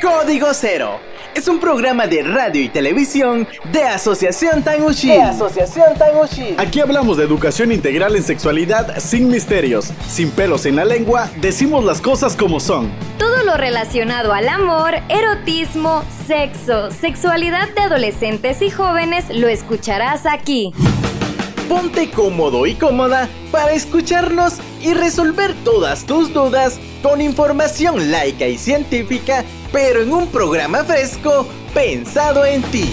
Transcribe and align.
Código 0.00 0.54
Cero 0.54 1.00
es 1.34 1.48
un 1.48 1.58
programa 1.58 2.06
de 2.06 2.22
radio 2.22 2.62
y 2.62 2.68
televisión 2.68 3.48
de 3.72 3.82
Asociación 3.82 4.62
Tanguchi. 4.62 5.08
De 5.08 5.22
Asociación 5.22 5.96
Tanguchi. 5.98 6.54
Aquí 6.56 6.78
hablamos 6.78 7.16
de 7.16 7.24
educación 7.24 7.72
integral 7.72 8.14
en 8.14 8.22
sexualidad 8.22 8.98
sin 9.00 9.28
misterios, 9.28 9.92
sin 10.06 10.30
pelos 10.30 10.66
en 10.66 10.76
la 10.76 10.84
lengua, 10.84 11.28
decimos 11.40 11.84
las 11.84 12.00
cosas 12.00 12.36
como 12.36 12.60
son. 12.60 12.92
Todo 13.18 13.42
lo 13.42 13.56
relacionado 13.56 14.32
al 14.32 14.48
amor, 14.48 14.94
erotismo, 15.08 16.04
sexo, 16.28 16.92
sexualidad 16.92 17.68
de 17.74 17.80
adolescentes 17.80 18.62
y 18.62 18.70
jóvenes 18.70 19.24
lo 19.30 19.48
escucharás 19.48 20.26
aquí. 20.26 20.72
Ponte 21.72 22.10
cómodo 22.10 22.66
y 22.66 22.74
cómoda 22.74 23.30
para 23.50 23.72
escucharnos 23.72 24.58
y 24.82 24.92
resolver 24.92 25.54
todas 25.64 26.04
tus 26.04 26.30
dudas 26.30 26.78
con 27.02 27.22
información 27.22 28.10
laica 28.10 28.46
y 28.46 28.58
científica 28.58 29.42
pero 29.72 30.02
en 30.02 30.12
un 30.12 30.26
programa 30.26 30.84
fresco 30.84 31.48
pensado 31.72 32.44
en 32.44 32.60
ti. 32.64 32.84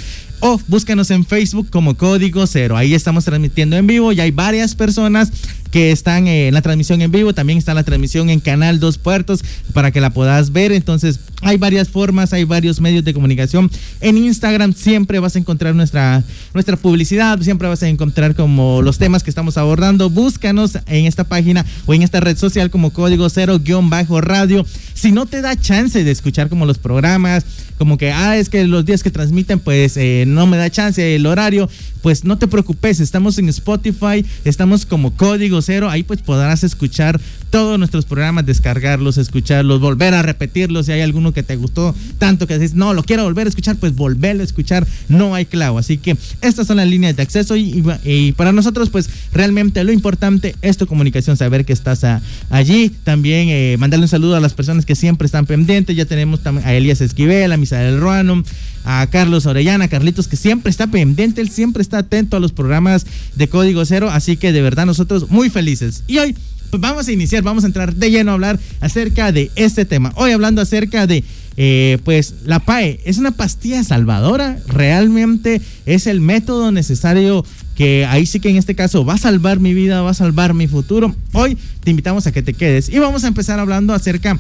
o 0.41 0.61
búscanos 0.69 1.11
en 1.11 1.25
Facebook 1.25 1.69
como 1.71 1.97
Código 1.97 2.47
Cero. 2.47 2.77
Ahí 2.77 2.95
estamos 2.95 3.25
transmitiendo 3.25 3.77
en 3.77 3.87
vivo 3.87 4.13
y 4.13 4.21
hay 4.21 4.31
varias 4.31 4.75
personas 4.75 5.33
que 5.71 5.91
están 5.91 6.27
en 6.27 6.55
la 6.55 6.63
transmisión 6.63 7.03
en 7.03 7.11
vivo. 7.11 7.35
También 7.35 7.59
está 7.59 7.75
la 7.75 7.85
transmisión 7.85 8.31
en 8.31 8.41
Canal 8.41 8.81
Dos 8.81 8.99
Puertos 8.99 9.45
para 9.73 9.91
que 9.91 10.01
la 10.01 10.11
puedas 10.11 10.53
ver. 10.53 10.73
Entonces, 10.73 11.21
hay 11.43 11.57
varias 11.59 11.89
formas, 11.89 12.33
hay 12.33 12.45
varios 12.45 12.81
medios 12.81 13.05
de 13.05 13.13
comunicación. 13.13 13.71
En 14.01 14.17
Instagram 14.17 14.75
siempre 14.75 15.19
vas 15.19 15.37
a 15.37 15.39
encontrar 15.39 15.75
nuestra, 15.75 16.23
nuestra 16.55 16.77
publicidad, 16.77 17.39
siempre 17.41 17.69
vas 17.69 17.83
a 17.83 17.89
encontrar 17.89 18.35
como 18.35 18.83
los 18.83 18.99
temas 18.99 19.23
que 19.23 19.31
estamos 19.31 19.59
abordando. 19.59 20.09
Búscanos 20.09 20.79
en 20.87 21.07
esta 21.07 21.25
página 21.25 21.65
o 21.87 21.95
en 21.95 22.03
esta 22.03 22.21
red 22.21 22.37
social 22.37 22.71
como 22.71 22.91
Código 22.91 23.29
Cero 23.29 23.59
guion 23.63 23.91
bajo 23.91 24.21
radio. 24.21 24.65
Si 24.95 25.13
no 25.13 25.27
te 25.27 25.43
da 25.43 25.57
chance 25.57 26.03
de 26.03 26.11
escuchar 26.11 26.49
como 26.49 26.65
los 26.65 26.79
programas, 26.79 27.45
como 27.79 27.99
que, 27.99 28.13
ah, 28.13 28.37
es 28.37 28.49
que 28.49 28.65
los 28.65 28.87
días 28.87 29.03
que 29.03 29.11
transmiten, 29.11 29.61
pues 29.61 29.97
eh, 29.97 30.25
no 30.27 30.47
me 30.47 30.57
da 30.57 30.71
chance 30.71 31.15
el 31.15 31.27
horario, 31.27 31.69
pues 32.03 32.25
no 32.25 32.39
te 32.39 32.47
preocupes, 32.47 33.01
estamos 33.01 33.39
en 33.39 33.49
Spotify, 33.49 34.25
estamos 34.45 34.87
como 34.87 35.17
Código 35.17 35.61
Cero, 35.61 35.91
ahí 35.91 36.03
pues 36.05 36.23
podrás 36.23 36.63
escuchar 36.63 37.21
todos 37.51 37.79
nuestros 37.79 38.05
programas, 38.05 38.47
descargarlos, 38.47 39.19
escucharlos, 39.19 39.81
volver 39.81 40.15
a 40.15 40.23
repetirlos, 40.23 40.87
si 40.87 40.93
hay 40.93 41.01
alguno 41.01 41.33
que 41.33 41.43
te 41.43 41.57
gustó 41.57 41.95
tanto 42.19 42.47
que 42.47 42.59
dices, 42.59 42.77
no, 42.77 42.95
lo 42.95 43.03
quiero 43.03 43.25
volver 43.25 43.47
a 43.47 43.49
escuchar, 43.49 43.77
pues 43.77 43.95
volverlo 43.97 44.43
a 44.43 44.45
escuchar, 44.45 44.87
no 45.09 45.35
hay 45.35 45.47
clavo, 45.47 45.79
así 45.79 45.99
que 45.99 46.17
estas 46.43 46.67
son 46.67 46.77
las 46.77 46.87
líneas 46.87 47.17
de 47.17 47.23
acceso 47.23 47.57
y, 47.57 48.33
para 48.37 48.53
nosotros 48.53 48.91
pues 48.91 49.09
realmente 49.33 49.83
lo 49.83 49.93
importante 49.93 50.55
es 50.63 50.77
tu 50.77 50.87
comunicación, 50.87 51.37
saber 51.37 51.65
que 51.65 51.73
estás 51.73 52.05
allí, 52.51 52.91
también 53.05 53.49
eh, 53.49 53.77
mandarle 53.79 54.05
un 54.05 54.09
saludo 54.09 54.37
a 54.37 54.41
las 54.41 54.55
personas 54.55 54.87
que 54.87 54.95
siempre 54.95 55.27
están 55.27 55.47
pendientes, 55.47 55.97
ya 55.97 56.05
tenemos 56.05 56.41
a 56.47 56.75
Elías 56.75 57.01
Esquivel, 57.01 57.53
a 57.53 57.57
Misael 57.57 58.01
Ruano, 58.01 58.45
a 58.87 59.07
Carlos 59.09 59.47
Orellana, 59.47 59.89
Carlitos, 59.89 60.16
que 60.25 60.37
siempre 60.37 60.71
está 60.71 60.87
pendiente, 60.87 61.41
él 61.41 61.51
siempre 61.51 61.83
está 61.83 61.99
atento 61.99 62.37
a 62.37 62.41
los 62.41 62.53
programas 62.53 63.07
de 63.35 63.49
Código 63.49 63.85
Cero, 63.85 64.09
así 64.11 64.37
que 64.37 64.53
de 64.53 64.63
verdad 64.63 64.87
nosotros 64.87 65.31
muy 65.31 65.51
felices. 65.51 66.03
Y 66.07 66.19
hoy 66.19 66.35
pues 66.71 66.81
vamos 66.81 67.09
a 67.09 67.13
iniciar, 67.13 67.43
vamos 67.43 67.65
a 67.65 67.69
entrar 67.69 67.95
de 67.95 68.11
lleno 68.11 68.33
a 68.33 68.35
hablar 68.35 68.59
acerca 68.81 69.33
de 69.33 69.51
este 69.57 69.85
tema. 69.85 70.13
Hoy 70.17 70.33
hablando 70.33 70.61
acerca 70.61 71.07
de, 71.07 71.23
eh, 71.57 71.99
pues, 72.05 72.35
la 72.45 72.61
PAE, 72.61 73.01
¿es 73.05 73.19
una 73.19 73.31
pastilla 73.31 73.83
salvadora? 73.85 74.59
¿Realmente 74.67 75.61
es 75.87 76.07
el 76.07 76.21
método 76.21 76.73
necesario 76.73 77.45
que 77.77 78.07
ahí 78.07 78.27
sí 78.27 78.41
que 78.41 78.49
en 78.51 78.57
este 78.57 78.75
caso 78.75 79.05
va 79.05 79.15
a 79.15 79.19
salvar 79.19 79.61
mi 79.61 79.75
vida, 79.75 80.03
va 80.03 80.11
a 80.11 80.15
salvar 80.15 80.55
mi 80.55 80.67
futuro? 80.67 81.15
Hoy 81.33 81.57
te 81.83 81.91
invitamos 81.91 82.27
a 82.27 82.33
que 82.33 82.43
te 82.43 82.55
quedes 82.55 82.89
y 82.89 82.99
vamos 82.99 83.25
a 83.25 83.29
empezar 83.29 83.59
hablando 83.61 83.95
acerca 83.95 84.39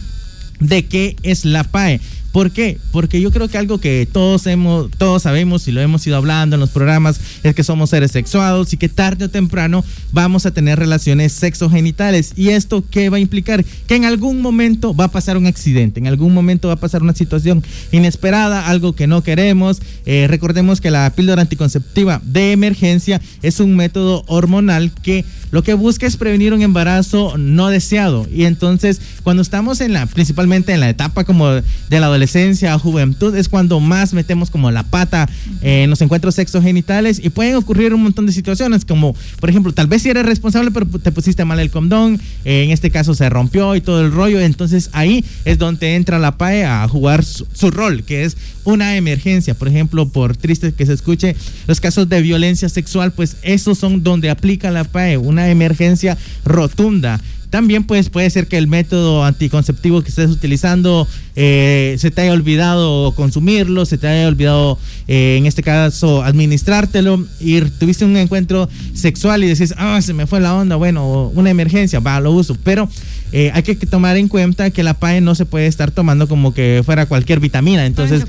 de 0.60 0.86
qué 0.86 1.16
es 1.22 1.44
la 1.44 1.65
PAE. 1.65 2.00
¿Por 2.36 2.50
qué? 2.50 2.76
Porque 2.92 3.19
yo 3.19 3.32
creo 3.32 3.48
que 3.48 3.56
algo 3.56 3.78
que 3.78 4.06
todos 4.12 4.47
hemos, 4.47 4.91
todos 4.91 5.22
sabemos 5.22 5.66
y 5.69 5.72
lo 5.72 5.80
hemos 5.80 6.06
ido 6.06 6.19
hablando 6.19 6.56
en 6.56 6.60
los 6.60 6.69
programas 6.69 7.19
es 7.42 7.54
que 7.54 7.64
somos 7.64 7.88
seres 7.88 8.10
sexuados 8.10 8.74
y 8.74 8.76
que 8.76 8.91
tarde 8.91 9.24
o 9.24 9.30
temprano 9.30 9.83
vamos 10.12 10.44
a 10.44 10.50
tener 10.50 10.78
relaciones 10.78 11.33
sexogenitales. 11.33 12.34
¿Y 12.36 12.50
esto 12.50 12.84
qué 12.91 13.09
va 13.09 13.16
a 13.16 13.21
implicar? 13.21 13.65
Que 13.86 13.97
en 13.97 14.04
algún 14.04 14.42
momento 14.42 14.94
va 14.94 15.04
a 15.04 15.10
pasar 15.10 15.38
un 15.38 15.47
accidente, 15.47 15.98
en 15.98 16.09
algún 16.09 16.34
momento 16.34 16.68
va 16.68 16.74
a 16.74 16.77
pasar 16.78 17.03
una 17.03 17.15
situación 17.15 17.65
inesperada, 17.91 18.66
algo 18.66 18.94
que 18.94 19.06
no 19.06 19.22
queremos. 19.22 19.80
Eh, 20.04 20.27
recordemos 20.28 20.83
que 20.83 20.91
la 20.91 21.09
píldora 21.16 21.41
anticonceptiva 21.41 22.21
de 22.22 22.53
emergencia 22.53 23.18
es 23.41 23.60
un 23.60 23.77
método 23.77 24.24
hormonal 24.27 24.92
que 25.03 25.24
lo 25.53 25.62
que 25.62 25.72
busca 25.72 26.06
es 26.06 26.18
prevenir 26.18 26.53
un 26.53 26.60
embarazo 26.60 27.38
no 27.38 27.68
deseado. 27.68 28.27
Y 28.30 28.44
entonces, 28.44 29.00
cuando 29.22 29.41
estamos 29.41 29.80
en 29.80 29.94
la, 29.94 30.04
principalmente 30.04 30.74
en 30.74 30.80
la 30.80 30.91
etapa 30.91 31.24
como 31.24 31.48
de 31.48 31.62
la 31.88 32.06
adolescencia, 32.06 32.25
adolescencia, 32.26 32.76
juventud, 32.78 33.34
es 33.36 33.48
cuando 33.48 33.78
más 33.78 34.12
metemos 34.12 34.50
como 34.50 34.70
la 34.70 34.82
pata 34.82 35.28
en 35.62 35.88
los 35.88 36.00
encuentros 36.00 36.34
sexogenitales 36.34 37.20
y 37.22 37.30
pueden 37.30 37.54
ocurrir 37.54 37.94
un 37.94 38.02
montón 38.02 38.26
de 38.26 38.32
situaciones, 38.32 38.84
como 38.84 39.14
por 39.38 39.48
ejemplo, 39.48 39.72
tal 39.72 39.86
vez 39.86 40.02
si 40.02 40.10
eres 40.10 40.26
responsable, 40.26 40.72
pero 40.72 40.86
te 40.86 41.12
pusiste 41.12 41.44
mal 41.44 41.60
el 41.60 41.70
condón, 41.70 42.20
eh, 42.44 42.64
en 42.64 42.70
este 42.70 42.90
caso 42.90 43.14
se 43.14 43.28
rompió 43.28 43.76
y 43.76 43.80
todo 43.80 44.00
el 44.00 44.10
rollo, 44.10 44.40
entonces 44.40 44.90
ahí 44.92 45.24
es 45.44 45.58
donde 45.58 45.94
entra 45.94 46.18
la 46.18 46.36
PAE 46.36 46.64
a 46.64 46.88
jugar 46.88 47.24
su, 47.24 47.46
su 47.52 47.70
rol, 47.70 48.02
que 48.02 48.24
es 48.24 48.36
una 48.64 48.96
emergencia, 48.96 49.54
por 49.54 49.68
ejemplo, 49.68 50.08
por 50.08 50.36
triste 50.36 50.72
que 50.72 50.86
se 50.86 50.94
escuche, 50.94 51.36
los 51.68 51.80
casos 51.80 52.08
de 52.08 52.20
violencia 52.22 52.68
sexual, 52.68 53.12
pues 53.12 53.36
esos 53.42 53.78
son 53.78 54.02
donde 54.02 54.30
aplica 54.30 54.72
la 54.72 54.82
PAE, 54.82 55.16
una 55.16 55.48
emergencia 55.48 56.18
rotunda. 56.44 57.20
También 57.51 57.84
pues, 57.84 58.10
puede 58.10 58.28
ser 58.31 58.48
que 58.48 58.59
el 58.59 58.66
método 58.66 59.25
anticonceptivo 59.25 60.03
que 60.03 60.09
estés 60.09 60.31
utilizando 60.31 61.07
eh, 61.34 61.97
se 61.98 62.10
te 62.10 62.22
haya 62.22 62.33
olvidado 62.33 63.13
consumirlo, 63.13 63.87
se 63.87 63.98
te 63.98 64.09
haya 64.09 64.28
olvidado, 64.28 64.78
eh, 65.07 65.37
en 65.39 65.47
este 65.47 65.63
caso, 65.63 66.22
administrártelo 66.22 67.25
y 67.41 67.60
tuviste 67.60 68.04
un 68.04 68.16
encuentro 68.16 68.69
sexual 68.95 69.45
y 69.45 69.48
decís, 69.48 69.75
ah, 69.77 70.01
se 70.03 70.13
me 70.13 70.27
fue 70.27 70.41
la 70.41 70.54
onda, 70.54 70.77
bueno, 70.77 71.31
una 71.34 71.51
emergencia, 71.51 72.01
va, 72.01 72.21
lo 72.21 72.33
uso. 72.33 72.57
Pero 72.65 72.89
eh, 73.32 73.50
hay 73.54 73.62
que 73.62 73.74
tomar 73.74 74.16
en 74.16 74.28
cuenta 74.28 74.70
que 74.70 74.82
la 74.82 74.94
PAE 74.94 75.20
no 75.20 75.34
se 75.34 75.44
puede 75.46 75.66
estar 75.66 75.90
tomando 75.90 76.28
como 76.28 76.54
que 76.54 76.82
fuera 76.84 77.06
cualquier 77.06 77.40
vitamina. 77.40 77.84
Entonces, 77.86 78.22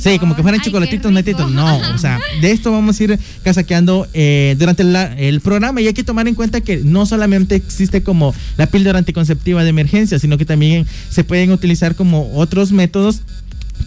sí, 0.00 0.18
como 0.18 0.36
que 0.36 0.42
fueran 0.42 0.60
Ay, 0.60 0.64
chocolatitos 0.66 1.12
rico. 1.12 1.48
No, 1.50 1.76
o 1.94 1.98
sea, 1.98 2.18
de 2.40 2.50
esto 2.52 2.70
vamos 2.72 2.98
a 3.00 3.04
ir 3.04 3.18
casaqueando 3.42 4.06
eh, 4.14 4.54
durante 4.58 4.84
la- 4.84 5.12
el 5.18 5.40
programa 5.40 5.80
y 5.80 5.86
hay 5.88 5.94
que 5.94 6.04
tomar 6.04 6.28
en 6.28 6.34
cuenta 6.34 6.60
que 6.60 6.78
no 6.78 7.04
solamente 7.06 7.54
existe 7.56 8.02
como 8.02 8.34
la 8.56 8.66
píldora 8.66 8.98
anticonceptiva 8.98 9.62
de 9.64 9.70
emergencia, 9.70 10.18
sino 10.18 10.38
que 10.38 10.44
también 10.44 10.86
se 11.10 11.24
pueden 11.24 11.50
utilizar 11.50 11.94
como 11.94 12.32
otros 12.34 12.72
métodos 12.72 13.22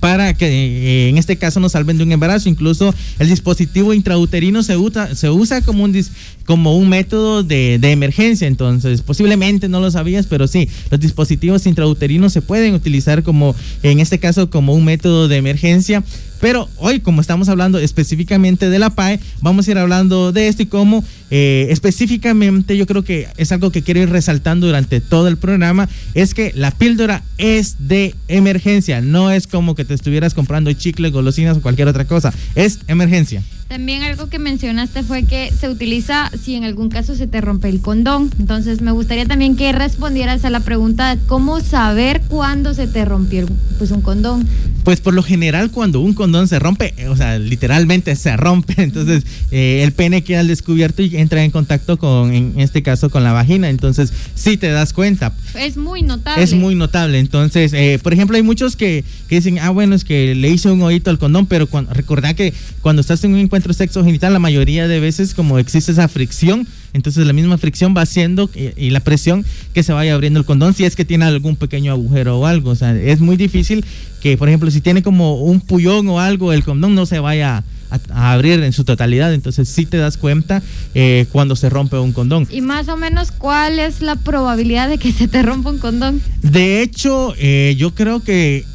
para 0.02 0.34
que 0.34 0.48
eh, 0.48 1.10
en 1.10 1.18
este 1.18 1.38
caso 1.38 1.60
nos 1.62 1.72
salven 1.72 1.98
de 1.98 2.04
un 2.04 2.12
embarazo. 2.12 2.50
Incluso 2.50 2.94
el 3.20 3.30
dispositivo 3.30 3.94
intrauterino 3.94 4.62
se 4.62 4.76
usa, 4.78 5.16
se 5.16 5.30
usa 5.30 5.62
como, 5.62 5.84
un 5.86 5.94
dis- 5.94 6.10
como 6.48 6.78
un 6.78 6.88
método 6.88 7.44
de, 7.44 7.78
de 7.78 7.92
emergencia. 7.92 8.48
Entonces, 8.48 9.02
posiblemente 9.02 9.68
no 9.68 9.82
lo 9.82 9.92
sabías, 9.92 10.26
pero 10.26 10.48
sí, 10.48 10.70
los 10.90 11.00
dispositivos 11.00 11.68
intrauterinos 11.68 12.32
se 12.32 12.42
pueden 12.42 12.74
utilizar 12.74 13.22
como, 13.22 13.54
en 13.84 14.00
este 14.00 14.18
caso, 14.18 14.50
como 14.50 14.74
un 14.74 14.86
método 14.86 15.28
de 15.28 15.36
emergencia. 15.36 16.04
Pero 16.40 16.70
hoy, 16.78 17.02
como 17.02 17.20
estamos 17.20 17.50
hablando 17.50 17.80
específicamente 17.80 18.70
de 18.70 18.80
la 18.80 18.92
PAE, 18.92 19.20
vamos 19.42 19.68
a 19.68 19.72
ir 19.72 19.78
hablando 19.78 20.32
de 20.32 20.48
esto 20.48 20.64
y 20.64 20.68
cómo 20.68 21.04
eh, 21.32 21.68
específicamente 21.70 22.78
yo 22.78 22.86
creo 22.86 23.04
que 23.04 23.28
es 23.36 23.52
algo 23.52 23.72
que 23.72 23.82
quiero 23.82 24.00
ir 24.02 24.10
resaltando 24.10 24.68
durante 24.68 25.02
todo 25.02 25.28
el 25.28 25.38
programa, 25.38 25.90
es 26.14 26.34
que 26.34 26.54
la 26.56 26.72
píldora 26.72 27.24
es 27.38 27.76
de 27.88 28.16
emergencia, 28.30 29.02
no 29.02 29.32
es 29.32 29.48
como 29.48 29.76
que 29.76 29.84
te 29.84 29.94
estuvieras 29.94 30.34
comprando 30.34 30.72
chicles, 30.72 31.12
golosinas 31.12 31.58
o 31.58 31.62
cualquier 31.62 31.90
otra 31.90 32.06
cosa, 32.06 32.34
es 32.56 32.80
emergencia. 32.88 33.44
También 33.68 34.04
algo 34.04 34.28
que 34.28 34.40
mencionaste 34.40 35.04
fue 35.04 35.24
que 35.24 35.52
se 35.52 35.68
utiliza 35.70 36.32
si 36.42 36.56
en 36.56 36.64
algún 36.64 36.90
caso 36.90 37.16
se 37.16 37.28
te 37.28 37.42
rompe 37.42 37.68
el 37.68 37.82
condón. 37.82 38.32
Entonces 38.40 38.82
me 38.82 38.92
gustaría 38.92 39.26
también 39.26 39.58
que 39.58 39.74
respondieras 39.74 40.46
a 40.46 40.50
la 40.50 40.62
pregunta 40.62 41.14
de 41.14 41.22
cómo 41.26 41.60
saber 41.60 42.22
cuándo 42.30 42.74
se 42.74 42.88
te 42.88 43.04
rompió 43.04 43.46
pues, 43.78 43.92
un 43.92 44.02
condón. 44.02 44.48
Pues 44.88 45.02
por 45.02 45.14
lo 45.14 45.22
general 45.22 45.70
cuando 45.70 46.00
un 46.00 46.14
condón 46.14 46.48
se 46.48 46.60
rompe, 46.60 46.94
eh, 46.96 47.10
o 47.10 47.18
sea, 47.18 47.40
literalmente 47.40 48.16
se 48.16 48.38
rompe, 48.38 48.74
entonces 48.78 49.26
eh, 49.52 49.82
el 49.84 49.92
pene 49.92 50.24
queda 50.24 50.40
al 50.40 50.48
descubierto 50.48 51.02
y 51.02 51.18
entra 51.18 51.44
en 51.44 51.52
contacto 51.52 51.98
con, 51.98 52.34
en 52.34 52.58
este 52.62 52.82
caso, 52.84 53.10
con 53.10 53.22
la 53.22 53.34
vagina, 53.34 53.68
entonces 53.68 54.14
sí 54.34 54.56
te 54.56 54.70
das 54.70 54.94
cuenta. 54.94 55.34
Es 55.60 55.76
muy 55.76 56.04
notable. 56.04 56.42
Es 56.42 56.54
muy 56.54 56.74
notable. 56.76 57.20
Entonces, 57.20 57.74
eh, 57.74 58.00
por 58.02 58.14
ejemplo, 58.14 58.38
hay 58.38 58.44
muchos 58.44 58.78
que, 58.78 59.04
que 59.28 59.36
dicen, 59.36 59.60
ah, 59.60 59.72
bueno, 59.72 59.94
es 59.94 60.06
que 60.06 60.34
le 60.36 60.48
hice 60.48 60.72
un 60.72 60.82
oído 60.82 61.12
al 61.12 61.20
condón, 61.20 61.48
pero 61.48 61.68
cuando, 61.68 61.94
recordá 61.94 62.34
que 62.34 62.54
cuando 62.80 63.02
estás 63.02 63.22
en 63.26 63.34
un 63.34 63.40
encuentro 63.40 63.74
sexo 63.74 64.06
genital, 64.06 64.32
la 64.32 64.40
mayoría 64.40 64.88
de 64.88 65.02
veces, 65.02 65.34
como 65.34 65.60
existe 65.60 65.92
esa 65.92 66.08
fricción, 66.08 66.66
entonces 66.94 67.26
la 67.26 67.34
misma 67.34 67.58
fricción 67.58 67.94
va 67.96 68.02
haciendo 68.02 68.50
y, 68.56 68.72
y 68.76 68.90
la 68.90 69.00
presión 69.00 69.46
que 69.74 69.84
se 69.84 69.94
vaya 69.94 70.14
abriendo 70.14 70.40
el 70.40 70.46
condón, 70.46 70.74
si 70.74 70.86
es 70.86 70.96
que 70.96 71.06
tiene 71.06 71.26
algún 71.26 71.56
pequeño 71.56 71.92
agujero 71.92 72.40
o 72.40 72.46
algo. 72.46 72.72
O 72.72 72.76
sea, 72.76 72.96
es 72.96 73.20
muy 73.20 73.38
difícil 73.38 73.86
que, 74.22 74.38
por 74.38 74.48
ejemplo, 74.48 74.72
si 74.72 74.82
tiene 74.82 75.04
como 75.04 75.42
un 75.42 75.62
pullón 75.62 76.08
o 76.10 76.20
algo, 76.20 76.54
el 76.54 76.64
condón 76.64 76.96
no 76.96 77.06
se 77.06 77.20
vaya 77.20 77.64
a, 77.90 78.00
a 78.12 78.34
abrir 78.34 78.62
en 78.64 78.74
su 78.74 78.84
totalidad. 78.84 79.34
Entonces, 79.34 79.70
sí 79.70 79.86
te 79.86 79.98
das 79.98 80.18
cuenta 80.18 80.62
eh, 80.96 81.26
cuando 81.32 81.56
se 81.56 81.70
rompe 81.70 81.98
un 81.98 82.14
condón. 82.14 82.48
Y 82.50 82.62
más 82.62 82.88
o 82.88 82.98
menos, 82.98 83.32
¿cuál 83.32 83.80
es 83.80 84.02
la 84.02 84.16
probabilidad 84.16 84.90
de 84.90 84.98
que 84.98 85.12
se 85.12 85.28
te 85.28 85.44
rompa 85.44 85.70
un 85.70 85.80
condón? 85.80 86.22
De 86.42 86.82
hecho, 86.82 87.34
eh, 87.38 87.76
yo 87.78 87.94
creo 87.94 88.22
que 88.22 88.66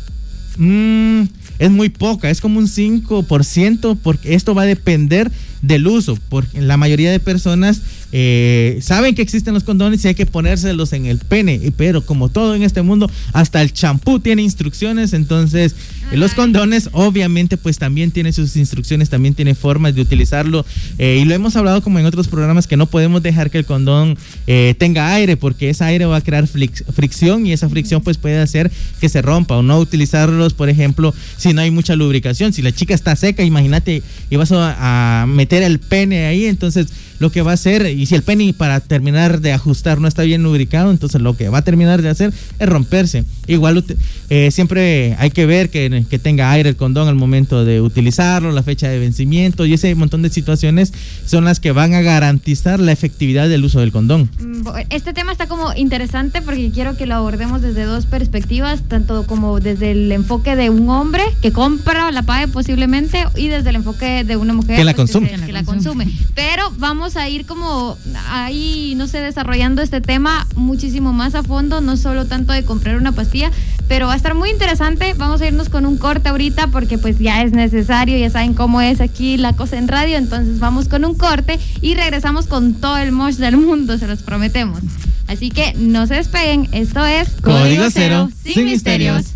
mm, 0.59 1.23
es 1.59 1.71
muy 1.71 1.89
poca, 1.89 2.31
es 2.31 2.41
como 2.41 2.59
un 2.59 2.67
5%, 2.67 3.99
porque 4.03 4.35
esto 4.35 4.55
va 4.55 4.63
a 4.63 4.67
depender 4.67 5.31
del 5.63 5.87
uso, 5.87 6.19
porque 6.29 6.61
la 6.61 6.77
mayoría 6.77 7.11
de 7.11 7.21
personas 7.21 7.81
eh, 8.13 8.79
saben 8.83 9.15
que 9.15 9.23
existen 9.23 9.55
los 9.55 9.65
condones 9.65 10.05
y 10.05 10.09
hay 10.09 10.15
que 10.15 10.27
ponérselos 10.27 10.93
en 10.93 11.07
el 11.07 11.19
pene, 11.19 11.73
pero 11.77 12.05
como 12.05 12.29
todo 12.29 12.55
en 12.55 12.63
este 12.63 12.83
mundo, 12.83 13.11
hasta 13.33 13.63
el 13.63 13.73
champú 13.73 14.21
tiene 14.21 14.43
instrucciones, 14.43 15.15
entonces 15.15 15.75
eh, 16.13 16.17
los 16.17 16.35
condones 16.35 16.91
obviamente 16.93 17.57
pues 17.57 17.79
también 17.79 18.11
tienen 18.11 18.33
sus 18.33 18.57
instrucciones, 18.57 19.09
también 19.09 19.35
tiene 19.35 19.55
formas 19.55 19.95
de 19.95 20.03
utilizarlo, 20.03 20.67
eh, 20.99 21.21
y 21.23 21.25
lo 21.25 21.35
hemos 21.35 21.57
hablado 21.57 21.83
como 21.83 21.99
en 21.99 22.07
otros 22.07 22.29
programas 22.29 22.67
que 22.67 22.77
no 22.77 22.87
podemos 22.87 23.23
dejar 23.23 23.51
que 23.51 23.59
el 23.59 23.65
condón 23.65 24.19
eh, 24.47 24.75
tenga 24.79 25.15
aire, 25.15 25.37
porque 25.37 25.71
ese 25.71 25.85
aire 25.85 26.05
va 26.05 26.17
a 26.17 26.21
crear 26.21 26.47
fricción 26.47 27.47
y 27.47 27.53
esa 27.53 27.69
fricción 27.69 28.03
pues 28.03 28.19
puede 28.19 28.39
hacer 28.39 28.71
que 29.01 29.09
se 29.09 29.23
rompa 29.23 29.57
o 29.57 29.63
no 29.63 29.79
utilizarlos, 29.79 30.53
por 30.53 30.69
ejemplo, 30.69 31.15
si 31.39 31.55
no 31.55 31.63
hay 31.63 31.71
mucha 31.71 31.97
lubricación, 31.97 32.53
si 32.53 32.61
la 32.61 32.73
chica 32.73 32.95
está 32.95 33.17
seca, 33.17 33.43
imagínate, 33.43 34.03
y 34.29 34.37
vas 34.37 34.53
a, 34.53 35.23
a 35.23 35.27
meter 35.27 35.63
el 35.63 35.79
pene 35.79 36.27
ahí, 36.27 36.45
entonces 36.47 36.89
lo 37.23 37.31
que 37.33 37.41
va 37.41 37.53
a 37.53 37.55
hacer, 37.55 37.87
y 37.87 38.05
si 38.07 38.15
el 38.15 38.23
pene 38.23 38.53
para 38.53 38.81
terminar 38.81 39.41
de 39.41 39.53
ajustar 39.53 39.99
no 40.01 40.09
está 40.09 40.23
bien 40.25 40.43
lubricado, 40.43 40.91
entonces 40.91 41.21
lo 41.23 41.35
que 41.37 41.49
va 41.49 41.59
a 41.59 41.63
terminar 41.63 42.03
de 42.03 42.09
hacer 42.11 42.33
es 42.59 42.69
romperse. 42.69 43.25
Igual 43.47 43.85
eh, 44.29 44.51
siempre 44.51 45.15
hay 45.19 45.31
que 45.31 45.47
ver 45.47 45.71
que, 45.71 46.05
que 46.11 46.19
tenga 46.19 46.51
aire 46.51 46.69
el 46.71 46.77
condón 46.77 47.09
al 47.09 47.15
momento 47.15 47.65
de 47.65 47.81
utilizarlo, 47.81 48.53
la 48.53 48.63
fecha 48.63 48.89
de 48.89 48.99
vencimiento 48.99 49.65
y 49.67 49.73
ese 49.75 49.95
montón 49.95 50.23
de 50.23 50.31
situaciones 50.31 50.93
son 51.25 51.45
las 51.45 51.61
que 51.61 51.73
van 51.73 51.95
a 51.95 52.03
garantizar 52.03 52.81
la 52.81 52.93
efectividad 52.93 53.49
del 53.49 53.65
uso 53.65 53.81
del 53.81 53.93
condón. 53.93 54.29
Mm, 54.41 54.67
Este 54.91 55.13
tema 55.15 55.33
está 55.33 55.47
como 55.47 55.73
interesante 55.75 56.43
porque 56.43 56.71
quiero 56.71 56.97
que 56.97 57.07
lo 57.07 57.15
abordemos 57.15 57.63
desde 57.63 57.85
dos 57.85 58.07
perspectivas, 58.07 58.83
tanto 58.89 59.27
como 59.27 59.61
desde 59.61 59.93
el 59.93 60.11
enfoque 60.13 60.57
de 60.57 60.71
un 60.71 60.89
hombre 60.91 61.23
que 61.41 61.53
compra 61.53 62.11
la 62.11 62.23
PAE 62.23 62.49
posiblemente 62.49 63.25
y 63.37 63.49
desde 63.49 63.71
el 63.71 63.77
enfoque 63.77 64.25
de 64.25 64.37
una 64.37 64.53
mujer 64.55 64.77
Que 64.77 64.85
la 64.85 64.93
pues, 64.95 65.11
consume. 65.13 65.39
se- 65.39 65.47
que 65.47 65.53
la 65.53 65.65
consume. 65.65 66.09
Pero 66.35 66.63
vamos 66.79 67.12
a 67.17 67.29
ir 67.29 67.47
como 67.47 67.97
ahí, 68.29 68.95
no 68.97 69.07
sé, 69.07 69.21
desarrollando 69.21 69.83
este 69.83 70.01
tema 70.01 70.47
muchísimo 70.55 71.13
más 71.13 71.35
a 71.35 71.43
fondo, 71.43 71.81
no 71.81 71.97
solo 71.97 72.27
tanto 72.27 72.53
de 72.53 72.65
comprar 72.65 72.97
una 72.97 73.13
pastilla, 73.13 73.51
pero 73.89 74.07
va 74.07 74.15
a 74.15 74.17
estar 74.17 74.35
muy 74.35 74.51
interesante. 74.51 75.15
Vamos 75.15 75.41
a 75.41 75.47
irnos 75.47 75.69
con 75.69 75.87
un 75.87 75.99
corte 75.99 76.29
ahorita 76.29 76.69
porque 76.69 76.99
pues 76.99 77.19
ya 77.19 77.43
es 77.43 77.53
necesario, 77.53 78.19
ya 78.19 78.31
saben 78.31 78.55
cómo 78.55 78.81
es 78.81 79.01
aquí 79.01 79.37
la 79.37 79.53
cosa 79.55 79.79
en 79.79 79.89
radio, 79.89 80.17
entonces 80.17 80.59
vamos 80.59 80.89
con 80.89 81.05
un 81.05 81.15
corte 81.15 81.59
y 81.81 81.95
regresamos 81.95 82.47
con 82.47 82.75
todo 82.75 82.99
el 82.99 83.13
mosh 83.13 83.37
del 83.37 83.57
mundo, 83.57 83.99
se 83.99 84.07
los 84.07 84.23
prometemos. 84.23 84.81
Así 85.29 85.51
que 85.51 85.75
no 85.75 86.07
se 86.07 86.15
despeguen, 86.15 86.69
esto 86.73 87.05
es 87.07 87.31
Código 87.43 87.85
Cero, 87.91 88.31
sin 88.45 88.67
misterios. 88.67 89.27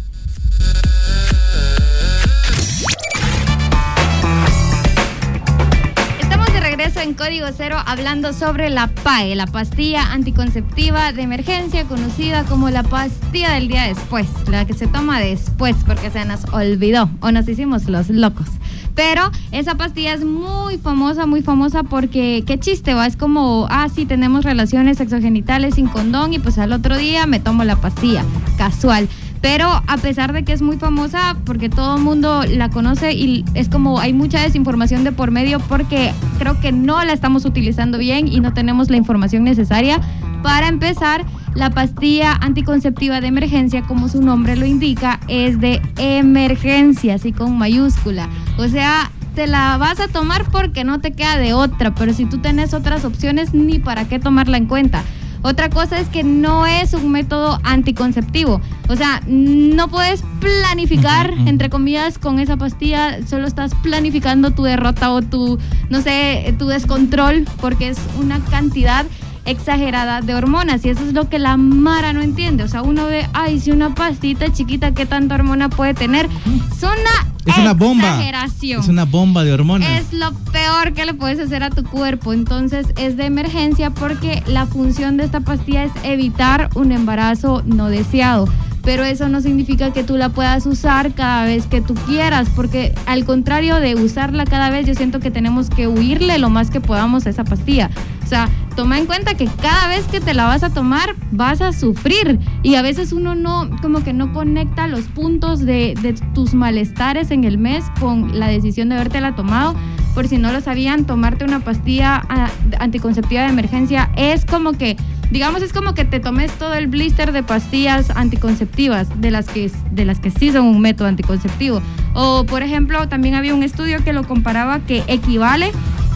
En 7.02 7.14
Código 7.14 7.46
Cero 7.56 7.76
hablando 7.84 8.32
sobre 8.32 8.70
la 8.70 8.88
PAE, 8.88 9.34
la 9.34 9.46
pastilla 9.46 10.12
anticonceptiva 10.12 11.12
de 11.12 11.22
emergencia 11.22 11.84
conocida 11.84 12.44
como 12.44 12.70
la 12.70 12.82
pastilla 12.82 13.52
del 13.52 13.68
día 13.68 13.84
después, 13.84 14.26
la 14.48 14.64
que 14.64 14.74
se 14.74 14.86
toma 14.86 15.20
después 15.20 15.76
porque 15.86 16.10
se 16.10 16.24
nos 16.24 16.44
olvidó 16.52 17.10
o 17.20 17.30
nos 17.32 17.48
hicimos 17.48 17.86
los 17.86 18.08
locos. 18.08 18.46
Pero 18.94 19.30
esa 19.52 19.74
pastilla 19.74 20.14
es 20.14 20.24
muy 20.24 20.78
famosa, 20.78 21.26
muy 21.26 21.42
famosa 21.42 21.82
porque 21.82 22.44
qué 22.46 22.58
chiste 22.58 22.94
va, 22.94 23.06
es 23.06 23.16
como, 23.16 23.66
ah, 23.70 23.88
sí, 23.94 24.06
tenemos 24.06 24.44
relaciones 24.44 24.96
sexogenitales 24.96 25.74
sin 25.74 25.88
condón 25.88 26.32
y 26.32 26.38
pues 26.38 26.56
al 26.56 26.72
otro 26.72 26.96
día 26.96 27.26
me 27.26 27.40
tomo 27.40 27.64
la 27.64 27.76
pastilla, 27.76 28.24
casual. 28.56 29.08
Pero 29.48 29.80
a 29.86 29.96
pesar 29.98 30.32
de 30.32 30.42
que 30.42 30.52
es 30.52 30.60
muy 30.60 30.76
famosa, 30.76 31.36
porque 31.44 31.68
todo 31.68 31.98
el 31.98 32.02
mundo 32.02 32.42
la 32.48 32.68
conoce 32.68 33.12
y 33.12 33.44
es 33.54 33.68
como 33.68 34.00
hay 34.00 34.12
mucha 34.12 34.40
desinformación 34.40 35.04
de 35.04 35.12
por 35.12 35.30
medio 35.30 35.60
porque 35.60 36.12
creo 36.40 36.58
que 36.58 36.72
no 36.72 37.04
la 37.04 37.12
estamos 37.12 37.44
utilizando 37.44 37.96
bien 37.96 38.26
y 38.26 38.40
no 38.40 38.52
tenemos 38.54 38.90
la 38.90 38.96
información 38.96 39.44
necesaria. 39.44 40.00
Para 40.42 40.66
empezar, 40.66 41.24
la 41.54 41.70
pastilla 41.70 42.32
anticonceptiva 42.32 43.20
de 43.20 43.28
emergencia, 43.28 43.82
como 43.82 44.08
su 44.08 44.20
nombre 44.20 44.56
lo 44.56 44.66
indica, 44.66 45.20
es 45.28 45.60
de 45.60 45.80
emergencia, 45.96 47.14
así 47.14 47.30
con 47.30 47.56
mayúscula. 47.56 48.28
O 48.58 48.66
sea, 48.66 49.12
te 49.36 49.46
la 49.46 49.76
vas 49.76 50.00
a 50.00 50.08
tomar 50.08 50.50
porque 50.50 50.82
no 50.82 50.98
te 50.98 51.12
queda 51.12 51.36
de 51.36 51.54
otra, 51.54 51.94
pero 51.94 52.12
si 52.14 52.24
tú 52.24 52.38
tenés 52.38 52.74
otras 52.74 53.04
opciones, 53.04 53.54
ni 53.54 53.78
para 53.78 54.08
qué 54.08 54.18
tomarla 54.18 54.56
en 54.56 54.66
cuenta. 54.66 55.04
Otra 55.46 55.70
cosa 55.70 56.00
es 56.00 56.08
que 56.08 56.24
no 56.24 56.66
es 56.66 56.92
un 56.92 57.12
método 57.12 57.60
anticonceptivo. 57.62 58.60
O 58.88 58.96
sea, 58.96 59.22
no 59.28 59.86
puedes 59.86 60.24
planificar, 60.40 61.32
entre 61.46 61.70
comillas, 61.70 62.18
con 62.18 62.40
esa 62.40 62.56
pastilla, 62.56 63.24
solo 63.24 63.46
estás 63.46 63.72
planificando 63.76 64.50
tu 64.50 64.64
derrota 64.64 65.12
o 65.12 65.22
tu, 65.22 65.56
no 65.88 66.00
sé, 66.02 66.52
tu 66.58 66.66
descontrol, 66.66 67.46
porque 67.60 67.90
es 67.90 67.98
una 68.20 68.40
cantidad 68.46 69.06
exagerada 69.46 70.20
de 70.20 70.34
hormonas 70.34 70.84
y 70.84 70.90
eso 70.90 71.02
es 71.04 71.12
lo 71.12 71.28
que 71.28 71.38
la 71.38 71.56
Mara 71.56 72.12
no 72.12 72.22
entiende. 72.22 72.64
O 72.64 72.68
sea, 72.68 72.82
uno 72.82 73.06
ve, 73.06 73.26
ay, 73.32 73.60
si 73.60 73.70
una 73.70 73.94
pastita 73.94 74.52
chiquita, 74.52 74.92
¿qué 74.92 75.06
tanta 75.06 75.34
hormona 75.34 75.68
puede 75.68 75.94
tener? 75.94 76.26
Es 76.26 76.82
una, 76.82 77.32
es 77.46 77.56
una 77.56 77.72
bomba. 77.74 78.08
exageración. 78.08 78.80
Es 78.80 78.88
una 78.88 79.04
bomba 79.04 79.44
de 79.44 79.52
hormonas. 79.52 79.88
Es 79.88 80.12
lo 80.12 80.32
peor 80.52 80.92
que 80.92 81.06
le 81.06 81.14
puedes 81.14 81.38
hacer 81.38 81.62
a 81.62 81.70
tu 81.70 81.84
cuerpo. 81.84 82.32
Entonces 82.32 82.88
es 82.96 83.16
de 83.16 83.26
emergencia 83.26 83.90
porque 83.90 84.42
la 84.46 84.66
función 84.66 85.16
de 85.16 85.24
esta 85.24 85.40
pastilla 85.40 85.84
es 85.84 85.92
evitar 86.02 86.68
un 86.74 86.92
embarazo 86.92 87.62
no 87.64 87.88
deseado 87.88 88.48
pero 88.86 89.02
eso 89.04 89.28
no 89.28 89.40
significa 89.40 89.92
que 89.92 90.04
tú 90.04 90.16
la 90.16 90.28
puedas 90.28 90.64
usar 90.64 91.12
cada 91.12 91.44
vez 91.44 91.66
que 91.66 91.80
tú 91.80 91.94
quieras, 92.06 92.48
porque 92.54 92.94
al 93.06 93.24
contrario 93.24 93.80
de 93.80 93.96
usarla 93.96 94.44
cada 94.44 94.70
vez, 94.70 94.86
yo 94.86 94.94
siento 94.94 95.18
que 95.18 95.32
tenemos 95.32 95.68
que 95.68 95.88
huirle 95.88 96.38
lo 96.38 96.50
más 96.50 96.70
que 96.70 96.80
podamos 96.80 97.26
a 97.26 97.30
esa 97.30 97.42
pastilla. 97.42 97.90
O 98.24 98.28
sea, 98.28 98.48
toma 98.76 98.98
en 98.98 99.06
cuenta 99.06 99.34
que 99.34 99.46
cada 99.46 99.88
vez 99.88 100.04
que 100.06 100.20
te 100.20 100.34
la 100.34 100.44
vas 100.44 100.62
a 100.62 100.70
tomar, 100.70 101.16
vas 101.32 101.60
a 101.60 101.72
sufrir. 101.72 102.38
Y 102.62 102.76
a 102.76 102.82
veces 102.82 103.12
uno 103.12 103.34
no, 103.34 103.68
como 103.82 104.04
que 104.04 104.12
no 104.12 104.32
conecta 104.32 104.86
los 104.86 105.04
puntos 105.06 105.60
de, 105.60 105.96
tus 106.34 106.54
malestares 106.54 107.30
en 107.30 107.44
el 107.44 107.58
mes 107.58 107.84
con 107.98 108.38
la 108.38 108.48
decisión 108.48 108.90
de 108.90 108.96
habértela 108.96 109.34
tomado 109.34 109.74
por 110.14 110.28
si 110.28 110.38
no 110.38 110.50
lo 110.50 110.62
sabían, 110.62 111.04
tomarte 111.04 111.44
una 111.44 111.60
pastilla 111.60 112.22
ah, 112.30 112.48
anticonceptiva 112.78 113.42
de 113.42 113.48
emergencia 113.48 114.10
es 114.16 114.46
como 114.46 114.72
que, 114.72 114.96
digamos, 115.30 115.60
es 115.60 115.74
como 115.74 115.92
que 115.92 116.06
te 116.06 116.20
tomes 116.20 116.50
todo 116.52 116.72
el 116.72 116.86
blister 116.86 117.32
de 117.32 117.42
pastillas 117.42 118.08
anticonceptivas, 118.08 119.08
de 119.20 119.30
las 119.30 119.46
que, 119.46 119.70
de 119.90 120.04
las 120.06 120.18
que 120.18 120.30
sí 120.30 120.50
son 120.52 120.64
un 120.64 120.80
método 120.80 121.08
anticonceptivo. 121.08 121.82
O, 122.14 122.44
por 122.46 122.62
ejemplo, 122.62 123.06
también 123.08 123.34
había 123.34 123.54
un 123.54 123.62
estudio 123.62 124.02
que 124.04 124.14
lo 124.14 124.26
comparaba 124.26 124.80
que 124.80 125.04
equivale 125.06 125.70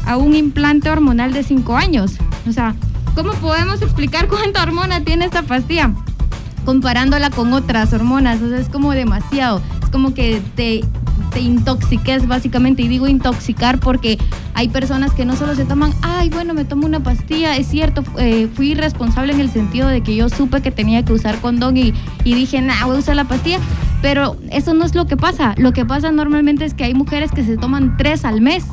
a 0.07 0.17
un 0.17 0.35
implante 0.35 0.89
hormonal 0.89 1.35
de 1.35 1.43
5 1.43 1.77
años. 1.77 2.17
O 2.51 2.53
sea, 2.53 2.75
¿cómo 3.15 3.33
podemos 3.35 3.81
explicar 3.81 4.29
cuánta 4.29 4.63
hormona 4.63 5.03
tiene 5.03 5.25
esta 5.25 5.43
pastilla? 5.43 5.93
Comparándola 6.65 7.31
con 7.31 7.53
otras 7.53 7.93
hormonas, 7.93 8.43
o 8.43 8.49
sea, 8.49 8.59
es 8.59 8.69
como 8.69 8.93
demasiado. 8.93 9.63
Es 9.83 9.89
como 9.89 10.13
que 10.13 10.43
te 10.57 10.83
te 11.33 11.41
intoxiques 11.41 12.27
básicamente. 12.27 12.83
Y 12.83 12.89
digo 12.89 13.07
intoxicar 13.07 13.79
porque 13.79 14.19
hay 14.55 14.69
personas 14.69 15.13
que 15.13 15.25
no 15.25 15.37
solo 15.37 15.55
se 15.55 15.65
toman, 15.65 15.93
ay, 16.03 16.29
bueno, 16.29 16.55
me 16.55 16.65
tomo 16.65 16.87
una 16.87 17.01
pastilla, 17.01 17.57
es 17.57 17.69
cierto, 17.69 18.03
eh, 18.19 18.49
fui 18.53 18.73
irresponsable 18.73 19.33
en 19.33 19.41
el 19.41 19.51
sentido 19.51 19.89
de 19.89 20.03
que 20.03 20.17
yo 20.17 20.29
supe 20.29 20.61
que 20.61 20.71
tenía 20.71 21.05
que 21.05 21.13
usar 21.13 21.41
condón 21.41 21.77
y, 21.77 21.95
dije, 22.25 22.61
nah, 22.61 22.85
voy 22.85 22.97
a 22.97 22.99
usar 22.99 23.17
la 23.17 23.25
pastilla. 23.25 23.61
Pero 24.03 24.37
eso 24.51 24.75
no 24.75 24.85
es 24.85 24.95
lo 24.95 25.07
que 25.07 25.17
pasa. 25.17 25.55
Lo 25.57 25.73
que 25.73 25.85
pasa 25.85 26.11
normalmente 26.11 26.65
es 26.65 26.75
que 26.75 26.85
hay 26.85 26.95
mujeres 26.95 27.33
que 27.33 27.45
se 27.45 27.57
toman 27.57 27.97
tres 27.97 28.25
al 28.25 28.41
mes. 28.41 28.65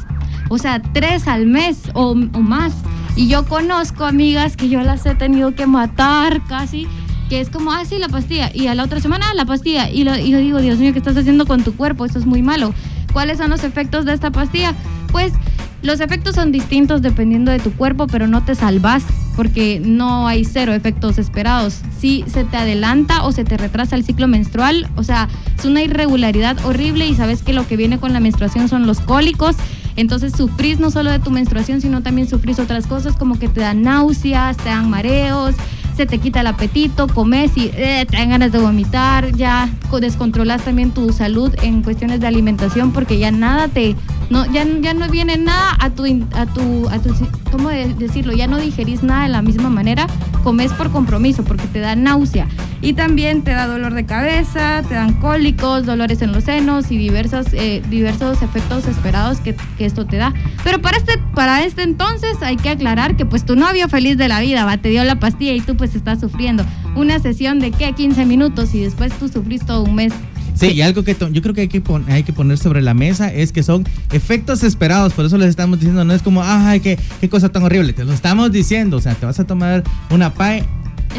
O 0.50 0.58
sea, 0.58 0.82
tres 0.82 1.28
al 1.28 1.46
mes 1.46 1.92
o 1.94 2.16
más. 2.16 2.74
Y 3.18 3.28
yo 3.28 3.46
conozco 3.46 4.06
amigas 4.06 4.56
que 4.56 4.70
yo 4.70 4.82
las 4.82 5.06
he 5.06 5.16
tenido 5.16 5.56
que 5.56 5.68
matar 5.68 6.42
casi 6.48 6.88
que 7.30 7.42
es 7.42 7.50
como, 7.50 7.74
ah, 7.74 7.84
la 8.00 8.08
pastilla, 8.08 8.52
y 8.54 8.68
a 8.68 8.76
la 8.76 8.84
otra 8.84 9.02
semana 9.02 9.34
la 9.34 9.44
pastilla, 9.44 9.90
y, 9.90 10.06
lo, 10.06 10.18
y 10.18 10.30
yo 10.30 10.38
digo, 10.38 10.62
Dios 10.62 10.80
mío, 10.80 10.94
¿qué 10.94 11.00
estás 11.00 11.18
haciendo 11.18 11.46
con 11.46 11.62
tu 11.64 11.76
cuerpo? 11.76 12.06
Eso 12.06 12.20
es 12.20 12.26
muy 12.26 12.42
malo. 12.42 12.74
¿Cuáles 13.12 13.40
son 13.40 13.50
los 13.50 13.66
efectos 13.66 14.06
de 14.06 14.14
esta 14.14 14.32
pastilla? 14.32 14.74
Pues 15.12 15.34
los 15.82 16.00
efectos 16.00 16.36
son 16.36 16.52
distintos 16.52 17.02
dependiendo 17.02 17.52
de 17.52 17.60
tu 17.60 17.72
cuerpo, 17.74 18.08
pero 18.08 18.28
no 18.28 18.44
te 18.44 18.56
salvas 18.56 19.04
porque 19.36 19.80
no 19.84 20.28
hay 20.28 20.46
cero 20.46 20.74
efectos 20.74 21.18
esperados. 21.18 21.82
Si 22.00 22.24
se 22.28 22.44
te 22.44 22.58
adelanta 22.58 23.24
o 23.24 23.32
se 23.32 23.44
te 23.44 23.58
retrasa 23.58 23.96
el 23.96 24.04
ciclo 24.04 24.28
menstrual, 24.28 24.90
o 24.96 25.04
sea, 25.04 25.30
es 25.58 25.66
una 25.66 25.82
irregularidad 25.82 26.58
horrible 26.66 27.08
y 27.08 27.16
sabes 27.16 27.44
que 27.44 27.54
lo 27.54 27.68
que 27.68 27.78
viene 27.78 28.00
con 28.00 28.14
la 28.14 28.20
menstruación 28.20 28.70
son 28.70 28.88
los 28.88 29.00
cólicos. 29.00 29.56
Entonces 29.98 30.32
sufrís 30.32 30.80
no 30.80 30.92
solo 30.92 31.12
de 31.12 31.20
tu 31.20 31.32
menstruación, 31.32 31.82
sino 31.82 32.02
también 32.02 32.30
sufrís 32.30 32.60
otras 32.60 32.88
cosas 32.88 33.16
como 33.18 33.38
que 33.38 33.50
te 33.50 33.60
dan 33.60 33.82
náuseas, 33.82 34.56
te 34.56 34.70
dan 34.70 34.90
mareos, 34.90 35.56
se 35.98 36.06
te 36.06 36.20
quita 36.20 36.42
el 36.42 36.48
apetito, 36.48 37.08
comes 37.08 37.58
y 37.58 37.72
eh, 37.74 38.06
te 38.08 38.18
dan 38.18 38.30
ganas 38.30 38.52
de 38.52 38.60
vomitar, 38.60 39.36
ya 39.36 39.68
descontrolas 40.00 40.62
también 40.62 40.92
tu 40.92 41.12
salud 41.12 41.52
en 41.64 41.82
cuestiones 41.82 42.20
de 42.20 42.28
alimentación 42.28 42.92
porque 42.92 43.18
ya 43.18 43.32
nada 43.32 43.68
te, 43.68 43.96
no, 44.30 44.46
ya, 44.46 44.64
ya 44.82 44.94
no 44.94 45.10
viene 45.10 45.38
nada 45.38 45.76
a 45.80 45.90
tu, 45.90 46.06
a 46.06 46.46
tu, 46.46 46.88
a 46.90 47.00
tu, 47.00 47.10
¿cómo 47.52 47.70
decirlo? 47.70 48.34
Ya 48.34 48.46
no 48.46 48.58
digerís 48.58 49.02
nada 49.02 49.24
de 49.24 49.30
la 49.30 49.42
misma 49.42 49.70
manera, 49.72 50.06
comes 50.48 50.72
por 50.72 50.90
compromiso 50.92 51.44
porque 51.44 51.68
te 51.68 51.82
da 51.82 51.98
náusea 51.98 52.48
y 52.82 52.94
también 52.94 53.42
te 53.42 53.52
da 53.52 53.68
dolor 53.68 53.94
de 53.94 54.06
cabeza, 54.06 54.82
te 54.88 54.94
dan 54.94 55.16
cólicos, 55.16 55.86
dolores 55.86 56.22
en 56.22 56.32
los 56.32 56.46
senos 56.46 56.90
y 56.90 56.98
diversos, 56.98 57.48
eh, 57.52 57.84
diversos 57.90 58.42
efectos 58.42 58.88
esperados 58.88 59.42
que, 59.42 59.58
que, 59.78 59.86
esto 59.86 60.06
te 60.06 60.16
da. 60.16 60.34
Pero 60.64 60.82
para 60.82 60.96
este, 60.96 61.18
para 61.36 61.66
este 61.66 61.82
entonces 61.84 62.38
hay 62.42 62.56
que 62.56 62.70
aclarar 62.70 63.18
que 63.18 63.26
pues 63.26 63.44
tu 63.46 63.58
novio 63.58 63.90
feliz 63.90 64.18
de 64.18 64.30
la 64.30 64.40
vida 64.40 64.64
va, 64.64 64.78
te 64.78 64.88
dio 64.88 65.04
la 65.04 65.20
pastilla 65.20 65.52
y 65.52 65.60
tú 65.60 65.76
pues 65.76 65.96
estás 65.96 66.22
sufriendo. 66.22 66.64
Una 66.96 67.20
sesión 67.20 67.60
de 67.60 67.72
qué, 67.72 67.92
15 67.92 68.26
minutos 68.26 68.74
y 68.74 68.80
después 68.80 69.12
tú 69.20 69.28
sufrís 69.28 69.66
todo 69.66 69.84
un 69.84 69.96
mes. 69.96 70.14
Sí, 70.60 70.72
y 70.72 70.82
algo 70.82 71.04
que 71.04 71.16
yo 71.32 71.42
creo 71.42 71.54
que 71.54 71.62
hay 71.62 71.68
que, 71.68 71.82
hay 72.08 72.24
que 72.24 72.34
poner 72.34 72.58
sobre 72.58 72.82
la 72.82 72.94
mesa 72.94 73.32
es 73.34 73.52
que 73.52 73.64
son 73.64 73.86
efectos 74.12 74.64
esperados, 74.64 75.14
por 75.14 75.26
eso 75.26 75.38
les 75.38 75.50
estamos 75.50 75.80
diciendo, 75.80 76.04
no 76.04 76.14
es 76.14 76.22
como, 76.22 76.44
ay, 76.44 76.80
qué, 76.80 76.98
qué 77.22 77.30
cosa 77.30 77.50
tan 77.50 77.64
horrible, 77.64 77.94
te 77.94 78.06
lo 78.06 78.14
estamos 78.14 78.52
diciendo, 78.52 78.98
o 78.98 79.02
sea, 79.02 79.14
te 79.16 79.26
vas 79.26 79.40
a 79.40 79.46
tomar 79.46 79.84
una 80.10 80.34
PAE 80.34 80.64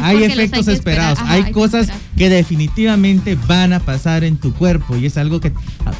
hay 0.01 0.23
efectos 0.23 0.67
esperados, 0.67 1.19
hay, 1.23 1.51
cosas 1.51 1.89
que 2.17 2.29
definitivamente 2.29 3.37
van 3.47 3.73
a 3.73 3.79
pasar 3.79 4.23
en 4.23 4.37
tu 4.37 4.53
cuerpo 4.53 4.95
y 4.95 5.05
es 5.05 5.17
algo 5.17 5.39
que 5.39 5.51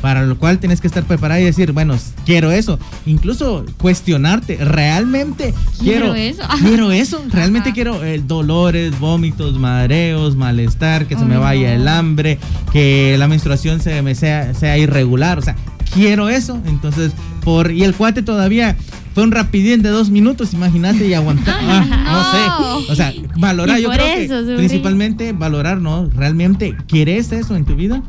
para 0.01 0.24
lo 0.24 0.38
cual 0.38 0.60
tienes 0.60 0.81
que 0.81 0.88
estar 0.88 1.03
preparado 1.03 1.41
y 1.41 1.46
decir, 1.46 1.72
bueno, 1.72 1.98
quiero 2.25 2.51
eso, 2.51 2.79
incluso 3.05 3.65
cuestionarte, 3.81 4.58
realmente 4.58 5.53
quiero, 5.79 6.13
eso, 6.15 6.43
quiero 6.60 6.91
eso, 6.91 7.24
realmente 7.31 7.74
quiero 7.74 8.03
eh, 8.03 8.22
dolores, 8.25 8.98
vómitos, 9.00 9.58
mareos, 9.60 10.36
malestar, 10.36 11.05
que 11.05 11.15
se 11.15 11.25
me 11.25 11.38
vaya 11.38 11.74
el 11.74 11.88
hambre, 11.88 12.38
que 12.72 13.15
la 13.17 13.27
menstruación 13.27 13.81
se 13.81 14.01
me 14.01 14.15
sea, 14.15 14.53
sea 14.53 14.77
irregular, 14.77 15.39
o 15.39 15.41
sea, 15.41 15.55
quiero 15.93 16.29
eso, 16.29 16.60
entonces 16.65 17.12
por 17.43 17.72
y 17.72 17.84
el 17.84 17.96
cuate 17.96 18.22
todavía 18.22 18.75
fue 19.13 19.24
un 19.24 19.31
rapidín 19.31 19.81
de 19.81 19.89
dos 19.89 20.10
minutos, 20.10 20.53
imagínate, 20.53 21.08
y 21.08 21.13
aguantar. 21.13 21.55
Ah, 21.62 22.75
no. 22.75 22.86
sé. 22.86 22.91
O 22.91 22.96
sea, 22.96 23.13
valorar, 23.38 23.79
yo 23.79 23.89
creo 23.89 24.15
que 24.15 24.55
principalmente 24.55 25.34
valorar, 25.34 25.81
¿no? 25.81 26.10
¿Realmente 26.10 26.75
quieres 26.88 27.31
eso 27.31 27.55
en 27.55 27.65
tu 27.65 27.75
vida? 27.75 28.01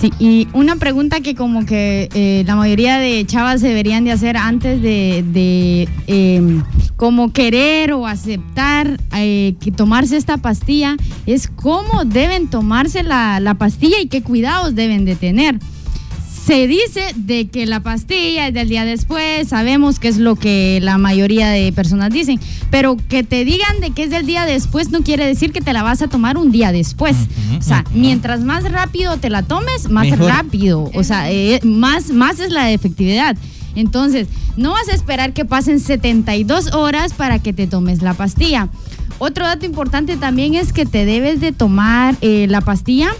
Sí, 0.00 0.12
y 0.20 0.46
una 0.52 0.76
pregunta 0.76 1.20
que 1.20 1.34
como 1.34 1.66
que 1.66 2.08
eh, 2.14 2.44
la 2.46 2.54
mayoría 2.54 2.98
de 2.98 3.26
chavas 3.26 3.60
deberían 3.60 4.04
de 4.04 4.12
hacer 4.12 4.36
antes 4.36 4.80
de, 4.80 5.24
de 5.32 5.88
em, 6.06 6.62
como 6.94 7.32
querer 7.32 7.92
o 7.92 8.06
aceptar 8.06 9.00
eh, 9.16 9.56
que 9.60 9.72
tomarse 9.72 10.16
esta 10.16 10.36
pastilla 10.36 10.96
es 11.26 11.48
cómo 11.48 12.04
deben 12.04 12.48
tomarse 12.48 13.02
la, 13.02 13.40
la 13.40 13.54
pastilla 13.54 14.00
y 14.00 14.06
qué 14.06 14.22
cuidados 14.22 14.76
deben 14.76 15.04
de 15.04 15.16
tener 15.16 15.58
se 16.48 16.66
dice 16.66 17.02
de 17.14 17.46
que 17.48 17.66
la 17.66 17.80
pastilla 17.80 18.48
es 18.48 18.54
del 18.54 18.70
día 18.70 18.86
después, 18.86 19.48
sabemos 19.48 19.98
que 19.98 20.08
es 20.08 20.16
lo 20.16 20.34
que 20.34 20.78
la 20.80 20.96
mayoría 20.96 21.50
de 21.50 21.70
personas 21.74 22.10
dicen, 22.10 22.40
pero 22.70 22.96
que 23.10 23.22
te 23.22 23.44
digan 23.44 23.80
de 23.80 23.90
que 23.90 24.04
es 24.04 24.10
del 24.10 24.24
día 24.24 24.46
después 24.46 24.88
no 24.88 25.02
quiere 25.02 25.26
decir 25.26 25.52
que 25.52 25.60
te 25.60 25.74
la 25.74 25.82
vas 25.82 26.00
a 26.00 26.08
tomar 26.08 26.38
un 26.38 26.50
día 26.50 26.72
después. 26.72 27.14
o 27.58 27.60
sea, 27.60 27.84
mientras 27.92 28.40
más 28.40 28.64
rápido 28.72 29.18
te 29.18 29.28
la 29.28 29.42
tomes, 29.42 29.90
más 29.90 30.08
rápido, 30.18 30.90
o 30.94 31.04
sea, 31.04 31.30
eh, 31.30 31.60
más, 31.64 32.08
más 32.12 32.40
es 32.40 32.50
la 32.50 32.70
efectividad. 32.72 33.36
Entonces, 33.74 34.26
no 34.56 34.70
vas 34.70 34.88
a 34.88 34.94
esperar 34.94 35.34
que 35.34 35.44
pasen 35.44 35.80
72 35.80 36.72
horas 36.72 37.12
para 37.12 37.40
que 37.40 37.52
te 37.52 37.66
tomes 37.66 38.00
la 38.00 38.14
pastilla. 38.14 38.70
Otro 39.18 39.44
dato 39.44 39.66
importante 39.66 40.16
también 40.16 40.54
es 40.54 40.72
que 40.72 40.86
te 40.86 41.04
debes 41.04 41.42
de 41.42 41.52
tomar 41.52 42.16
eh, 42.22 42.46
la 42.48 42.62
pastilla 42.62 43.10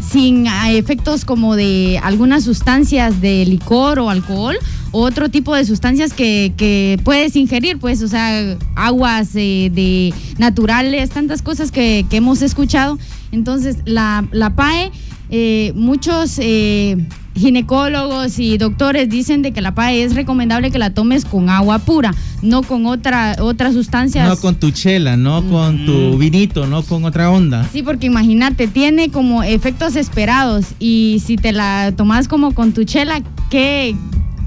sin 0.00 0.46
efectos 0.68 1.24
como 1.24 1.56
de 1.56 2.00
algunas 2.02 2.44
sustancias 2.44 3.20
de 3.20 3.44
licor 3.44 3.98
o 3.98 4.10
alcohol 4.10 4.56
o 4.90 5.00
otro 5.02 5.28
tipo 5.28 5.54
de 5.54 5.64
sustancias 5.64 6.12
que, 6.12 6.98
puedes 7.04 7.36
ingerir, 7.36 7.78
pues, 7.78 8.02
o 8.02 8.08
sea, 8.08 8.56
aguas 8.74 9.30
eh, 9.34 9.70
de 9.72 10.14
naturales, 10.38 11.10
tantas 11.10 11.42
cosas 11.42 11.70
que, 11.70 12.06
hemos 12.10 12.42
escuchado. 12.42 12.98
Entonces, 13.32 13.78
la, 13.84 14.26
la 14.32 14.54
PAE, 14.54 14.90
eh, 15.30 15.72
muchos 15.74 16.38
eh, 16.38 16.96
ginecólogos 17.38 18.38
y 18.38 18.58
doctores 18.58 19.08
dicen 19.08 19.42
de 19.42 19.52
que 19.52 19.60
la 19.60 19.74
PAE 19.74 20.02
es 20.02 20.14
recomendable 20.14 20.70
que 20.70 20.78
la 20.78 20.90
tomes 20.90 21.24
con 21.24 21.50
agua 21.50 21.78
pura, 21.78 22.14
no 22.42 22.62
con 22.62 22.86
otra 22.86 23.36
otras 23.40 23.74
sustancias. 23.74 24.28
No 24.28 24.36
con 24.36 24.56
tu 24.56 24.70
chela, 24.70 25.16
no 25.16 25.42
con 25.48 25.86
tu 25.86 26.18
vinito, 26.18 26.66
no 26.66 26.82
con 26.82 27.04
otra 27.04 27.30
onda. 27.30 27.68
Sí, 27.72 27.82
porque 27.82 28.06
imagínate, 28.06 28.66
tiene 28.66 29.10
como 29.10 29.42
efectos 29.42 29.96
esperados 29.96 30.66
y 30.78 31.22
si 31.24 31.36
te 31.36 31.52
la 31.52 31.92
tomas 31.96 32.28
como 32.28 32.54
con 32.54 32.72
tu 32.72 32.84
chela, 32.84 33.22
¿qué, 33.50 33.94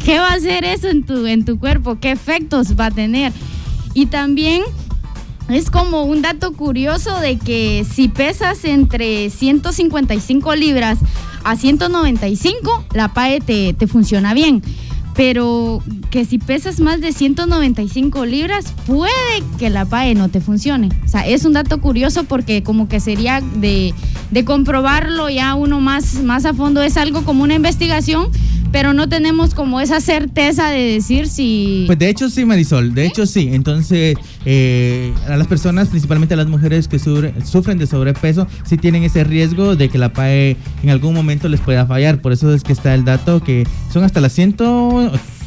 qué 0.04 0.20
va 0.20 0.30
a 0.30 0.36
hacer 0.36 0.64
eso 0.64 0.90
en 0.90 1.04
tu, 1.04 1.26
en 1.26 1.46
tu 1.46 1.60
cuerpo? 1.60 2.00
¿Qué 2.00 2.12
efectos 2.12 2.80
va 2.80 2.88
a 2.88 2.92
tener? 2.92 3.34
Y 3.94 4.08
también 4.08 4.62
es 5.54 5.70
como 5.70 6.04
un 6.04 6.22
dato 6.22 6.54
curioso 6.54 7.20
de 7.20 7.38
que 7.38 7.86
si 7.90 8.08
pesas 8.08 8.64
entre 8.66 9.30
155 9.30 10.56
libras 10.56 11.00
a 11.44 11.56
195, 11.56 12.86
la 12.94 13.14
PAE 13.14 13.42
te, 13.42 13.74
te 13.74 13.88
funciona 13.88 14.34
bien 14.34 14.62
pero 15.16 15.84
que 16.10 16.26
si 16.26 16.38
pesas 16.38 16.80
más 16.80 17.02
de 17.02 17.12
195 17.12 18.26
libras, 18.26 18.74
puede 18.88 19.12
que 19.60 19.70
la 19.70 19.86
PAE 19.86 20.16
no 20.16 20.30
te 20.30 20.42
funcione. 20.42 20.90
O 21.06 21.08
sea, 21.08 21.28
es 21.28 21.46
un 21.46 21.54
dato 21.54 21.82
curioso 21.82 22.24
porque 22.24 22.64
como 22.64 22.88
que 22.88 23.00
sería 23.00 23.42
de, 23.42 23.94
de 24.32 24.46
comprobarlo 24.46 25.30
ya 25.30 25.54
uno 25.56 25.80
más, 25.80 26.16
más 26.24 26.46
a 26.46 26.54
fondo, 26.54 26.82
es 26.82 26.98
algo 26.98 27.24
como 27.24 27.44
una 27.44 27.56
investigación 27.56 28.30
pero 28.72 28.94
no 28.94 29.10
tenemos 29.10 29.54
como 29.54 29.82
esa 29.82 30.00
certeza 30.00 30.70
de 30.70 30.94
decir 30.94 31.28
si... 31.28 31.84
Pues 31.88 32.00
de 32.00 32.10
hecho 32.10 32.30
sí, 32.30 32.46
Marisol, 32.46 32.94
de 32.94 33.06
hecho 33.06 33.26
sí. 33.26 33.50
Entonces, 33.52 34.16
eh, 34.46 35.14
a 35.28 35.36
las 35.38 35.48
personas, 35.48 35.90
principalmente 35.90 36.34
a 36.34 36.38
las 36.38 36.48
mujeres 36.48 36.88
que 36.88 37.00
sufren 37.00 37.78
de 37.78 37.88
sobrepeso, 37.88 38.48
sí 38.64 38.78
tienen 38.78 39.04
ese 39.04 39.24
riesgo 39.24 39.76
de 39.76 39.90
que 39.90 39.98
la 39.98 40.14
PAE 40.14 40.58
en 40.84 40.90
algún 40.90 41.14
momento 41.14 41.50
les 41.50 41.60
pueda 41.60 41.86
fallar. 41.86 42.22
Por 42.22 42.32
eso 42.32 42.54
es 42.54 42.64
que 42.64 42.74
está 42.74 42.94
el 42.94 43.04
dato 43.04 43.44
que 43.44 43.68
son 43.92 44.04
hasta 44.04 44.22
las 44.22 44.34
100, 44.34 44.56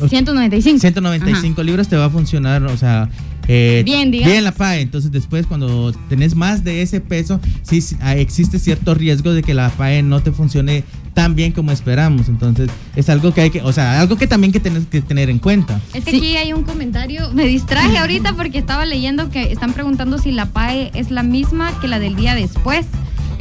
195. 0.09 0.81
195 0.81 1.62
libras 1.62 1.88
te 1.88 1.97
va 1.97 2.07
a 2.07 2.11
funcionar, 2.11 2.64
o 2.64 2.76
sea, 2.76 3.09
eh, 3.49 3.83
bien, 3.85 4.11
bien 4.11 4.45
la 4.45 4.53
PAE. 4.53 4.81
Entonces 4.81 5.13
después 5.13 5.47
cuando 5.47 5.93
tenés 6.09 6.35
más 6.35 6.65
de 6.65 6.83
ese 6.83 7.01
peso, 7.01 7.41
sí, 7.63 7.83
ah, 8.01 8.17
existe 8.17 8.59
cierto 8.59 8.95
riesgo 8.95 9.33
de 9.33 9.43
que 9.43 9.55
la 9.55 9.71
PAE 9.71 10.03
no 10.03 10.23
te 10.23 10.33
funcione 10.33 10.85
tan 11.15 11.35
bien 11.35 11.53
como 11.53 11.71
esperamos. 11.71 12.29
Entonces 12.29 12.71
es 12.97 13.09
algo 13.09 13.33
que 13.33 13.43
hay 13.43 13.51
que, 13.51 13.63
o 13.63 13.73
sea, 13.73 14.01
algo 14.01 14.17
que 14.17 14.27
también 14.27 14.53
que 14.53 14.61
tienes 14.61 14.87
que 14.87 15.01
tener 15.01 15.31
en 15.31 15.39
cuenta. 15.39 15.81
Es 15.93 16.05
que 16.05 16.17
aquí 16.17 16.37
hay 16.37 16.53
un 16.53 16.65
comentario, 16.65 17.31
me 17.33 17.47
distraje 17.47 17.99
ahorita 17.99 18.35
porque 18.35 18.59
estaba 18.59 18.85
leyendo 18.85 19.31
que 19.31 19.53
están 19.53 19.73
preguntando 19.73 20.19
si 20.19 20.33
la 20.33 20.47
PAE 20.47 20.91
es 20.95 21.11
la 21.11 21.23
misma 21.23 21.73
que 21.81 21.89
la 21.89 21.99
del 21.99 22.17
día 22.17 22.35
después. 22.35 22.87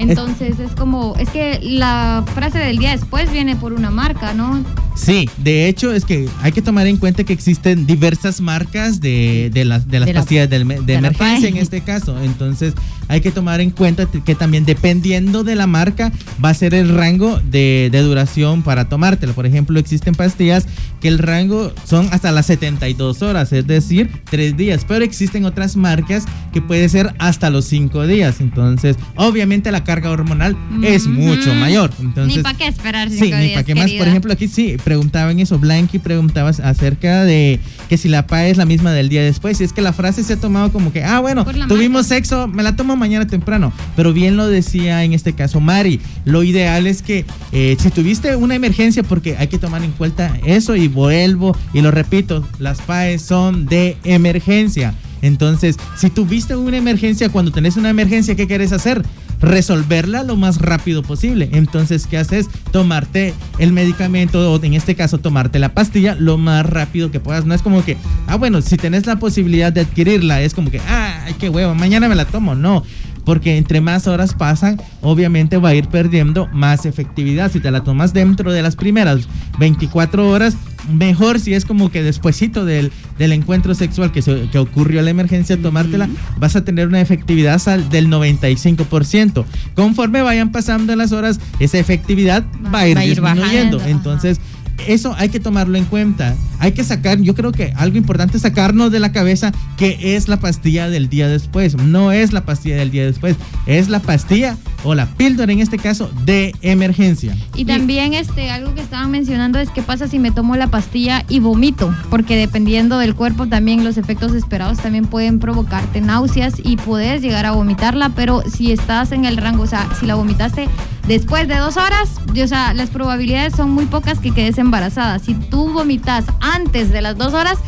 Entonces 0.10 0.60
es 0.60 0.72
como, 0.72 1.16
es 1.18 1.30
que 1.30 1.60
la 1.62 2.24
frase 2.34 2.60
del 2.60 2.78
día 2.78 2.92
después 2.92 3.32
viene 3.32 3.56
por 3.56 3.74
una 3.74 3.90
marca, 3.90 4.34
¿no? 4.34 4.64
Sí, 4.96 5.28
de 5.38 5.68
hecho 5.68 5.92
es 5.92 6.06
que 6.06 6.30
hay 6.42 6.52
que 6.52 6.62
tomar 6.62 6.88
en 6.88 6.98
cuenta 6.98 7.24
que 7.24 7.34
existen 7.34 7.86
diversas 7.88 8.42
marcas 8.42 9.02
de, 9.02 9.52
las, 9.66 9.88
de 9.88 10.00
las 10.00 10.12
pastillas 10.12 10.50
de, 10.50 10.58
emergencia 10.58 11.50
en 11.50 11.58
este 11.58 11.82
caso. 11.82 12.22
Entonces 12.22 12.74
hay 13.08 13.22
que 13.22 13.32
tomar 13.32 13.62
en 13.62 13.70
cuenta 13.70 14.06
que 14.06 14.36
también 14.36 14.66
dependiendo 14.66 15.44
de 15.44 15.56
la 15.56 15.68
marca 15.68 16.12
va 16.44 16.50
a 16.50 16.54
ser 16.54 16.74
el 16.74 16.90
rango 16.90 17.40
de, 17.40 17.90
duración 18.04 18.64
para 18.64 18.90
tomártelo. 18.90 19.34
Por 19.34 19.46
ejemplo, 19.46 19.80
existen 19.80 20.16
pastillas 20.16 20.66
que 21.00 21.08
el 21.08 21.20
rango 21.20 21.72
son 21.86 22.08
hasta 22.12 22.32
las 22.32 22.46
72 22.48 23.22
horas, 23.22 23.52
es 23.54 23.66
decir, 23.68 24.10
3 24.30 24.58
días. 24.58 24.86
Pero 24.88 25.06
existen 25.06 25.46
otras 25.46 25.76
marcas 25.76 26.26
que 26.52 26.62
puede 26.62 26.90
ser 26.90 27.14
hasta 27.20 27.50
los 27.50 27.66
5 27.66 28.08
días. 28.08 28.42
Entonces, 28.42 28.98
obviamente 29.16 29.72
la 29.72 29.84
carga 29.84 30.10
hormonal 30.10 30.58
es 30.84 31.08
mucho 31.08 31.54
mayor. 31.56 31.92
Entonces, 32.00 32.38
ni 32.38 32.44
para 32.44 32.58
qué 32.58 32.68
esperar 32.68 33.10
Sí, 33.10 33.32
ni 33.32 33.50
para 33.50 33.64
qué 33.64 33.76
más. 33.76 33.92
Por 33.92 34.08
ejemplo, 34.08 34.34
aquí 34.34 34.48
sí, 34.48 34.78
preguntaban 34.84 35.40
eso, 35.40 35.60
Blanqui 35.60 36.00
preguntaba 36.00 36.50
acerca 36.50 37.24
de 37.24 37.60
que 37.90 37.98
si 37.98 38.10
la 38.10 38.28
PA 38.28 38.48
es 38.48 38.58
la 38.58 38.66
misma 38.66 38.92
del 38.92 39.10
día 39.10 39.24
después. 39.24 39.60
Y 39.62 39.64
es 39.64 39.74
que 39.74 39.82
la 39.82 39.94
frase 39.94 40.24
se 40.24 40.34
ha 40.34 40.38
tomado 40.38 40.72
como 40.72 40.92
que, 40.92 41.04
ah, 41.04 41.20
bueno, 41.20 41.46
tuvimos 41.68 42.08
sexo, 42.08 42.48
me 42.48 42.64
la 42.64 42.76
tomo 42.76 42.93
mañana 42.96 43.28
temprano. 43.28 43.74
Pero 43.96 44.14
bien 44.14 44.38
lo 44.38 44.48
decía 44.48 45.04
en 45.04 45.14
este 45.14 45.34
caso 45.34 45.60
Mari, 45.60 46.00
lo 46.26 46.44
ideal 46.44 46.88
es 46.88 47.02
que 47.02 47.26
eh, 47.52 47.76
si 47.80 47.90
tuviste 47.90 48.36
una 48.36 48.56
emergencia, 48.56 49.04
porque 49.04 49.38
hay 49.38 49.48
que 49.48 49.58
tomar 49.58 49.84
en 49.84 49.92
cuenta 49.92 50.38
eso 50.46 50.76
y 50.76 50.88
vuelvo 50.88 51.56
y 51.74 51.82
lo 51.82 51.92
repito, 51.92 52.48
las 52.60 52.82
PAES 52.82 53.22
son 53.22 53.66
de 53.66 53.98
emergencia. 54.04 54.94
Entonces, 55.22 55.78
si 55.96 56.10
tuviste 56.10 56.54
una 56.56 56.76
emergencia, 56.76 57.30
cuando 57.30 57.52
tenés 57.52 57.78
una 57.78 57.90
emergencia, 57.90 58.36
¿qué 58.36 58.46
quieres 58.46 58.74
hacer? 58.74 59.04
Resolverla 59.44 60.24
lo 60.24 60.36
más 60.36 60.60
rápido 60.60 61.04
posible. 61.04 61.50
Entonces, 61.52 62.08
¿qué 62.08 62.18
haces? 62.18 62.48
Tomarte 62.72 63.34
el 63.60 63.74
medicamento 63.74 64.52
o 64.52 64.64
en 64.64 64.74
este 64.74 64.96
caso 64.96 65.18
tomarte 65.18 65.60
la 65.60 65.74
pastilla 65.74 66.16
lo 66.16 66.38
más 66.38 66.66
rápido 66.66 67.12
que 67.12 67.20
puedas. 67.20 67.46
No 67.46 67.54
es 67.54 67.62
como 67.62 67.84
que, 67.84 67.98
ah, 68.28 68.38
bueno, 68.38 68.62
si 68.62 68.78
tenés 68.78 69.06
la 69.06 69.18
posibilidad 69.18 69.72
de 69.72 69.82
adquirirla, 69.82 70.42
es 70.42 70.54
como 70.54 70.72
que, 70.72 70.80
ah, 70.88 71.28
qué 71.40 71.50
huevo, 71.50 71.76
mañana 71.76 72.08
me 72.08 72.16
la 72.16 72.26
tomo. 72.26 72.56
No, 72.56 72.84
porque 73.26 73.58
entre 73.58 73.82
más 73.82 74.08
horas 74.08 74.34
pasan, 74.34 74.82
obviamente 75.02 75.58
va 75.58 75.70
a 75.70 75.76
ir 75.76 75.88
perdiendo 75.88 76.48
más 76.54 76.86
efectividad. 76.86 77.52
Si 77.52 77.60
te 77.60 77.72
la 77.72 77.84
tomas 77.84 78.14
dentro 78.14 78.52
de 78.52 78.62
las 78.62 78.76
primeras 78.76 79.28
24 79.60 80.30
horas, 80.30 80.56
mejor 80.92 81.40
si 81.40 81.54
es 81.54 81.66
como 81.66 81.92
que 81.92 82.04
despuesito 82.04 82.66
del, 82.66 82.92
del 83.18 83.32
encuentro 83.32 83.76
sexual 83.76 84.12
que, 84.12 84.22
se, 84.22 84.50
que 84.52 84.60
ocurrió 84.60 85.02
la 85.02 85.10
emergencia, 85.10 85.62
tomártela, 85.62 86.10
vas 86.38 86.56
a 86.56 86.66
tener 86.66 86.88
una 86.88 87.02
efectividad 87.02 87.60
del 87.90 88.08
95%. 88.08 89.46
Conforme 89.76 90.22
vayan 90.22 90.52
pasando 90.52 90.96
las 90.96 91.12
horas, 91.12 91.40
esa 91.60 91.78
efectividad 91.78 92.44
va, 92.74 92.80
a 92.80 92.88
ir, 92.88 92.98
disminuyendo. 92.98 93.82
Entonces, 93.86 94.40
eso 94.88 95.16
hay 95.18 95.30
que 95.30 95.40
tomarlo 95.40 95.78
en 95.78 95.86
cuenta. 95.86 96.36
Hay 96.60 96.72
que 96.72 96.84
sacar, 96.84 97.20
yo 97.20 97.36
creo 97.36 97.52
que 97.52 97.74
algo 97.76 97.98
importante 97.98 98.38
es 98.38 98.44
sacarnos 98.44 98.92
de 98.92 99.00
la 99.00 99.12
cabeza 99.12 99.52
que 99.78 100.16
es 100.16 100.28
la 100.28 100.40
pastilla 100.40 100.90
del 100.90 101.10
día 101.10 101.28
después. 101.28 101.76
No 101.76 102.12
es 102.12 102.34
la 102.34 102.46
pastilla 102.46 102.78
del 102.78 102.92
día 102.92 103.06
después, 103.06 103.36
es 103.66 103.90
la 103.90 104.00
pastilla 104.00 104.58
o 104.84 104.96
la 104.96 105.06
píldora 105.06 105.52
en 105.52 105.60
este 105.60 105.78
caso 105.78 106.12
de 106.26 106.54
emergencia. 106.62 107.36
Y 107.56 107.66
también 107.66 108.14
este 108.14 108.52
algo 108.52 108.74
que 108.76 108.82
estaban 108.82 109.12
mencionando 109.12 109.60
es 109.60 109.70
qué 109.70 109.82
pasa 109.82 110.08
si 110.08 110.20
me 110.20 110.32
tomo 110.32 110.56
la 110.56 110.68
pastilla 110.68 111.24
y 111.30 111.40
vomito, 111.40 111.94
porque 112.10 112.36
dependiendo 112.36 112.98
del 112.98 113.16
cuerpo 113.16 113.48
también 113.48 113.84
los 113.84 113.98
efectos 113.98 114.34
esperados 114.34 114.78
también 114.80 115.06
pueden 115.06 115.40
provocarte 115.40 116.02
náuseas 116.02 116.56
y 116.64 116.78
puedes 116.78 117.22
llegar 117.22 117.46
a 117.46 117.52
vomitarla, 117.52 118.10
pero 118.10 118.42
si 118.50 118.72
estás 118.72 119.12
en 119.12 119.26
el 119.26 119.38
rango, 119.38 119.64
o 119.64 119.68
sea, 119.68 119.88
si 120.00 120.06
la 120.06 120.16
vomitaste 120.16 120.68
después 121.08 121.48
de 121.48 121.58
dos 121.58 121.78
horas, 121.78 122.10
o 122.42 122.48
sea, 122.48 122.74
las 122.74 122.90
probabilidades 122.90 123.54
son 123.56 123.72
muy 123.72 123.86
pocas 123.86 124.20
que 124.20 124.32
quedes 124.32 124.58
embarazada. 124.64 125.20
Si 125.20 125.36
tú 125.36 125.72
vomitas 125.72 126.26
antes 126.40 126.92
de 126.92 127.02
las 127.02 127.18
dos 127.18 127.34
horas, 127.34 127.60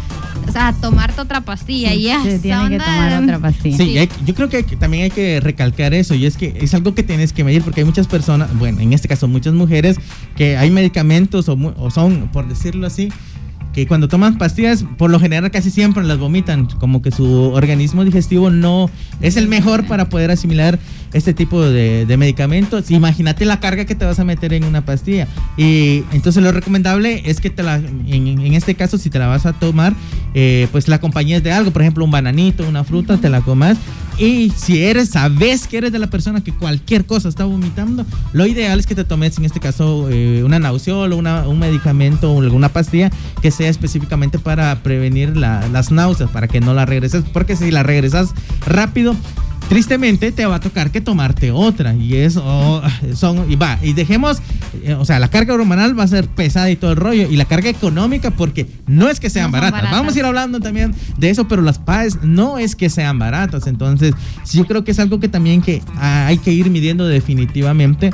o 0.48 0.52
sea, 0.52 0.74
tomarte 0.80 1.22
otra 1.22 1.42
pastilla 1.42 1.94
y 1.94 2.04
ya. 2.04 2.22
Sí, 2.24 2.40
tiene 2.40 2.70
que 2.70 2.78
tomar 2.78 3.24
otra 3.24 3.40
pastilla. 3.40 3.78
Sí, 3.78 4.10
yo 4.26 4.36
creo 4.36 4.50
que 4.50 4.64
también 4.64 5.04
hay 5.04 5.12
que 5.12 5.40
recalcar 5.40 5.94
eso 5.94 6.14
y 6.16 6.26
es 6.26 6.38
que 6.38 6.58
es 6.60 6.74
algo 6.74 6.94
que 6.94 7.04
tienes 7.04 7.34
que 7.34 7.44
medir 7.44 7.64
porque 7.64 7.82
hay 7.82 7.86
muchas 7.86 8.08
personas, 8.08 8.56
bueno, 8.58 8.80
en 8.80 8.94
este 8.94 9.08
caso 9.08 9.28
muchas 9.28 9.54
mujeres, 9.54 9.98
que 10.36 10.58
hay 10.58 10.70
medicamentos 10.72 11.50
o, 11.50 11.58
o 11.78 11.92
son, 11.92 12.30
por 12.32 12.48
decirlo 12.48 12.88
así, 12.88 13.10
que 13.76 13.86
cuando 13.86 14.08
toman 14.08 14.38
pastillas, 14.38 14.86
por 14.98 15.12
lo 15.12 15.20
general 15.20 15.52
casi 15.52 15.70
siempre 15.70 16.02
las 16.06 16.18
vomitan, 16.18 16.66
como 16.80 17.02
que 17.02 17.12
su 17.12 17.52
organismo 17.52 18.06
digestivo 18.06 18.50
no 18.50 18.90
es 19.20 19.36
el 19.36 19.50
mejor 19.50 19.86
para 19.86 20.08
poder 20.08 20.32
asimilar 20.32 20.80
este 21.12 21.34
tipo 21.34 21.62
de, 21.62 22.06
medicamentos. 22.18 22.90
Imagínate 22.90 23.44
la 23.44 23.60
carga 23.60 23.84
que 23.84 23.94
te 23.94 24.06
vas 24.06 24.18
a 24.20 24.24
meter 24.24 24.54
en 24.54 24.64
una 24.64 24.86
pastilla. 24.86 25.28
Y 25.58 26.04
entonces 26.14 26.42
lo 26.42 26.54
recomendable 26.54 27.24
es 27.26 27.42
que 27.42 27.50
te 27.50 27.64
la, 27.64 27.76
en, 27.76 28.54
este 28.54 28.76
caso, 28.76 28.98
si 28.98 29.10
te 29.10 29.20
la 29.20 29.28
vas 29.28 29.46
a 29.46 29.52
tomar, 29.52 29.94
eh, 30.34 30.70
pues 30.72 30.88
la 30.88 30.96
acompañes 30.96 31.44
de 31.44 31.52
algo, 31.52 31.72
por 31.72 31.82
ejemplo, 31.82 32.06
un 32.06 32.12
bananito, 32.12 32.66
una 32.68 32.86
fruta, 32.86 33.18
te 33.18 33.30
la 33.30 33.42
comas. 33.42 33.78
Y 34.18 34.52
si 34.56 34.82
eres, 34.82 35.10
sabes 35.10 35.68
que 35.68 35.78
eres 35.78 35.92
de 35.92 36.00
la 36.00 36.08
persona 36.08 36.42
que 36.42 36.54
cualquier 36.54 37.06
cosa 37.06 37.28
está 37.28 37.44
vomitando, 37.44 38.06
lo 38.32 38.46
ideal 38.46 38.80
es 38.80 38.88
que 38.88 38.96
te 38.96 39.04
tomes 39.04 39.38
en 39.38 39.44
este 39.44 39.60
caso 39.60 40.10
eh, 40.10 40.42
una 40.44 40.58
nauseol 40.58 41.12
o 41.12 41.18
un 41.18 41.60
medicamento 41.60 42.32
o 42.32 42.42
alguna 42.42 42.70
pastilla 42.70 43.12
que 43.42 43.52
sea 43.52 43.65
específicamente 43.70 44.40
para 44.40 44.76
prevenir 44.84 45.36
las 45.38 45.92
náuseas, 45.92 46.30
para 46.30 46.48
que 46.48 46.62
no 46.62 46.74
la 46.74 46.86
regreses, 46.86 47.24
porque 47.32 47.56
si 47.56 47.72
la 47.72 47.84
regresas 47.84 48.34
rápido, 48.66 49.16
tristemente 49.68 50.32
te 50.32 50.46
va 50.46 50.56
a 50.56 50.60
tocar 50.60 50.92
que 50.92 51.02
tomarte 51.02 51.52
otra 51.52 51.96
y 51.96 52.16
eso 52.16 52.82
son 53.16 53.52
y 53.52 53.56
va 53.56 53.80
y 53.82 53.94
dejemos 53.94 54.38
eh, 54.84 54.94
o 54.94 55.06
sea 55.06 55.20
la 55.20 55.30
carga 55.30 55.54
hormonal 55.54 55.98
va 55.98 56.04
a 56.04 56.08
ser 56.08 56.28
pesada 56.28 56.70
y 56.70 56.76
todo 56.76 56.92
el 56.92 56.98
rollo 56.98 57.28
y 57.30 57.36
la 57.36 57.46
carga 57.46 57.70
económica 57.70 58.32
porque 58.32 58.68
no 58.86 59.10
es 59.10 59.20
que 59.20 59.30
sean 59.30 59.52
baratas. 59.52 59.90
vamos 59.92 60.16
a 60.16 60.20
ir 60.20 60.26
hablando 60.26 60.60
también 60.60 60.94
de 61.18 61.30
eso 61.30 61.48
pero 61.48 61.62
las 61.62 61.80
PAES 61.80 62.20
no 62.24 62.60
es 62.60 62.76
que 62.76 62.90
sean 62.90 63.18
baratas 63.18 63.68
entonces 63.68 64.14
yo 64.52 64.66
creo 64.66 64.84
que 64.84 64.92
es 64.92 65.00
algo 65.00 65.20
que 65.20 65.30
también 65.30 65.62
que 65.62 65.82
hay 66.00 66.38
que 66.38 66.52
ir 66.52 66.70
midiendo 66.70 67.08
definitivamente 67.08 68.12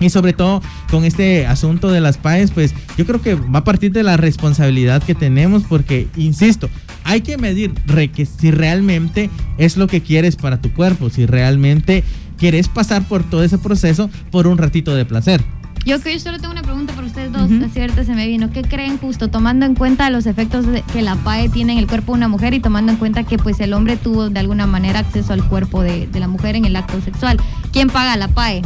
y 0.00 0.10
sobre 0.10 0.32
todo 0.32 0.62
con 0.92 1.06
este 1.06 1.46
asunto 1.46 1.90
de 1.90 2.02
las 2.02 2.18
PAES, 2.18 2.50
pues 2.50 2.74
yo 2.98 3.06
creo 3.06 3.22
que 3.22 3.34
va 3.34 3.60
a 3.60 3.64
partir 3.64 3.92
de 3.92 4.02
la 4.02 4.18
responsabilidad 4.18 5.02
que 5.02 5.14
tenemos 5.14 5.62
porque, 5.62 6.06
insisto, 6.18 6.68
hay 7.04 7.22
que 7.22 7.38
medir 7.38 7.72
que 8.12 8.26
si 8.26 8.50
realmente 8.50 9.30
es 9.56 9.78
lo 9.78 9.86
que 9.86 10.02
quieres 10.02 10.36
para 10.36 10.60
tu 10.60 10.70
cuerpo, 10.74 11.08
si 11.08 11.24
realmente 11.24 12.04
quieres 12.36 12.68
pasar 12.68 13.08
por 13.08 13.22
todo 13.24 13.42
ese 13.42 13.56
proceso 13.56 14.10
por 14.30 14.46
un 14.46 14.58
ratito 14.58 14.94
de 14.94 15.06
placer. 15.06 15.42
Yo, 15.86 15.96
yo 15.96 16.20
solo 16.20 16.38
tengo 16.38 16.52
una 16.52 16.62
pregunta 16.62 16.92
para 16.92 17.06
ustedes 17.06 17.32
dos, 17.32 17.50
uh 17.50 18.04
se 18.04 18.14
me 18.14 18.26
vino. 18.26 18.50
¿Qué 18.50 18.60
creen 18.60 18.98
justo 18.98 19.28
tomando 19.28 19.64
en 19.64 19.74
cuenta 19.74 20.10
los 20.10 20.26
efectos 20.26 20.66
que 20.92 21.00
la 21.00 21.16
PAE 21.16 21.48
tiene 21.48 21.72
en 21.72 21.78
el 21.78 21.86
cuerpo 21.86 22.12
de 22.12 22.18
una 22.18 22.28
mujer 22.28 22.52
y 22.52 22.60
tomando 22.60 22.92
en 22.92 22.98
cuenta 22.98 23.24
que 23.24 23.38
pues 23.38 23.60
el 23.60 23.72
hombre 23.72 23.96
tuvo 23.96 24.28
de 24.28 24.40
alguna 24.40 24.66
manera 24.66 24.98
acceso 24.98 25.32
al 25.32 25.42
cuerpo 25.48 25.80
de, 25.80 26.06
la 26.12 26.28
mujer 26.28 26.54
en 26.54 26.66
el 26.66 26.76
acto 26.76 27.00
sexual? 27.00 27.38
¿Quién 27.72 27.88
paga 27.88 28.14
la 28.18 28.28
PAE? 28.28 28.60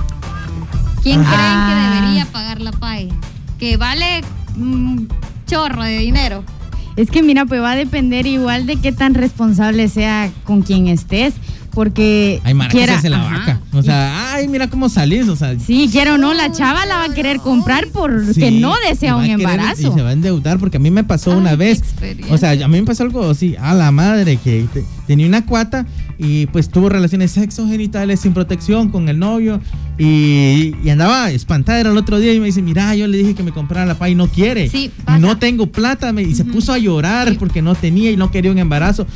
¿Quién 1.07 1.23
creen 1.23 1.67
que 1.69 1.95
debería 2.01 2.27
pagar 2.33 2.61
la 2.61 2.73
PAE? 2.73 3.09
Que 3.61 3.77
vale 3.77 4.23
un 4.57 5.09
chorro 5.47 5.85
de 5.85 5.99
dinero. 5.99 6.43
Es 6.97 7.11
que 7.13 7.23
mira, 7.23 7.47
pues 7.47 7.61
va 7.61 7.73
a 7.73 7.77
depender 7.77 8.27
igual 8.27 8.67
de 8.67 8.75
qué 8.77 8.91
tan 8.91 9.15
responsable 9.15 9.89
sea 9.89 10.31
con 10.43 10.63
quien 10.63 10.89
estés 10.89 11.35
porque 11.71 12.41
Ay, 12.43 12.55
Mara, 12.55 12.71
quiera- 12.71 12.97
que 12.97 13.03
se 13.03 13.11
la 13.11 13.19
ajá. 13.25 13.39
vaca. 13.39 13.61
O 13.73 13.83
sea, 13.85 14.33
ay, 14.35 14.49
mira 14.49 14.69
cómo 14.69 14.89
salís. 14.89 15.29
O 15.29 15.37
sea, 15.37 15.57
Sí, 15.61 15.89
quiero 15.93 16.15
o 16.15 16.19
no, 16.19 16.35
la 16.35 16.51
chava 16.51 16.87
la 16.87 16.97
va 16.97 17.05
a 17.05 17.15
querer 17.15 17.37
comprar 17.39 17.87
porque 17.93 18.33
sí, 18.51 18.59
no 18.61 18.75
desea 18.89 19.15
un 19.15 19.23
a 19.23 19.27
querer- 19.27 19.41
embarazo. 19.43 19.89
Y 19.89 19.93
se 19.93 20.03
va 20.03 20.09
a 20.09 20.13
endeudar 20.13 20.59
porque 20.59 20.79
a 20.79 20.81
mí 20.81 20.91
me 20.91 21.05
pasó 21.05 21.33
Ay, 21.33 21.37
una 21.39 21.55
vez. 21.55 21.83
O 22.31 22.37
sea, 22.39 22.51
a 22.53 22.67
mí 22.69 22.81
me 22.81 22.83
pasó 22.85 23.05
algo 23.05 23.31
así, 23.31 23.55
a 23.61 23.75
la 23.75 23.93
madre, 23.93 24.39
que 24.39 24.67
te- 24.73 24.85
tenía 25.07 25.27
una 25.29 25.45
cuata 25.47 25.87
y 26.19 26.47
pues 26.47 26.69
tuvo 26.71 26.89
relaciones 26.89 27.33
sexogenitales 27.33 28.21
sin 28.21 28.33
protección 28.33 28.91
con 28.91 29.09
el 29.09 29.19
novio 29.19 29.61
y, 29.99 30.75
y 30.83 30.91
andaba 30.91 31.31
espantada 31.31 31.81
era 31.81 31.91
el 31.91 31.97
otro 31.97 32.19
día 32.19 32.33
y 32.33 32.41
me 32.41 32.47
dice, 32.47 32.63
mira, 32.63 32.95
yo 32.95 33.07
le 33.07 33.19
dije 33.19 33.35
que 33.35 33.43
me 33.43 33.53
comprara 33.53 33.87
la 33.87 33.95
pa 33.99 34.09
y 34.09 34.15
no 34.15 34.27
quiere. 34.29 34.69
Sí, 34.69 34.91
no 35.21 35.39
tengo 35.39 35.67
plata 35.67 36.13
me- 36.13 36.23
y 36.23 36.35
se 36.35 36.45
puso 36.45 36.73
a 36.73 36.79
llorar 36.79 37.29
Sí. 37.31 37.37
porque 37.39 37.63
no 37.63 37.75
tenía 37.75 38.11
y 38.11 38.17
no 38.17 38.31
quería 38.31 38.51
un 38.51 38.59
embarazo. 38.59 39.07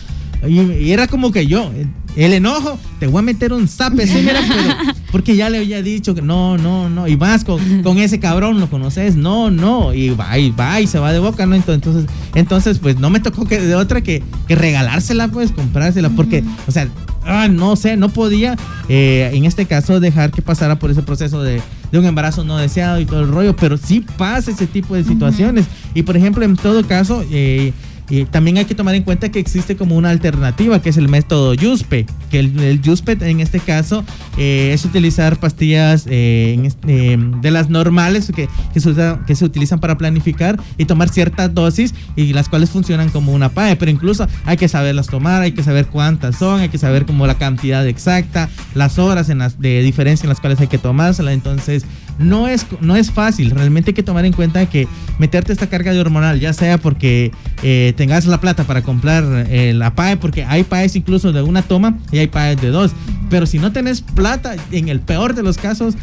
Y, 0.49 0.61
y 0.61 0.93
era 0.93 1.07
como 1.07 1.33
que 1.33 1.47
yo, 1.47 1.71
el 2.17 2.33
enojo, 2.33 2.79
te 2.99 3.07
voy 3.07 3.19
a 3.19 3.23
meter 3.23 3.53
un 3.53 3.69
zape, 3.69 4.07
sí, 4.07 4.19
mira, 4.25 4.41
pero- 4.49 4.95
porque 5.13 5.37
ya 5.37 5.51
le 5.51 5.59
había 5.59 5.83
dicho 5.83 6.15
que 6.15 6.23
no, 6.23 6.57
no, 6.57 6.89
no, 6.89 7.07
y 7.09 7.17
más 7.17 7.45
con, 7.45 7.83
con 7.83 7.99
ese 7.99 8.19
cabrón, 8.21 8.59
¿lo 8.59 8.71
conoces? 8.71 9.17
No, 9.17 9.51
no, 9.51 9.93
y 9.93 10.11
va, 10.11 10.39
y 10.39 10.51
va, 10.51 10.81
y 10.81 10.87
se 10.87 10.99
va 10.99 11.13
de 11.13 11.19
boca, 11.19 11.45
¿no? 11.47 11.55
Entonces, 11.57 12.07
entonces 12.35 12.79
pues 12.79 12.99
no 12.99 13.11
me 13.11 13.21
tocó 13.21 13.45
que 13.47 13.61
de 13.61 13.75
otra 13.75 14.01
que, 14.01 14.23
que 14.49 14.55
regalársela, 14.55 15.29
pues, 15.29 15.53
comprársela, 15.53 16.09
porque, 16.11 16.43
o 16.67 16.71
sea, 16.71 16.89
ah, 17.27 17.49
no 17.49 17.77
sé, 17.77 17.97
no 17.97 18.09
podía, 18.09 18.57
eh, 18.89 19.31
en 19.35 19.45
este 19.45 19.67
caso, 19.67 20.01
dejar 20.01 20.31
que 20.31 20.41
pasara 20.43 20.79
por 20.79 20.91
ese 20.91 21.03
proceso 21.03 21.43
de, 21.43 21.61
de 21.93 21.99
un 21.99 22.07
embarazo 22.07 22.45
no 22.45 22.57
deseado 22.57 22.99
y 22.99 23.05
todo 23.05 23.21
el 23.21 23.29
rollo, 23.29 23.55
pero 23.57 23.77
sí 23.77 24.05
pasa 24.17 24.51
ese 24.53 24.67
tipo 24.67 24.95
de 24.95 25.05
situaciones. 25.05 25.67
Y, 25.95 26.03
por 26.03 26.17
ejemplo, 26.17 26.45
en 26.45 26.57
todo 26.57 26.87
caso, 26.87 27.25
eh, 27.31 27.73
y 28.11 28.25
también 28.25 28.59
hay 28.59 28.65
que 28.65 28.75
tomar 28.75 28.95
en 28.97 29.05
cuenta 29.05 29.31
que 29.31 29.39
existe 29.39 29.77
como 29.77 29.97
una 29.97 30.11
alternativa, 30.11 30.83
que 30.83 30.91
es 30.91 30.97
el 30.97 31.09
método 31.09 31.55
YUSPE, 31.55 32.07
que 32.31 32.41
el, 32.41 32.59
el 32.61 32.83
YUSPE 32.83 33.13
en 33.21 33.41
este 33.41 33.61
caso 33.61 34.05
eh, 34.37 34.73
es 34.75 34.85
utilizar 34.85 35.39
pastillas 35.39 36.07
eh, 36.09 36.71
eh, 36.89 37.17
de 37.41 37.51
las 37.51 37.71
normales 37.71 38.33
que, 38.35 38.49
se 38.75 39.45
utilizan 39.45 39.79
para 39.79 39.97
planificar 39.97 40.59
y 40.77 40.87
tomar 40.87 41.09
ciertas 41.09 41.55
dosis 41.55 41.95
y 42.17 42.33
las 42.33 42.49
cuales 42.49 42.71
funcionan 42.71 43.11
como 43.11 43.33
una 43.33 43.51
PAE, 43.51 43.77
pero 43.77 43.91
incluso 43.91 44.27
hay 44.45 44.57
que 44.57 44.69
saberlas 44.69 45.07
tomar, 45.07 45.43
hay 45.43 45.53
que 45.53 45.63
saber 45.63 45.87
cuántas 45.87 46.37
son, 46.37 46.61
hay 46.61 46.69
que 46.69 46.79
saber 46.79 47.07
como 47.07 47.27
la 47.27 47.37
cantidad 47.37 47.87
exacta, 47.87 48.49
las 48.75 48.99
horas 48.99 49.29
en 49.29 49.39
las, 49.39 49.61
de 49.61 49.83
diferencia 49.83 50.25
en 50.25 50.31
las 50.31 50.41
cuales 50.41 50.61
hay 50.61 50.67
que 50.67 50.79
tomársela, 50.79 51.33
entonces 51.33 51.85
no 52.21 52.49
es, 52.49 52.67
no 52.81 52.97
es 52.97 53.11
fácil, 53.11 53.51
realmente 53.51 53.91
hay 53.91 53.95
que 53.95 54.03
tomar 54.03 54.27
en 54.27 54.33
cuenta 54.33 54.67
que 54.67 54.87
meterte 55.19 55.53
esta 55.53 55.69
carga 55.69 55.93
de 55.93 56.01
hormonal, 56.01 56.39
ya 56.39 56.53
sea 56.53 56.79
porque 56.79 57.33
eh, 57.63 57.95
tengas 57.97 58.27
la 58.27 58.41
plata 58.41 58.65
para 58.65 58.83
comprar 58.83 59.25
eh, 59.49 59.73
la 59.75 59.95
PAE, 59.95 60.19
porque 60.19 60.45
hay 60.45 60.63
PAEs 60.65 60.97
incluso 60.97 61.33
de 61.33 61.43
una 61.43 61.63
toma 61.63 61.99
y 62.13 62.19
hay 62.19 62.27
PAEs 62.27 62.61
de 62.61 62.69
dos, 62.69 62.93
pero 63.31 63.47
si 63.47 63.59
no 63.59 63.73
tenés 63.73 64.03
plata, 64.03 64.55
en 64.71 64.89
el 64.91 65.01
peor 65.01 65.35
de 65.35 65.43
los 65.43 65.57
casos, 65.57 65.95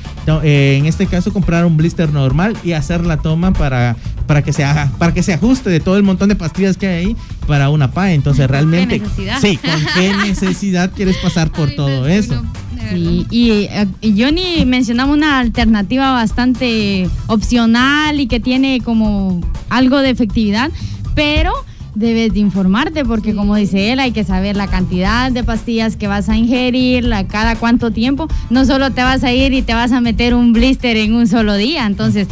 eh, 0.44 0.78
en 0.80 0.88
este 0.88 1.06
caso 1.06 1.32
comprar 1.32 1.66
un 1.66 1.78
blister 1.78 2.12
normal 2.12 2.58
y 2.64 2.72
hacer 2.72 3.06
la 3.06 3.18
toma 3.18 3.54
para, 3.54 3.96
para, 4.26 4.42
que 4.42 4.54
se 4.54 4.64
haga, 4.64 4.92
para 4.98 5.14
que 5.14 5.22
se 5.22 5.34
ajuste 5.34 5.70
de 5.70 5.80
todo 5.80 5.98
el 5.98 6.04
montón 6.04 6.30
de 6.30 6.36
pastillas 6.36 6.78
que 6.78 6.88
hay 6.88 7.06
ahí 7.06 7.16
para 7.46 7.70
una 7.70 7.92
PAE, 7.92 8.16
entonces 8.16 8.48
¿Con 8.48 8.48
qué 8.48 8.52
realmente... 8.54 9.00
necesidad? 9.00 9.40
Sí, 9.40 9.58
¿con 9.58 9.86
qué 9.94 10.14
necesidad 10.26 10.92
quieres 10.96 11.18
pasar 11.18 11.52
por 11.52 11.70
Ay, 11.70 11.76
todo 11.76 12.02
no, 12.02 12.08
eso? 12.08 12.36
no. 12.42 12.67
Sí, 12.92 13.26
y, 13.30 13.50
eh, 13.50 13.88
y 14.02 14.22
Johnny 14.22 14.66
mencionaba 14.66 15.12
una 15.12 15.40
alternativa 15.40 16.12
bastante 16.12 17.10
opcional 17.28 18.20
y 18.20 18.28
que 18.28 18.40
tiene 18.40 18.82
como 18.82 19.42
algo 19.70 20.00
de 20.00 20.10
efectividad, 20.10 20.72
pero 21.16 21.54
debes 21.98 22.34
de 22.34 22.40
informarte 22.40 23.04
porque 23.04 23.34
como 23.34 23.56
dice 23.56 23.92
él, 23.92 24.00
hay 24.00 24.12
que 24.12 24.24
saber 24.24 24.56
la 24.56 24.68
cantidad 24.68 25.32
de 25.32 25.44
pastillas 25.44 25.96
que 25.96 26.08
vas 26.08 26.30
a 26.30 26.38
ingerir, 26.38 27.04
la, 27.04 27.28
cada 27.28 27.56
cuánto 27.56 27.92
tiempo. 27.92 28.28
No 28.50 28.66
solo 28.66 28.92
te 28.92 29.02
vas 29.02 29.24
a 29.24 29.34
ir 29.34 29.54
y 29.54 29.64
te 29.64 29.74
vas 29.74 29.92
a 29.92 30.00
meter 30.00 30.36
un 30.36 30.54
blister 30.54 30.96
en 30.98 31.14
un 31.14 31.28
solo 31.28 31.56
día, 31.56 31.86
entonces... 31.86 32.28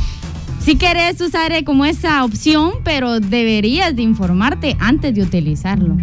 Si 0.59 0.77
querés 0.77 1.21
usar 1.21 1.51
eh, 1.51 1.63
como 1.63 1.85
esa 1.85 2.23
opción, 2.23 2.71
pero 2.83 3.19
deberías 3.19 3.95
de 3.95 4.01
informarte 4.01 4.75
antes 4.79 5.13
de 5.13 5.21
utilizarlo. 5.21 5.95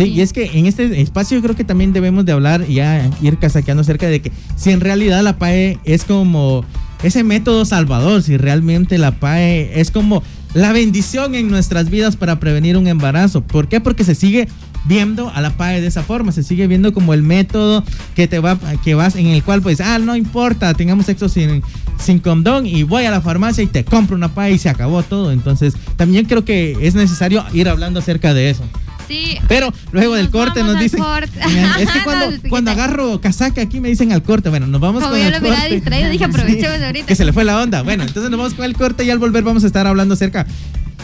Sí, 0.00 0.12
y 0.12 0.20
es 0.22 0.32
que 0.32 0.58
en 0.58 0.66
este 0.66 1.00
espacio 1.00 1.36
yo 1.36 1.42
creo 1.42 1.56
que 1.56 1.64
también 1.64 1.92
debemos 1.92 2.24
de 2.24 2.32
hablar 2.32 2.64
y 2.66 2.74
ya 2.74 3.10
ir 3.20 3.36
casaqueando 3.38 3.82
acerca 3.82 4.06
de 4.06 4.22
que 4.22 4.32
si 4.56 4.70
en 4.70 4.80
realidad 4.80 5.22
la 5.22 5.36
PAE 5.36 5.78
es 5.84 6.04
como 6.04 6.64
ese 7.02 7.22
método 7.22 7.64
salvador, 7.66 8.22
si 8.22 8.36
realmente 8.38 8.96
la 8.96 9.12
PAE 9.12 9.78
es 9.78 9.90
como 9.90 10.22
la 10.54 10.72
bendición 10.72 11.34
en 11.34 11.48
nuestras 11.48 11.90
vidas 11.90 12.16
para 12.16 12.40
prevenir 12.40 12.76
un 12.76 12.86
embarazo. 12.86 13.42
¿Por 13.42 13.68
qué? 13.68 13.80
Porque 13.80 14.04
se 14.04 14.14
sigue 14.14 14.48
viendo 14.86 15.28
a 15.28 15.42
la 15.42 15.50
PAE 15.50 15.82
de 15.82 15.86
esa 15.86 16.02
forma, 16.02 16.32
se 16.32 16.42
sigue 16.42 16.66
viendo 16.66 16.94
como 16.94 17.12
el 17.12 17.22
método 17.22 17.84
que 18.14 18.26
te 18.26 18.38
va, 18.38 18.58
que 18.82 18.94
vas, 18.94 19.16
en 19.16 19.26
el 19.26 19.42
cual 19.42 19.60
pues, 19.60 19.82
ah, 19.82 19.98
no 19.98 20.16
importa, 20.16 20.72
tengamos 20.72 21.06
sexo 21.06 21.28
sin, 21.28 21.62
sin 21.98 22.20
condón 22.20 22.66
y 22.66 22.84
voy 22.84 23.04
a 23.04 23.10
la 23.10 23.20
farmacia 23.20 23.62
y 23.62 23.66
te 23.66 23.84
compro 23.84 24.16
una 24.16 24.32
PAE 24.32 24.52
y 24.52 24.58
se 24.58 24.70
acabó 24.70 25.02
todo. 25.02 25.30
Entonces, 25.30 25.74
también 25.96 26.24
creo 26.24 26.44
que 26.44 26.78
es 26.80 26.94
necesario 26.94 27.44
ir 27.52 27.68
hablando 27.68 28.00
acerca 28.00 28.32
de 28.32 28.48
eso. 28.48 28.64
Sí. 29.10 29.38
Pero 29.48 29.72
luego 29.90 30.14
del 30.14 30.30
corte 30.30 30.60
vamos 30.60 30.74
nos 30.74 30.82
dicen. 30.82 31.00
corte. 31.00 31.38
Es 31.80 31.90
que 31.90 32.02
cuando, 32.48 32.70
No, 32.70 32.70
agarro 32.70 33.20
casaca 33.20 33.60
aquí 33.60 33.80
me 33.80 33.88
dicen 33.88 34.12
al 34.12 34.22
corte. 34.22 34.48
Bueno, 34.50 34.66
nos 34.66 34.80
vamos 34.80 35.02
Como 35.02 35.14
con 35.14 35.20
yo 35.20 35.26
el 35.26 35.32
lo 35.32 35.40
corte. 35.40 35.74
distraído, 35.74 36.10
dije, 36.10 36.24
aprovechemos 36.26 36.80
ahorita. 36.80 37.06
Que 37.06 37.16
se 37.16 37.24
le 37.24 37.32
fue 37.32 37.44
la 37.44 37.60
onda. 37.60 37.82
Bueno, 37.82 38.04
entonces 38.04 38.30
nos 38.30 38.38
vamos 38.38 38.54
con 38.54 38.64
el 38.64 38.74
corte 38.74 39.04
y 39.04 39.10
al 39.10 39.18
volver 39.18 39.42
vamos 39.42 39.64
a 39.64 39.66
estar 39.66 39.86
hablando 39.86 40.14
acerca 40.14 40.46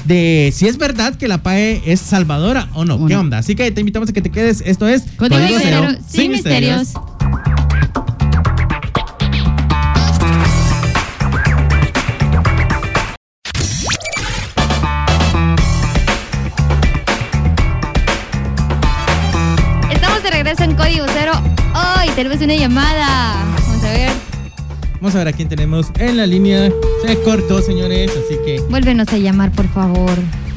de 0.05 0.53
si 0.55 0.69
es 0.69 0.79
verdad 0.79 1.16
que 1.16 1.27
la 1.27 1.42
PAE 1.42 1.83
es 1.85 2.01
salvadora 2.01 2.69
o 2.75 2.85
no. 2.85 3.05
¿Qué 3.07 3.16
onda? 3.16 3.38
Así 3.38 3.57
que 3.57 3.71
te 3.73 3.81
invitamos 3.81 4.09
a 4.09 4.12
que 4.12 4.23
te 4.23 4.31
quedes. 4.31 4.62
Esto 4.64 4.87
es 4.87 5.03
Código 5.16 5.37
Cero, 5.40 5.59
Cero, 5.62 5.88
sin 6.09 6.21
sin 6.23 6.31
misterios. 6.33 6.92
Tenemos 22.16 22.40
una 22.40 22.55
llamada. 22.55 23.44
Vamos 23.68 23.85
a 23.85 23.92
ver. 23.92 24.11
Vamos 24.94 25.14
a 25.14 25.18
ver 25.18 25.29
a 25.29 25.33
quién 25.33 25.50
tenemos 25.50 25.88
en 25.98 26.16
la 26.16 26.26
línea. 26.26 26.70
Se 27.07 27.20
cortó, 27.22 27.61
señores. 27.61 28.11
Así 28.11 28.38
que 28.44 28.61
Vuélvenos 28.70 29.09
a 29.09 29.18
llamar, 29.18 29.52
por 29.52 29.68
favor. 29.68 30.11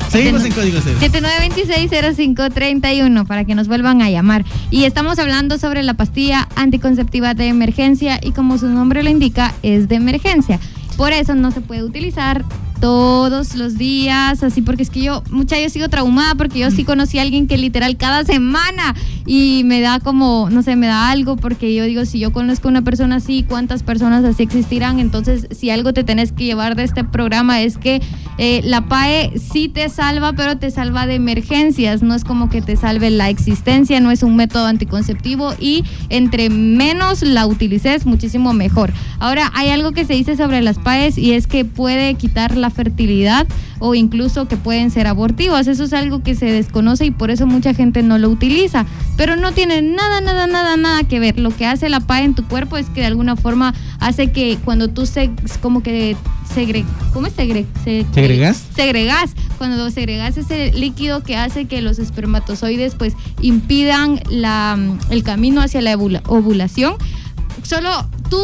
seguimos 0.10 0.46
en 0.46 0.54
Código 0.54 0.80
Cero. 0.82 0.98
7926-0531 1.02 3.28
para 3.28 3.44
que 3.44 3.56
nos 3.56 3.68
vuelvan 3.68 4.02
a 4.02 4.10
llamar. 4.10 4.46
Y 4.72 4.86
estamos 4.86 5.20
hablando 5.20 5.58
sobre 5.58 5.84
la 5.84 5.96
pastilla 5.96 6.48
anticonceptiva 6.56 7.34
de 7.34 7.50
emergencia 7.50 8.22
y 8.24 8.32
como 8.32 8.58
su 8.58 8.70
nombre 8.70 9.04
lo 9.04 9.10
indica, 9.10 9.54
es 9.62 9.90
de 9.90 9.96
emergencia. 9.96 10.62
Por 10.96 11.12
eso 11.12 11.36
no 11.36 11.52
se 11.52 11.60
puede 11.60 11.84
utilizar 11.84 12.46
todos 12.80 13.56
los 13.56 13.78
días, 13.78 14.44
así 14.44 14.62
porque 14.62 14.84
es 14.84 14.90
que 14.90 15.02
yo, 15.02 15.24
mucha 15.30 15.60
yo 15.60 15.70
sigo 15.70 15.90
traumada 15.90 16.36
porque 16.36 16.60
yo 16.60 16.72
sí 16.72 16.84
conocí 16.84 17.20
a 17.20 17.22
alguien 17.22 17.48
que 17.48 17.58
literal 17.58 17.98
cada 17.98 18.24
semana 18.24 18.96
y 19.26 19.64
me 19.66 19.82
da 19.82 20.00
como, 20.00 20.50
no 20.50 20.64
sé, 20.64 20.76
me 20.76 20.88
da 20.88 21.10
algo 21.10 21.36
porque 21.36 21.74
yo 21.74 21.84
digo, 21.84 22.06
si 22.06 22.20
yo 22.20 22.32
conozco 22.32 22.68
a 22.68 22.72
una 22.72 22.82
persona 22.82 23.18
así, 23.18 23.44
¿cuántas 23.48 23.84
personas 23.84 24.24
así 24.24 24.44
existirán? 24.44 25.00
Entonces, 25.00 25.48
si 25.52 25.70
algo 25.70 25.94
te 25.94 26.04
tenés 26.04 26.32
que 26.32 26.46
llevar 26.46 26.76
de 26.76 26.84
este 26.84 27.04
programa 27.04 27.62
es 27.62 27.78
que 27.78 28.02
eh, 28.42 28.62
la 28.64 28.86
PAE 28.86 29.34
sí 29.38 29.68
te 29.68 29.90
salva, 29.90 30.32
pero 30.32 30.58
te 30.58 30.72
salva 30.72 31.06
de 31.06 31.16
emergencias, 31.16 32.02
no 32.02 32.16
es 32.16 32.24
como 32.24 32.50
que 32.50 32.62
te 32.62 32.78
salve 32.78 33.10
la 33.10 33.30
existencia, 33.30 34.00
no 34.00 34.12
es 34.12 34.24
un 34.24 34.38
método 34.38 34.66
anticonceptivo 34.66 35.54
y 35.60 35.84
entre 36.08 36.50
menos 36.50 37.22
la 37.22 37.46
utilices, 37.46 38.06
muchísimo 38.06 38.54
mejor. 38.54 38.94
Ahora, 39.20 39.52
hay 39.56 39.72
algo 39.72 39.92
que 39.92 40.06
se 40.06 40.14
dice 40.14 40.38
sobre 40.38 40.62
las 40.62 40.80
PAEs 40.80 41.18
y 41.18 41.34
es 41.34 41.48
que 41.48 41.66
puede 41.66 42.14
quitar 42.14 42.56
la 42.56 42.70
fertilidad 42.70 43.46
o 43.80 43.94
incluso 43.94 44.48
que 44.48 44.56
pueden 44.56 44.90
ser 44.90 45.08
abortivas. 45.08 45.68
Eso 45.68 45.84
es 45.84 45.92
algo 45.92 46.24
que 46.24 46.34
se 46.34 46.46
desconoce 46.46 47.06
y 47.06 47.12
por 47.12 47.32
eso 47.32 47.46
mucha 47.46 47.74
gente 47.74 48.04
no 48.04 48.18
lo 48.18 48.30
utiliza. 48.30 48.86
Pero 49.18 49.36
no 49.36 49.52
tiene 49.52 49.82
nada, 49.82 50.22
nada, 50.22 50.48
nada, 50.48 50.78
nada 50.78 51.04
que 51.04 51.20
ver. 51.20 51.38
Lo 51.40 51.50
que 51.50 51.66
hace 51.66 51.90
la 51.90 52.00
PAE 52.00 52.24
en 52.24 52.36
tu 52.36 52.48
cuerpo 52.48 52.78
es 52.78 52.90
que 52.90 53.02
de 53.02 53.08
alguna 53.08 53.36
forma 53.36 53.74
hace 54.00 54.32
que 54.32 54.58
cuando 54.64 54.88
tú 54.88 55.06
se, 55.06 55.30
como 55.62 55.84
que 55.84 56.16
segre, 56.54 56.86
¿cómo 57.14 57.28
es 57.28 57.34
segre? 57.34 57.66
Se- 57.84 58.06
¿Segregas? 58.14 58.64
segregas. 58.76 59.32
Cuando 59.58 59.90
segregas 59.92 60.38
ese 60.38 60.72
líquido 60.72 61.22
que 61.22 61.36
hace 61.36 61.66
que 61.66 61.82
los 61.82 62.00
espermatozoides 62.00 62.96
pues 62.96 63.14
impidan 63.42 64.22
la, 64.30 64.78
el 65.10 65.24
camino 65.24 65.62
hacia 65.62 65.82
la 65.82 65.96
ovula- 65.98 66.22
ovulación. 66.28 66.96
Solo 67.64 67.90
tú 68.30 68.38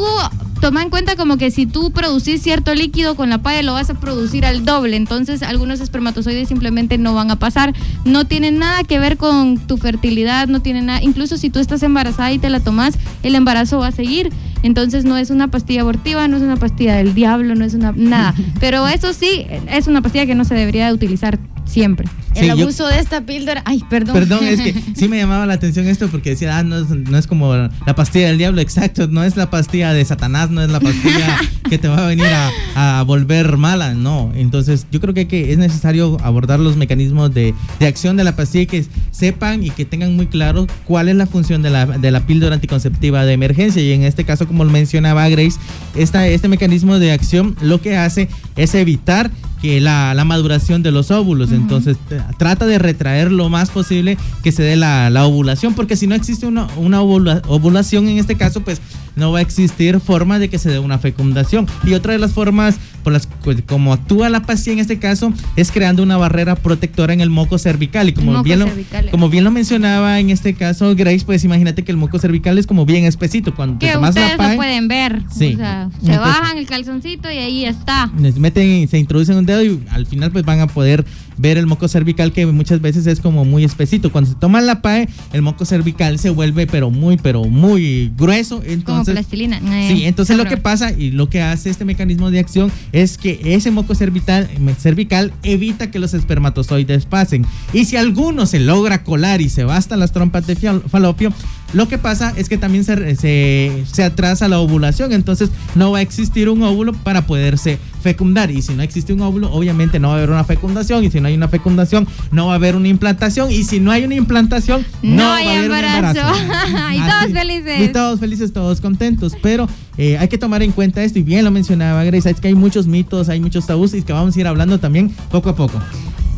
toma 0.62 0.82
en 0.84 0.90
cuenta 0.90 1.16
como 1.16 1.38
que 1.38 1.52
si 1.52 1.66
tú 1.66 1.92
producís 1.92 2.42
cierto 2.42 2.74
líquido 2.76 3.16
con 3.16 3.30
la 3.30 3.38
paya 3.40 3.62
lo 3.62 3.74
vas 3.74 3.90
a 3.90 3.94
producir 3.94 4.46
al 4.46 4.66
doble. 4.66 4.98
Entonces 4.98 5.42
algunos 5.42 5.80
espermatozoides 5.80 6.48
simplemente 6.50 6.98
no 6.98 7.14
van 7.14 7.32
a 7.32 7.38
pasar. 7.38 7.74
No 8.04 8.26
tiene 8.26 8.52
nada 8.52 8.84
que 8.84 9.00
ver 9.00 9.18
con 9.18 9.58
tu 9.58 9.78
fertilidad, 9.78 10.48
no 10.48 10.62
tiene 10.62 10.82
nada. 10.82 11.02
Incluso 11.02 11.38
si 11.38 11.50
tú 11.50 11.60
estás 11.60 11.82
embarazada 11.84 12.32
y 12.34 12.40
te 12.40 12.50
la 12.50 12.60
tomas, 12.60 12.96
el 13.24 13.36
embarazo 13.36 13.80
va 13.80 13.88
a 13.88 13.92
seguir. 13.92 14.32
Entonces 14.66 15.06
no 15.06 15.16
es 15.16 15.30
una 15.30 15.50
pastilla 15.50 15.82
abortiva, 15.82 16.28
no 16.28 16.38
es 16.38 16.42
una 16.42 16.58
pastilla 16.58 16.96
del 16.96 17.14
diablo, 17.14 17.54
no 17.54 17.64
es 17.66 17.76
una 17.76 17.92
nada. 17.96 18.34
Pero 18.60 18.88
eso 18.88 19.14
sí, 19.14 19.46
es 19.70 19.86
una 19.86 20.02
pastilla 20.02 20.26
que 20.26 20.34
no 20.34 20.44
se 20.44 20.56
debería 20.56 20.88
de 20.88 20.94
utilizar 20.94 21.38
siempre. 21.66 22.08
el 22.36 22.50
abuso 22.50 22.88
de 22.88 23.00
esta 23.00 23.22
píldora, 23.22 23.62
ay, 23.66 23.84
perdón. 23.90 24.14
Perdón, 24.14 24.44
es 24.46 24.62
que 24.62 24.76
sí 24.96 25.08
me 25.08 25.18
llamaba 25.18 25.46
la 25.46 25.54
atención 25.54 25.88
esto 25.88 26.08
porque 26.08 26.32
decía, 26.32 26.58
ah, 26.58 26.64
no 26.64 26.78
es, 26.78 26.90
no 26.90 27.18
es 27.18 27.28
como 27.28 27.54
la 27.54 27.96
pastilla 27.96 28.28
del 28.28 28.38
diablo, 28.38 28.62
exacto, 28.62 29.08
no 29.08 29.24
es 29.24 29.36
la 29.36 29.50
pastilla 29.50 29.94
de 29.94 30.04
Satanás, 30.06 30.50
no 30.50 30.62
es 30.62 30.70
la 30.70 30.80
pastilla 30.80 31.40
que 31.70 31.78
te 31.78 31.88
va 31.88 32.06
a 32.06 32.08
venir 32.08 32.28
a, 32.28 33.00
a 33.00 33.04
volver 33.04 33.58
mala, 33.58 33.94
no. 33.94 34.32
Entonces, 34.36 34.86
yo 34.92 35.00
creo 35.00 35.14
que, 35.14 35.28
que 35.28 35.52
es 35.52 35.58
necesario 35.58 36.18
abordar 36.24 36.60
los 36.60 36.78
mecanismos 36.78 37.34
de, 37.34 37.54
de, 37.80 37.88
acción 37.88 38.18
de 38.18 38.24
la 38.24 38.36
pastilla 38.36 38.64
y 38.64 38.68
que 38.68 38.86
sepan 39.12 39.64
y 39.64 39.70
que 39.70 39.86
tengan 39.86 40.16
muy 40.16 40.28
claro 40.28 40.68
cuál 40.86 41.10
es 41.10 41.16
la 41.16 41.26
función 41.26 41.62
de 41.62 41.70
la, 41.70 41.86
de 41.86 42.12
la 42.12 42.26
píldora 42.26 42.56
anticonceptiva 42.56 43.26
de 43.26 43.34
emergencia. 43.34 43.82
Y 43.82 43.92
en 43.92 44.04
este 44.04 44.24
caso, 44.24 44.48
como 44.48 44.64
lo 44.64 44.72
mencionaba 44.72 45.28
Grace, 45.30 45.60
esta, 45.96 46.28
este 46.28 46.48
mecanismo 46.48 47.00
de 47.00 47.12
acción 47.12 47.56
lo 47.62 47.82
que 47.82 47.98
hace 47.98 48.30
es 48.56 48.76
evitar 48.76 49.32
que 49.66 49.82
la, 49.82 50.14
la, 50.14 50.26
maduración 50.26 50.84
de 50.84 50.92
los 50.92 51.10
óvulos. 51.10 51.52
Entonces, 51.52 51.98
trata 52.38 52.68
de 52.68 52.78
retraer 52.78 53.32
lo 53.32 53.50
más 53.50 53.72
posible 53.72 54.16
que 54.44 54.52
se 54.52 54.62
dé 54.62 54.76
la, 54.76 55.10
la 55.10 55.26
ovulación, 55.26 55.74
porque 55.74 55.96
si 55.96 56.06
no 56.06 56.14
existe 56.14 56.46
una, 56.46 56.68
una 56.78 57.02
ovulación 57.02 58.08
en 58.08 58.20
este 58.20 58.36
caso, 58.36 58.62
pues 58.62 58.80
no 59.16 59.32
va 59.32 59.40
a 59.40 59.42
existir 59.42 60.00
forma 60.00 60.40
de 60.40 60.50
que 60.50 60.60
se 60.60 60.70
dé 60.70 60.80
una 60.80 61.00
fecundación. 61.00 61.68
Y 61.84 61.94
otra 61.94 62.14
de 62.14 62.20
las 62.20 62.34
formas 62.34 62.78
por 63.06 63.14
las 63.14 63.28
como 63.68 63.94
actúa 63.94 64.30
la 64.30 64.42
pastilla 64.42 64.74
en 64.74 64.80
este 64.80 64.98
caso 64.98 65.32
es 65.56 65.72
creando 65.72 66.02
una 66.02 66.18
barrera 66.18 66.56
protectora 66.56 67.14
en 67.14 67.22
el 67.22 67.30
moco 67.30 67.60
cervical 67.60 68.10
y 68.10 68.14
como 68.14 68.42
bien 68.42 68.58
lo, 68.58 68.68
como 69.12 69.30
bien 69.30 69.44
lo 69.44 69.52
mencionaba 69.52 70.20
en 70.20 70.32
este 70.32 70.56
caso 70.56 70.96
Grace 70.96 71.24
pues 71.24 71.44
imagínate 71.44 71.84
que 71.84 71.92
el 71.92 71.98
moco 71.98 72.18
cervical 72.18 72.58
es 72.58 72.66
como 72.66 72.84
bien 72.84 73.06
espesito 73.06 73.54
cuando 73.54 73.78
que 73.78 73.86
te 73.86 73.94
tomas 73.94 74.10
ustedes 74.10 74.36
la 74.40 74.50
lo 74.50 74.56
pueden 74.56 74.88
ver 74.88 75.22
sí. 75.32 75.54
o 75.54 75.58
sea, 75.58 75.90
se 76.04 76.18
bajan 76.18 76.58
el 76.58 76.66
calzoncito 76.66 77.30
y 77.30 77.38
ahí 77.38 77.66
está 77.66 78.12
se 78.20 78.40
meten 78.40 78.88
se 78.88 78.98
introducen 78.98 79.38
un 79.38 79.46
dedo 79.46 79.64
y 79.64 79.80
al 79.92 80.08
final 80.08 80.32
pues 80.32 80.44
van 80.44 80.62
a 80.62 80.66
poder 80.66 81.06
ver 81.38 81.58
el 81.58 81.68
moco 81.68 81.88
cervical 81.88 82.32
que 82.32 82.46
muchas 82.46 82.82
veces 82.82 83.08
es 83.08 83.20
como 83.20 83.46
muy 83.46 83.64
espesito. 83.64 84.12
Cuando 84.12 84.30
se 84.30 84.36
toma 84.36 84.62
la 84.62 84.82
PAE, 84.82 85.10
el 85.34 85.42
moco 85.42 85.66
cervical 85.66 86.20
se 86.20 86.30
vuelve 86.30 86.68
pero 86.68 86.90
muy, 86.90 87.18
pero 87.18 87.44
muy 87.44 88.12
grueso. 88.16 88.62
Entonces, 88.66 88.84
como 88.84 89.05
plastilina. 89.06 89.60
Sí, 89.88 90.06
entonces 90.06 90.38
lo 90.38 90.46
que 90.46 90.58
pasa 90.58 90.92
y 90.92 91.12
lo 91.12 91.30
que 91.30 91.42
hace 91.42 91.70
este 91.70 91.86
mecanismo 91.86 92.32
de 92.32 92.40
acción 92.40 92.72
es 92.92 93.18
que 93.18 93.40
ese 93.44 93.72
moco 93.72 93.96
cervical, 93.96 94.50
cervical 94.78 95.34
evita 95.44 95.92
que 95.92 96.00
los 96.00 96.14
espermatozoides 96.14 97.06
pasen. 97.06 97.46
Y 97.74 97.86
si 97.86 97.98
alguno 97.98 98.46
se 98.46 98.60
logra 98.60 99.04
colar 99.04 99.42
y 99.42 99.50
se 99.50 99.64
va 99.64 99.78
hasta 99.78 99.98
las 99.98 100.12
trompas 100.12 100.48
de 100.48 100.56
falopio, 100.56 101.34
lo 101.76 101.90
que 101.90 101.98
pasa 101.98 102.34
es 102.38 102.48
que 102.48 102.58
también 102.58 102.86
se, 102.86 103.16
se, 103.18 103.84
se, 103.86 104.04
atrasa 104.04 104.48
la 104.48 104.60
ovulación, 104.60 105.12
entonces 105.12 105.50
no 105.76 105.92
va 105.92 105.98
a 105.98 106.02
existir 106.02 106.48
un 106.48 106.64
óvulo 106.64 106.94
para 106.94 107.28
poderse 107.28 107.80
fecundar. 108.02 108.50
Y 108.50 108.62
si 108.62 108.74
no 108.74 108.82
existe 108.82 109.12
un 109.12 109.22
óvulo, 109.22 109.52
obviamente 109.52 110.00
no 110.00 110.08
va 110.08 110.14
a 110.14 110.18
haber 110.18 110.30
una 110.30 110.46
fecundación. 110.46 111.04
Y 111.04 111.12
si 111.12 111.20
no 111.20 111.28
hay 111.28 111.34
una 111.34 111.50
fecundación, 111.50 112.08
no 112.32 112.48
va 112.48 112.54
a 112.54 112.56
haber 112.56 112.78
una 112.78 112.88
implantación. 112.88 113.52
Y 113.52 113.66
si 113.66 113.82
no 113.82 113.92
hay 113.92 114.06
una 114.06 114.16
implantación, 114.16 114.86
no, 115.02 115.24
va 115.24 115.36
a 115.36 115.40
haber 115.40 115.66
embarazo. 115.66 116.22
un 116.22 116.42
embarazo. 116.42 116.94
y 116.94 117.10
todos 117.10 117.34
felices. 117.34 117.82
Y 117.82 117.88
todos 117.90 118.20
felices, 118.22 118.54
todos 118.54 118.80
contentos. 118.80 119.34
Pero 119.42 119.68
eh, 119.98 120.18
hay 120.18 120.30
que 120.30 120.38
tomar 120.38 120.64
en 120.64 120.72
cuenta 120.72 121.04
esto, 121.04 121.20
y 121.20 121.24
bien 121.24 121.44
lo 121.44 121.52
mencionaba 121.52 122.06
Grace, 122.06 122.30
es 122.30 122.40
que 122.40 122.48
hay 122.48 122.56
muchos 122.56 122.88
mitos, 122.88 123.28
hay 123.28 123.42
muchos 123.42 123.68
tabús 123.68 123.94
y 123.94 124.02
que 124.02 124.14
vamos 124.14 124.36
a 124.38 124.40
ir 124.40 124.48
hablando 124.48 124.80
también 124.80 125.10
poco 125.30 125.50
a 125.50 125.56
poco. 125.56 125.82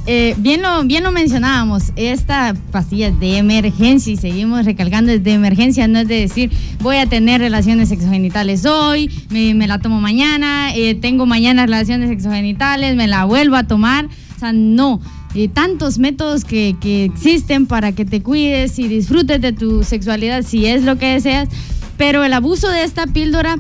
Eh, 0.10 0.36
bien, 0.38 0.62
lo, 0.62 0.86
bien 0.86 1.04
lo 1.04 1.12
mencionábamos, 1.12 1.92
esta 1.98 2.56
pastilla 2.72 3.12
de 3.12 3.40
emergencia, 3.40 4.14
y 4.14 4.16
seguimos 4.16 4.64
recalcando, 4.64 5.12
es 5.12 5.22
de 5.22 5.34
emergencia, 5.34 5.86
no 5.90 6.00
es 6.00 6.08
de 6.08 6.22
decir 6.22 6.50
voy 6.80 6.96
a 6.96 7.08
tener 7.08 7.42
relaciones 7.42 7.90
sexogenitales 7.90 8.66
hoy, 8.66 9.12
me, 9.30 9.68
la 9.68 9.80
tomo 9.80 10.00
mañana, 10.00 10.74
eh, 10.74 10.96
tengo 10.96 11.26
mañana 11.26 11.66
relaciones 11.66 12.08
sexogenitales, 12.08 12.96
me 12.96 13.08
la 13.08 13.26
vuelvo 13.26 13.58
a 13.58 13.64
tomar, 13.64 14.06
o 14.06 14.40
sea, 14.40 14.54
no. 14.54 15.02
Eh, 15.36 15.50
tantos 15.50 16.00
métodos 16.00 16.46
que, 16.46 16.78
que 16.80 17.04
existen 17.04 17.66
para 17.66 17.92
que 17.92 18.06
te 18.06 18.24
cuides 18.24 18.80
y 18.80 18.88
disfrutes 18.88 19.42
de 19.42 19.52
tu 19.52 19.84
sexualidad 19.84 20.44
si 20.44 20.68
es 20.68 20.84
lo 20.84 20.98
que 20.98 21.08
deseas, 21.08 21.50
pero 21.98 22.24
el 22.24 22.32
abuso 22.32 22.70
de 22.70 22.84
esta 22.84 23.08
píldora 23.08 23.58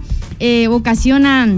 ocasiona 0.69 1.49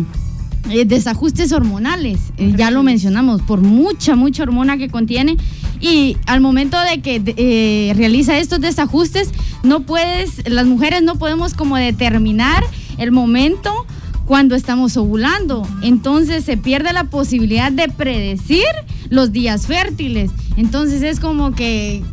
eh, 0.70 0.86
desajustes 0.86 1.52
hormonales, 1.52 2.20
eh, 2.38 2.54
ya 2.56 2.72
lo 2.72 2.84
mencionamos, 2.84 3.42
por 3.42 3.62
mucha, 3.62 4.16
mucha 4.16 4.44
hormona 4.44 4.78
que 4.78 4.90
contiene. 4.90 5.38
Y 5.82 6.18
al 6.26 6.42
momento 6.42 6.78
de 6.80 7.02
que 7.02 7.22
eh, 7.38 7.94
realiza 7.96 8.38
estos 8.38 8.60
desajustes, 8.60 9.32
no 9.64 9.82
puedes, 9.82 10.48
las 10.50 10.66
mujeres 10.66 11.02
no 11.04 11.16
podemos 11.16 11.54
como 11.54 11.78
determinar 11.78 12.64
el 12.98 13.12
momento 13.12 13.86
cuando 14.26 14.56
estamos 14.56 14.96
ovulando. 14.98 15.68
Entonces 15.82 16.44
se 16.44 16.58
pierde 16.58 16.94
la 16.94 17.06
posibilidad 17.06 17.72
de 17.72 17.88
predecir 17.88 18.66
los 19.10 19.32
días 19.32 19.66
fértiles. 19.66 20.32
Entonces 20.56 21.02
es 21.02 21.20
como 21.20 21.54
que 21.54 22.04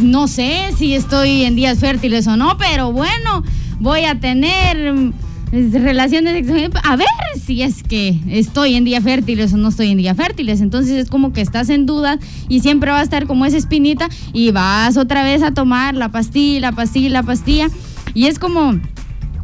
no 0.00 0.26
sé 0.26 0.70
si 0.76 0.94
estoy 0.94 1.44
en 1.44 1.54
días 1.54 1.78
fértiles 1.78 2.26
o 2.26 2.36
no, 2.36 2.56
pero 2.58 2.92
bueno, 2.92 3.44
voy 3.78 4.04
a 4.04 4.18
tener 4.18 5.12
relaciones 5.52 6.48
a 6.82 6.96
ver 6.96 7.06
si 7.38 7.62
es 7.62 7.82
que 7.82 8.18
estoy 8.28 8.74
en 8.74 8.84
día 8.84 9.02
fértiles 9.02 9.52
o 9.52 9.58
no 9.58 9.68
estoy 9.68 9.90
en 9.90 9.98
día 9.98 10.14
fértiles. 10.14 10.62
Entonces 10.62 10.92
es 10.92 11.10
como 11.10 11.32
que 11.32 11.42
estás 11.42 11.68
en 11.68 11.84
duda 11.84 12.18
y 12.48 12.60
siempre 12.60 12.90
va 12.90 13.00
a 13.00 13.02
estar 13.02 13.26
como 13.26 13.44
esa 13.44 13.58
espinita 13.58 14.08
y 14.32 14.50
vas 14.50 14.96
otra 14.96 15.22
vez 15.22 15.42
a 15.42 15.52
tomar 15.52 15.94
la 15.94 16.10
pastilla, 16.10 16.60
la 16.60 16.72
pastilla, 16.72 17.10
la 17.10 17.22
pastilla. 17.22 17.68
Y 18.14 18.26
es 18.26 18.38
como 18.38 18.80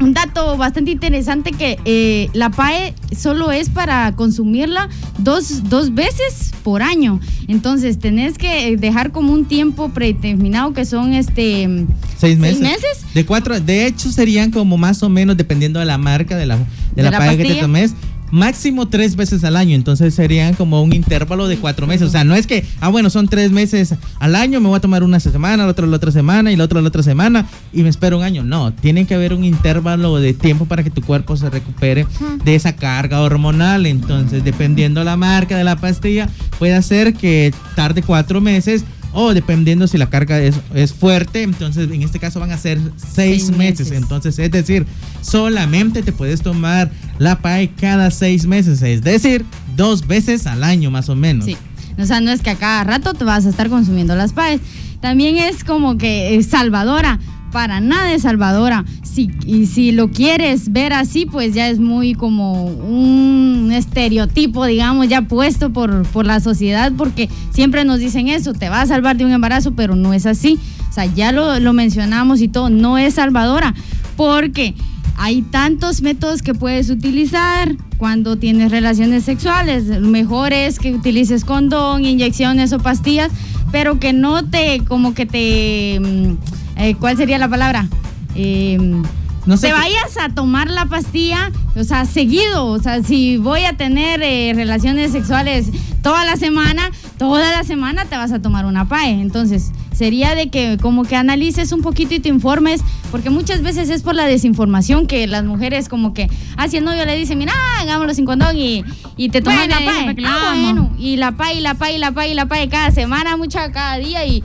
un 0.00 0.14
dato 0.14 0.56
bastante 0.56 0.90
interesante 0.90 1.52
que 1.52 1.78
eh, 1.84 2.30
la 2.32 2.50
PAE 2.50 2.94
solo 3.16 3.50
es 3.50 3.68
para 3.68 4.14
consumirla 4.14 4.88
dos, 5.18 5.68
dos, 5.68 5.94
veces 5.94 6.52
por 6.62 6.82
año. 6.82 7.20
Entonces 7.48 7.98
tenés 7.98 8.38
que 8.38 8.76
dejar 8.76 9.10
como 9.10 9.32
un 9.32 9.44
tiempo 9.44 9.88
predeterminado 9.90 10.72
que 10.72 10.84
son 10.84 11.14
este 11.14 11.86
seis 12.16 12.38
meses. 12.38 13.04
De 13.14 13.24
cuatro, 13.24 13.58
de 13.58 13.86
hecho 13.86 14.10
serían 14.10 14.50
como 14.50 14.76
más 14.76 15.02
o 15.02 15.08
menos 15.08 15.36
dependiendo 15.36 15.80
de 15.80 15.86
la 15.86 15.98
marca 15.98 16.36
de 16.36 16.46
la, 16.46 16.58
de, 16.94 17.02
la, 17.02 17.10
PAE 17.10 17.36
que 17.36 17.44
te 17.44 17.54
tomes 17.56 17.94
máximo 18.30 18.88
tres 18.88 19.16
veces 19.16 19.44
al 19.44 19.56
año, 19.56 19.74
entonces 19.74 20.14
serían 20.14 20.54
como 20.54 20.82
un 20.82 20.92
intervalo 20.92 21.48
de 21.48 21.56
cuatro 21.58 21.86
meses. 21.86 22.08
O 22.08 22.10
sea, 22.10 22.24
no 22.24 22.34
es 22.34 22.46
que, 22.46 22.66
ah, 22.80 22.88
bueno, 22.88 23.10
son 23.10 23.28
tres 23.28 23.50
meses 23.50 23.94
al 24.18 24.34
año, 24.34 24.60
me 24.60 24.68
voy 24.68 24.76
a 24.76 24.80
tomar 24.80 25.02
una 25.02 25.20
semana, 25.20 25.64
la 25.64 25.70
otra 25.70 25.86
la 25.86 25.96
otra 25.96 26.12
semana 26.12 26.52
y 26.52 26.56
la 26.56 26.64
otra 26.64 26.80
la 26.80 26.88
otra 26.88 27.02
semana 27.02 27.46
y 27.72 27.82
me 27.82 27.88
espero 27.88 28.18
un 28.18 28.24
año. 28.24 28.44
No, 28.44 28.72
tiene 28.72 29.06
que 29.06 29.14
haber 29.14 29.32
un 29.32 29.44
intervalo 29.44 30.18
de 30.18 30.34
tiempo 30.34 30.66
para 30.66 30.82
que 30.82 30.90
tu 30.90 31.02
cuerpo 31.02 31.36
se 31.36 31.50
recupere 31.50 32.06
de 32.44 32.54
esa 32.54 32.76
carga 32.76 33.20
hormonal. 33.20 33.86
Entonces, 33.86 34.44
dependiendo 34.44 35.04
la 35.04 35.16
marca 35.16 35.56
de 35.56 35.64
la 35.64 35.76
pastilla, 35.76 36.28
puede 36.58 36.80
ser 36.82 37.14
que 37.14 37.52
tarde 37.74 38.02
cuatro 38.02 38.40
meses 38.40 38.84
o 39.12 39.34
dependiendo 39.34 39.86
si 39.86 39.98
la 39.98 40.10
carga 40.10 40.40
es, 40.40 40.56
es, 40.74 40.92
fuerte, 40.92 41.42
entonces 41.42 41.90
en 41.90 42.02
este 42.02 42.18
caso 42.18 42.40
van 42.40 42.50
a 42.50 42.58
ser 42.58 42.78
seis, 42.96 43.50
meses. 43.50 43.90
Entonces, 43.90 44.38
es 44.38 44.50
decir, 44.50 44.86
solamente 45.22 46.02
te 46.02 46.12
puedes 46.12 46.42
tomar 46.42 46.90
la 47.18 47.40
PAE 47.40 47.72
cada 47.80 48.10
seis 48.10 48.46
meses, 48.46 48.82
es 48.82 49.02
decir, 49.02 49.44
dos 49.76 50.06
veces 50.06 50.46
al 50.46 50.64
año 50.64 50.90
más 50.90 51.08
o 51.08 51.14
menos. 51.14 51.46
Sí, 51.46 51.56
o 51.98 52.04
sea, 52.04 52.20
no 52.20 52.30
es 52.30 52.42
que 52.42 52.50
a 52.50 52.56
cada 52.56 52.84
rato 52.84 53.14
te 53.14 53.24
vas 53.24 53.46
a 53.46 53.48
estar 53.48 53.68
consumiendo 53.68 54.14
las 54.14 54.32
PAEs. 54.32 54.60
También 55.00 55.36
es 55.36 55.64
como 55.64 55.96
que 55.96 56.36
es 56.36 56.46
salvadora 56.46 57.18
para 57.52 57.80
nada 57.80 58.12
es 58.12 58.22
salvadora. 58.22 58.84
Si, 59.02 59.30
y 59.46 59.66
si 59.66 59.92
lo 59.92 60.10
quieres 60.10 60.72
ver 60.72 60.92
así, 60.92 61.26
pues 61.26 61.54
ya 61.54 61.68
es 61.68 61.78
muy 61.78 62.14
como 62.14 62.64
un 62.64 63.70
estereotipo, 63.72 64.64
digamos, 64.64 65.08
ya 65.08 65.22
puesto 65.22 65.72
por, 65.72 66.06
por 66.08 66.26
la 66.26 66.40
sociedad, 66.40 66.92
porque 66.96 67.28
siempre 67.50 67.84
nos 67.84 67.98
dicen 67.98 68.28
eso, 68.28 68.52
te 68.52 68.68
va 68.68 68.82
a 68.82 68.86
salvar 68.86 69.16
de 69.16 69.24
un 69.24 69.32
embarazo, 69.32 69.72
pero 69.72 69.96
no 69.96 70.12
es 70.12 70.26
así. 70.26 70.58
O 70.88 70.92
sea, 70.92 71.06
ya 71.06 71.32
lo, 71.32 71.58
lo 71.60 71.72
mencionamos 71.72 72.40
y 72.40 72.48
todo, 72.48 72.70
no 72.70 72.98
es 72.98 73.14
salvadora, 73.14 73.74
porque 74.16 74.74
hay 75.20 75.42
tantos 75.42 76.00
métodos 76.00 76.42
que 76.42 76.54
puedes 76.54 76.90
utilizar 76.90 77.74
cuando 77.98 78.36
tienes 78.36 78.70
relaciones 78.70 79.24
sexuales. 79.24 79.86
Lo 79.86 80.08
mejor 80.08 80.52
es 80.52 80.78
que 80.78 80.94
utilices 80.94 81.44
condón, 81.44 82.04
inyecciones 82.04 82.72
o 82.72 82.78
pastillas, 82.78 83.32
pero 83.72 83.98
que 83.98 84.12
no 84.12 84.44
te, 84.44 84.80
como 84.86 85.14
que 85.14 85.26
te 85.26 85.98
mm, 86.00 86.57
eh, 86.78 86.94
¿cuál 86.94 87.16
sería 87.16 87.38
la 87.38 87.48
palabra? 87.48 87.88
Em, 88.34 89.02
no 89.46 89.58
te 89.58 89.72
vayas 89.72 90.18
a 90.20 90.28
tomar 90.28 90.70
la 90.70 90.86
pastilla, 90.86 91.50
o 91.74 91.82
sea, 91.82 92.04
seguido, 92.04 92.66
o 92.66 92.78
sea, 92.80 93.02
si 93.02 93.38
voy 93.38 93.64
a 93.64 93.76
tener 93.76 94.20
eh, 94.22 94.52
relaciones 94.54 95.12
sexuales 95.12 95.70
toda 96.02 96.24
la 96.26 96.36
semana, 96.36 96.90
toda 97.18 97.50
la 97.50 97.64
semana 97.64 98.04
te 98.04 98.16
vas 98.16 98.30
a 98.30 98.42
tomar 98.42 98.66
una 98.66 98.88
PAE. 98.88 99.20
Entonces, 99.22 99.72
sería 99.92 100.34
de 100.34 100.50
que 100.50 100.76
como 100.80 101.04
que 101.04 101.16
analices 101.16 101.72
un 101.72 101.80
poquito 101.80 102.14
y 102.14 102.20
te 102.20 102.28
informes, 102.28 102.82
porque 103.10 103.30
muchas 103.30 103.62
veces 103.62 103.88
es 103.88 104.02
por 104.02 104.14
la 104.14 104.26
desinformación 104.26 105.06
que 105.06 105.26
las 105.26 105.44
mujeres 105.44 105.88
como 105.88 106.12
que, 106.12 106.28
ah, 106.56 106.68
si 106.68 106.76
el 106.76 106.84
novio 106.84 107.06
le 107.06 107.16
dice, 107.16 107.34
mira, 107.34 107.54
hagámoslo 107.80 108.12
sin 108.12 108.26
condón 108.26 108.56
y, 108.56 108.84
y 109.16 109.30
te 109.30 109.40
tomas 109.40 109.66
la 109.66 109.76
PAE. 109.76 110.16
Ah, 110.26 110.56
bueno, 110.60 110.92
y 110.98 111.16
la 111.16 111.32
PAE, 111.32 111.54
y 111.54 111.60
la 111.60 111.74
PAE, 111.74 111.94
y 111.94 111.98
la 111.98 112.12
PAE, 112.12 112.28
y 112.28 112.34
la 112.34 112.46
PAE 112.46 112.68
cada 112.68 112.90
semana, 112.90 113.36
mucha 113.36 113.72
cada 113.72 113.96
día 113.96 114.26
y 114.26 114.42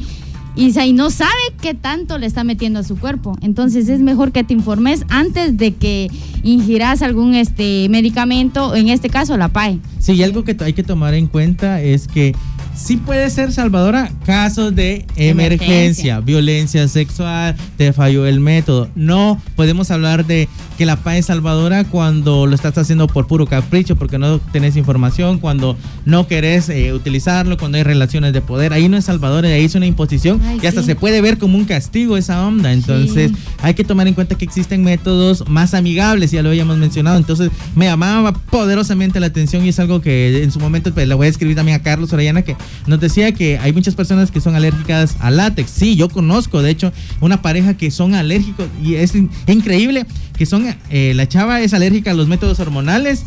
y, 0.55 0.93
no 0.93 1.09
sabe 1.09 1.31
qué 1.61 1.73
tanto 1.73 2.17
le 2.17 2.27
está 2.27 2.43
metiendo 2.43 2.79
a 2.79 2.83
su 2.83 2.97
cuerpo. 2.97 3.37
Entonces 3.41 3.89
es 3.89 4.01
mejor 4.01 4.31
que 4.31 4.43
te 4.43 4.53
informes 4.53 5.03
antes 5.09 5.57
de 5.57 5.73
que 5.73 6.09
ingieras 6.43 7.01
algún 7.01 7.35
este 7.35 7.87
medicamento, 7.89 8.75
en 8.75 8.89
este 8.89 9.09
caso 9.09 9.37
la 9.37 9.49
PAE. 9.49 9.79
Sí, 9.99 10.21
algo 10.21 10.43
que 10.43 10.55
hay 10.59 10.73
que 10.73 10.83
tomar 10.83 11.13
en 11.13 11.27
cuenta 11.27 11.81
es 11.81 12.07
que 12.07 12.35
sí 12.75 12.97
puede 12.97 13.29
ser 13.29 13.51
salvadora 13.51 14.11
casos 14.25 14.75
de 14.75 15.05
emergencia, 15.15 15.29
Emergencia. 15.29 16.19
violencia 16.21 16.87
sexual, 16.87 17.55
te 17.77 17.93
falló 17.93 18.25
el 18.25 18.39
método. 18.39 18.89
No 18.95 19.41
podemos 19.55 19.91
hablar 19.91 20.25
de 20.25 20.47
que 20.77 20.85
la 20.87 20.95
PAE 20.95 21.19
es 21.19 21.27
salvadora 21.27 21.83
cuando 21.83 22.47
lo 22.47 22.55
estás 22.55 22.77
haciendo 22.77 23.07
por 23.07 23.27
puro 23.27 23.45
capricho, 23.45 23.95
porque 23.95 24.17
no 24.17 24.39
tenés 24.39 24.75
información, 24.75 25.37
cuando 25.39 25.77
no 26.05 26.27
querés 26.27 26.67
eh, 26.69 26.93
utilizarlo, 26.93 27.57
cuando 27.57 27.77
hay 27.77 27.83
relaciones 27.83 28.33
de 28.33 28.41
poder. 28.41 28.73
Ahí 28.73 28.89
no 28.89 28.97
es 28.97 29.05
salvadora, 29.05 29.49
ahí 29.49 29.65
es 29.65 29.75
una 29.75 29.85
imposición 29.85 30.41
Ay, 30.43 30.59
y 30.63 30.65
hasta 30.67 30.81
sí. 30.81 30.87
se 30.87 30.95
puede 30.95 31.21
ver 31.21 31.37
como 31.37 31.57
un 31.57 31.65
castigo 31.65 32.17
esa 32.17 32.45
onda. 32.45 32.73
Entonces 32.73 33.31
Sí. 33.31 33.37
hay 33.61 33.75
que 33.75 33.83
tomar 33.83 34.07
en 34.07 34.13
cuenta 34.15 34.35
que 34.35 34.45
existen 34.45 34.83
métodos 34.83 35.47
más 35.47 35.73
amigables, 35.75 36.31
ya 36.31 36.41
lo 36.41 36.49
habíamos 36.49 36.77
mencionado. 36.77 37.17
Entonces 37.17 37.51
me 37.75 37.85
llamaba 37.85 38.33
poderosamente 38.33 39.19
la 39.19 39.27
atención 39.27 39.63
y 39.65 39.69
es 39.69 39.79
algo 39.79 40.01
que 40.01 40.43
en 40.43 40.51
su 40.51 40.59
momento 40.59 40.91
pues, 40.93 41.07
le 41.07 41.13
voy 41.13 41.27
a 41.27 41.29
escribir 41.29 41.55
también 41.55 41.79
a 41.79 41.83
Carlos 41.83 42.11
Orellana 42.13 42.41
que 42.41 42.55
nos 42.87 42.99
decía 42.99 43.31
que 43.31 43.57
hay 43.59 43.73
muchas 43.73 43.95
personas 43.95 44.31
que 44.31 44.41
son 44.41 44.55
alérgicas 44.55 45.15
al 45.19 45.37
látex. 45.37 45.69
Sí, 45.71 45.95
yo 45.95 46.09
conozco, 46.09 46.61
de 46.61 46.71
hecho, 46.71 46.91
una 47.21 47.41
pareja 47.41 47.75
que 47.75 47.91
son 47.91 48.15
alérgicos 48.15 48.67
y 48.83 48.95
es 48.95 49.15
in- 49.15 49.29
increíble 49.47 50.05
que 50.37 50.45
son, 50.45 50.65
eh, 50.89 51.13
la 51.15 51.27
chava 51.27 51.61
es 51.61 51.73
alérgica 51.73 52.11
a 52.11 52.13
los 52.13 52.27
métodos 52.27 52.59
hormonales 52.59 53.23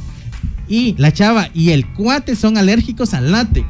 y 0.69 0.95
la 0.99 1.13
chava 1.13 1.49
y 1.55 1.71
el 1.71 1.87
cuate 1.95 2.35
son 2.37 2.59
alérgicos 2.59 3.15
al 3.15 3.31
látex. 3.31 3.67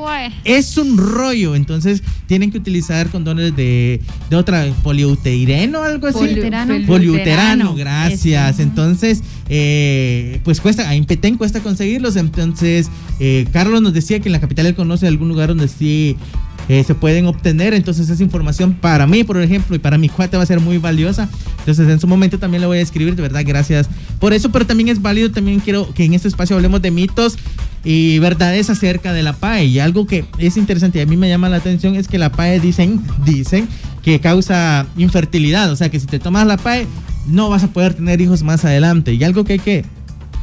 Jue. 0.00 0.32
Es 0.44 0.76
un 0.76 0.96
rollo, 0.96 1.54
entonces 1.54 2.02
tienen 2.26 2.50
que 2.50 2.58
utilizar 2.58 3.08
condones 3.10 3.54
de, 3.56 4.00
de 4.28 4.36
otra 4.36 4.66
poliutereno 4.82 5.80
o 5.80 5.82
algo 5.82 6.06
así. 6.06 6.18
Poliuterano. 6.18 6.86
Poliuterano, 6.86 7.74
gracias. 7.74 8.60
Entonces, 8.60 9.22
eh, 9.48 10.40
pues 10.44 10.60
cuesta, 10.60 10.88
a 10.88 10.94
Impetén 10.94 11.36
cuesta 11.36 11.60
conseguirlos. 11.60 12.16
Entonces, 12.16 12.88
eh, 13.18 13.46
Carlos 13.52 13.82
nos 13.82 13.92
decía 13.92 14.20
que 14.20 14.28
en 14.28 14.32
la 14.32 14.40
capital 14.40 14.66
él 14.66 14.74
conoce 14.74 15.06
algún 15.06 15.28
lugar 15.28 15.48
donde 15.48 15.68
sí 15.68 16.16
eh, 16.68 16.84
se 16.84 16.94
pueden 16.94 17.26
obtener. 17.26 17.74
Entonces, 17.74 18.08
esa 18.08 18.22
información 18.22 18.74
para 18.74 19.06
mí, 19.06 19.24
por 19.24 19.40
ejemplo, 19.40 19.74
y 19.74 19.80
para 19.80 19.98
mi 19.98 20.08
cuate 20.08 20.36
va 20.36 20.44
a 20.44 20.46
ser 20.46 20.60
muy 20.60 20.78
valiosa. 20.78 21.28
Entonces, 21.58 21.88
en 21.88 21.98
su 21.98 22.06
momento 22.06 22.38
también 22.38 22.60
le 22.60 22.68
voy 22.68 22.78
a 22.78 22.80
escribir, 22.80 23.16
de 23.16 23.22
verdad, 23.22 23.42
gracias 23.44 23.88
por 24.20 24.32
eso. 24.32 24.52
Pero 24.52 24.66
también 24.66 24.88
es 24.88 25.02
válido, 25.02 25.30
también 25.32 25.60
quiero 25.60 25.92
que 25.92 26.04
en 26.04 26.14
este 26.14 26.28
espacio 26.28 26.54
hablemos 26.54 26.80
de 26.80 26.90
mitos 26.92 27.36
y 27.84 28.18
verdades 28.18 28.70
acerca 28.70 29.12
de 29.12 29.22
la 29.22 29.32
PAE. 29.32 29.66
Y 29.66 29.78
algo 29.78 30.06
que 30.06 30.24
es 30.38 30.56
interesante 30.56 30.98
y 30.98 31.02
a 31.02 31.06
mí 31.06 31.16
me 31.16 31.28
llama 31.28 31.48
la 31.48 31.56
atención 31.56 31.94
es 31.94 32.08
que 32.08 32.18
la 32.18 32.30
PAE 32.30 32.60
dicen, 32.60 33.02
dicen 33.24 33.68
que 34.02 34.20
causa 34.20 34.86
infertilidad. 34.96 35.70
O 35.70 35.76
sea, 35.76 35.88
que 35.90 36.00
si 36.00 36.06
te 36.06 36.18
tomas 36.18 36.46
la 36.46 36.56
PAE 36.56 36.86
no 37.26 37.48
vas 37.48 37.64
a 37.64 37.68
poder 37.68 37.94
tener 37.94 38.20
hijos 38.20 38.42
más 38.42 38.64
adelante. 38.64 39.14
Y 39.14 39.24
algo 39.24 39.44
que 39.44 39.54
hay 39.54 39.58
que 39.58 39.84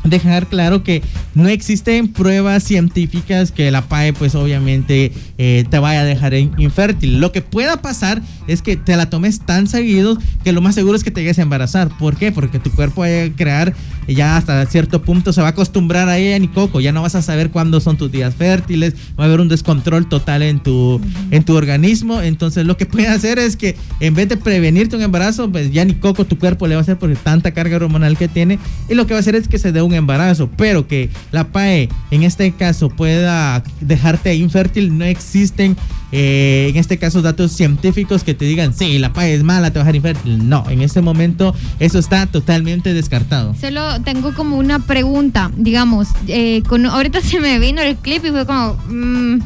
dejar 0.10 0.48
claro 0.48 0.84
que 0.84 1.02
no 1.36 1.48
existen 1.48 2.08
pruebas 2.08 2.64
científicas 2.64 3.52
que 3.52 3.70
la 3.72 3.82
PAE 3.84 4.14
pues 4.14 4.36
obviamente 4.36 5.12
eh, 5.38 5.66
te 5.70 5.80
vaya 5.80 6.02
a 6.02 6.06
dejar 6.06 6.34
in- 6.34 6.52
infértil. 6.58 7.20
Lo 7.20 7.32
que 7.32 7.42
pueda 7.42 7.82
pasar 7.82 8.22
es 8.48 8.62
que 8.62 8.78
te 8.78 8.96
la 8.96 9.10
tomes 9.10 9.40
tan 9.42 9.68
seguido 9.68 10.18
que 10.44 10.52
lo 10.52 10.62
más 10.62 10.76
seguro 10.76 10.96
es 10.96 11.04
que 11.04 11.12
te 11.12 11.22
llegues 11.22 11.40
a 11.40 11.42
embarazar. 11.42 11.90
¿Por 11.98 12.16
qué? 12.18 12.32
Porque 12.32 12.60
tu 12.60 12.72
cuerpo 12.72 13.02
va 13.02 13.08
a 13.08 13.30
crear 13.36 13.74
ya 14.08 14.38
hasta 14.38 14.66
cierto 14.68 15.02
punto 15.02 15.34
se 15.34 15.42
va 15.42 15.48
a 15.48 15.52
acostumbrar 15.52 16.08
a 16.08 16.18
ella 16.18 16.40
ni 16.40 16.48
coco. 16.48 16.80
Ya 16.80 16.92
no 16.94 17.02
vas 17.02 17.16
a 17.16 17.22
saber 17.22 17.50
cuándo 17.50 17.82
son 17.82 17.98
tus 17.98 18.10
días 18.12 18.34
fértiles. 18.36 18.94
Va 19.20 19.26
a 19.26 19.28
haber 19.28 19.42
un 19.42 19.50
descontrol 19.50 20.08
total 20.08 20.44
en 20.44 20.60
tu, 20.60 21.02
en 21.32 21.44
tu 21.44 21.56
organismo. 21.56 22.22
Entonces 22.22 22.66
lo 22.66 22.78
que 22.78 22.86
puede 22.86 23.08
hacer 23.08 23.38
es 23.38 23.58
que 23.58 23.76
en 24.00 24.14
vez 24.16 24.30
de 24.30 24.38
prevenirte 24.38 24.96
un 24.96 25.02
embarazo, 25.02 25.52
pues 25.52 25.72
ya 25.72 25.84
ni 25.84 25.94
coco 25.96 26.24
tu 26.26 26.38
cuerpo 26.40 26.68
le 26.68 26.76
va 26.76 26.80
a 26.80 26.84
hacer 26.84 26.98
por 26.98 27.14
tanta 27.18 27.52
carga 27.52 27.76
hormonal 27.76 28.18
que 28.18 28.28
tiene. 28.30 28.60
Y 28.90 28.96
lo 28.96 29.06
que 29.08 29.14
va 29.14 29.18
a 29.18 29.22
hacer 29.22 29.36
es 29.36 29.48
que 29.50 29.60
se 29.60 29.72
dé 29.74 29.82
un 29.82 29.94
embarazo. 29.98 30.50
Pero 30.58 30.88
que 30.88 31.10
la 31.32 31.50
PAE 31.50 31.90
en 32.12 32.24
este 32.24 32.52
caso 32.52 32.90
pueda 32.90 33.64
dejarte 33.82 34.36
infértil, 34.36 34.98
no 34.98 35.06
existen 35.06 35.76
eh, 36.12 36.68
en 36.70 36.78
este 36.78 36.98
caso 36.98 37.22
datos 37.22 37.52
científicos 37.52 38.24
que 38.24 38.34
te 38.34 38.46
digan, 38.46 38.74
sí, 38.74 38.98
la 38.98 39.12
PAE 39.12 39.34
es 39.34 39.44
mala, 39.44 39.72
te 39.72 39.80
va 39.80 39.84
a 39.84 39.86
dejar 39.86 39.96
infértil. 39.96 40.48
No, 40.48 40.70
en 40.70 40.82
este 40.82 41.02
momento 41.02 41.54
eso 41.80 42.00
está 42.00 42.26
totalmente 42.28 42.94
descartado. 42.94 43.54
Solo 43.60 44.02
tengo 44.02 44.34
como 44.34 44.58
una 44.58 44.80
pregunta, 44.80 45.52
digamos, 45.58 46.08
eh, 46.28 46.64
ahorita 46.70 47.22
se 47.22 47.40
me 47.40 47.60
vino 47.60 47.82
el 47.82 47.98
clip 47.98 48.24
y 48.26 48.30
fue 48.30 48.46
como, 48.46 48.78
mm, 48.90 49.40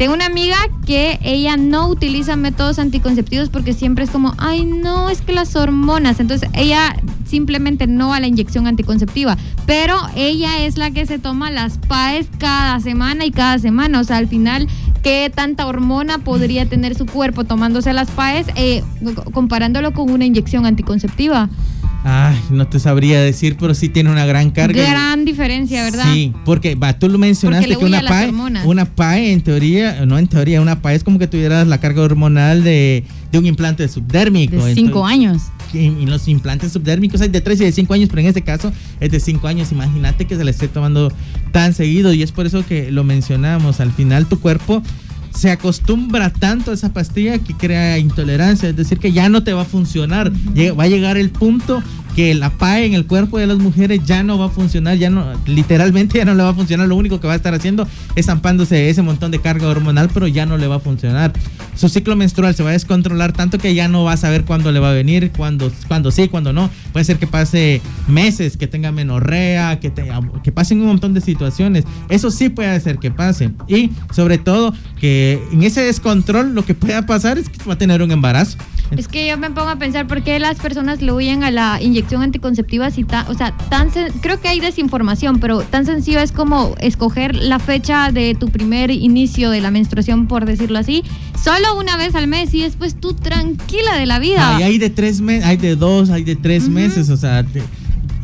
tengo 0.00 0.14
una 0.14 0.24
amiga 0.24 0.56
que 0.86 1.18
ella 1.22 1.58
no 1.58 1.86
utiliza 1.88 2.34
métodos 2.34 2.78
anticonceptivos 2.78 3.50
porque 3.50 3.74
siempre 3.74 4.02
es 4.02 4.08
como, 4.08 4.32
ay 4.38 4.64
no, 4.64 5.10
es 5.10 5.20
que 5.20 5.34
las 5.34 5.54
hormonas, 5.56 6.20
entonces 6.20 6.48
ella 6.54 6.96
simplemente 7.26 7.86
no 7.86 8.08
va 8.08 8.16
a 8.16 8.20
la 8.20 8.26
inyección 8.26 8.66
anticonceptiva, 8.66 9.36
pero 9.66 9.98
ella 10.16 10.64
es 10.64 10.78
la 10.78 10.90
que 10.90 11.04
se 11.04 11.18
toma 11.18 11.50
las 11.50 11.76
PAES 11.76 12.28
cada 12.38 12.80
semana 12.80 13.26
y 13.26 13.30
cada 13.30 13.58
semana, 13.58 14.00
o 14.00 14.04
sea, 14.04 14.16
al 14.16 14.26
final, 14.26 14.68
¿qué 15.02 15.30
tanta 15.34 15.66
hormona 15.66 16.16
podría 16.16 16.66
tener 16.66 16.94
su 16.94 17.04
cuerpo 17.04 17.44
tomándose 17.44 17.92
las 17.92 18.10
PAES 18.10 18.46
eh, 18.56 18.82
comparándolo 19.34 19.92
con 19.92 20.10
una 20.10 20.24
inyección 20.24 20.64
anticonceptiva? 20.64 21.50
Ay, 22.02 22.40
no 22.50 22.66
te 22.66 22.80
sabría 22.80 23.20
decir, 23.20 23.56
pero 23.60 23.74
sí 23.74 23.88
tiene 23.90 24.10
una 24.10 24.24
gran 24.24 24.50
carga. 24.50 24.82
Gran 24.88 25.24
diferencia, 25.24 25.82
¿verdad? 25.84 26.12
Sí, 26.12 26.32
porque 26.44 26.74
va, 26.74 26.98
tú 26.98 27.08
lo 27.08 27.18
mencionaste 27.18 27.76
que 27.76 27.84
una 27.84 28.00
PAE, 28.02 28.32
una 28.64 28.84
PAE 28.86 29.32
en 29.32 29.42
teoría, 29.42 30.06
no 30.06 30.18
en 30.18 30.26
teoría, 30.26 30.62
una 30.62 30.80
PAE 30.80 30.96
es 30.96 31.04
como 31.04 31.18
que 31.18 31.26
tuvieras 31.26 31.66
la 31.66 31.78
carga 31.78 32.00
hormonal 32.02 32.64
de, 32.64 33.04
de 33.30 33.38
un 33.38 33.44
implante 33.44 33.86
subdérmico. 33.86 34.64
De 34.64 34.74
cinco 34.74 35.08
Entonces, 35.10 35.12
años. 35.12 35.42
Y, 35.72 35.78
y 35.78 36.06
los 36.06 36.26
implantes 36.26 36.72
subdérmicos 36.72 37.20
hay 37.20 37.28
de 37.28 37.40
3 37.40 37.60
y 37.60 37.64
de 37.66 37.72
5 37.72 37.94
años, 37.94 38.08
pero 38.08 38.22
en 38.22 38.26
este 38.26 38.42
caso 38.42 38.72
es 38.98 39.10
de 39.10 39.20
5 39.20 39.46
años. 39.46 39.70
Imagínate 39.70 40.24
que 40.24 40.36
se 40.36 40.42
le 40.42 40.50
esté 40.50 40.66
tomando 40.66 41.12
tan 41.52 41.74
seguido 41.74 42.12
y 42.12 42.22
es 42.22 42.32
por 42.32 42.46
eso 42.46 42.66
que 42.66 42.90
lo 42.90 43.04
mencionamos. 43.04 43.78
Al 43.78 43.92
final 43.92 44.26
tu 44.26 44.40
cuerpo 44.40 44.82
se 45.34 45.50
acostumbra 45.50 46.30
tanto 46.30 46.70
a 46.70 46.74
esa 46.74 46.92
pastilla 46.92 47.38
que 47.38 47.54
crea 47.54 47.98
intolerancia, 47.98 48.68
es 48.68 48.76
decir, 48.76 48.98
que 48.98 49.12
ya 49.12 49.28
no 49.28 49.42
te 49.42 49.52
va 49.52 49.62
a 49.62 49.64
funcionar. 49.64 50.32
Va 50.32 50.84
a 50.84 50.88
llegar 50.88 51.16
el 51.16 51.30
punto 51.30 51.82
que 52.16 52.34
la 52.34 52.50
PAE 52.50 52.86
en 52.86 52.94
el 52.94 53.06
cuerpo 53.06 53.38
de 53.38 53.46
las 53.46 53.58
mujeres 53.58 54.00
ya 54.04 54.22
no 54.22 54.36
va 54.38 54.46
a 54.46 54.48
funcionar, 54.50 54.98
ya 54.98 55.10
no, 55.10 55.24
literalmente 55.46 56.18
ya 56.18 56.24
no 56.24 56.34
le 56.34 56.42
va 56.42 56.50
a 56.50 56.54
funcionar. 56.54 56.88
Lo 56.88 56.96
único 56.96 57.20
que 57.20 57.26
va 57.26 57.34
a 57.34 57.36
estar 57.36 57.54
haciendo 57.54 57.86
es 58.16 58.26
zampándose 58.26 58.90
ese 58.90 59.02
montón 59.02 59.30
de 59.30 59.40
carga 59.40 59.68
hormonal, 59.68 60.10
pero 60.12 60.26
ya 60.26 60.46
no 60.46 60.58
le 60.58 60.66
va 60.66 60.76
a 60.76 60.80
funcionar. 60.80 61.32
Su 61.76 61.88
ciclo 61.88 62.14
menstrual 62.16 62.54
se 62.54 62.62
va 62.62 62.70
a 62.70 62.72
descontrolar 62.72 63.32
tanto 63.32 63.58
que 63.58 63.74
ya 63.74 63.88
no 63.88 64.04
va 64.04 64.12
a 64.12 64.16
saber 64.16 64.44
cuándo 64.44 64.70
le 64.72 64.80
va 64.80 64.90
a 64.90 64.92
venir, 64.94 65.30
cuándo, 65.36 65.72
cuándo 65.88 66.10
sí, 66.10 66.28
cuándo 66.28 66.52
no. 66.52 66.68
Puede 66.92 67.04
ser 67.04 67.18
que 67.18 67.26
pase 67.26 67.80
meses, 68.08 68.56
que 68.56 68.66
tenga 68.66 68.92
menorrea, 68.92 69.80
que, 69.80 69.92
que 70.42 70.52
pasen 70.52 70.80
un 70.80 70.86
montón 70.88 71.14
de 71.14 71.20
situaciones. 71.20 71.84
Eso 72.08 72.30
sí 72.30 72.48
puede 72.48 72.68
hacer 72.70 72.98
que 72.98 73.10
pase. 73.10 73.50
Y 73.68 73.90
sobre 74.12 74.38
todo 74.38 74.74
que 75.00 75.42
en 75.52 75.62
ese 75.62 75.82
descontrol 75.82 76.54
lo 76.54 76.64
que 76.64 76.74
pueda 76.74 77.06
pasar 77.06 77.38
es 77.38 77.48
que 77.48 77.62
va 77.64 77.74
a 77.74 77.78
tener 77.78 78.02
un 78.02 78.10
embarazo. 78.10 78.58
Es 78.96 79.06
que 79.06 79.28
yo 79.28 79.38
me 79.38 79.50
pongo 79.52 79.68
a 79.68 79.76
pensar 79.76 80.08
por 80.08 80.24
qué 80.24 80.40
las 80.40 80.58
personas 80.58 81.00
le 81.00 81.12
huyen 81.12 81.44
a 81.44 81.52
la 81.52 81.80
inyección 81.80 82.22
anticonceptiva 82.22 82.90
si 82.90 83.04
ta- 83.04 83.24
o 83.28 83.34
sea, 83.34 83.56
tan 83.68 83.88
creo 84.20 84.40
que 84.40 84.48
hay 84.48 84.58
desinformación, 84.58 85.38
pero 85.38 85.60
tan 85.60 85.86
sencillo 85.86 86.18
es 86.18 86.32
como 86.32 86.74
escoger 86.80 87.36
la 87.36 87.60
fecha 87.60 88.10
de 88.10 88.34
tu 88.34 88.48
primer 88.48 88.90
inicio 88.90 89.50
de 89.50 89.60
la 89.60 89.70
menstruación, 89.70 90.26
por 90.26 90.44
decirlo 90.44 90.76
así, 90.80 91.04
solo 91.40 91.69
una 91.76 91.96
vez 91.96 92.14
al 92.14 92.26
mes 92.26 92.52
y 92.54 92.62
después 92.62 92.94
tú 93.00 93.14
tranquila 93.14 93.96
de 93.96 94.06
la 94.06 94.18
vida. 94.18 94.56
Hay, 94.56 94.62
hay 94.64 94.78
de 94.78 94.90
tres 94.90 95.20
meses, 95.20 95.44
hay 95.46 95.56
de 95.56 95.76
dos, 95.76 96.10
hay 96.10 96.24
de 96.24 96.36
tres 96.36 96.68
meses, 96.68 97.08
o 97.10 97.16
sea, 97.16 97.42
te- 97.44 97.62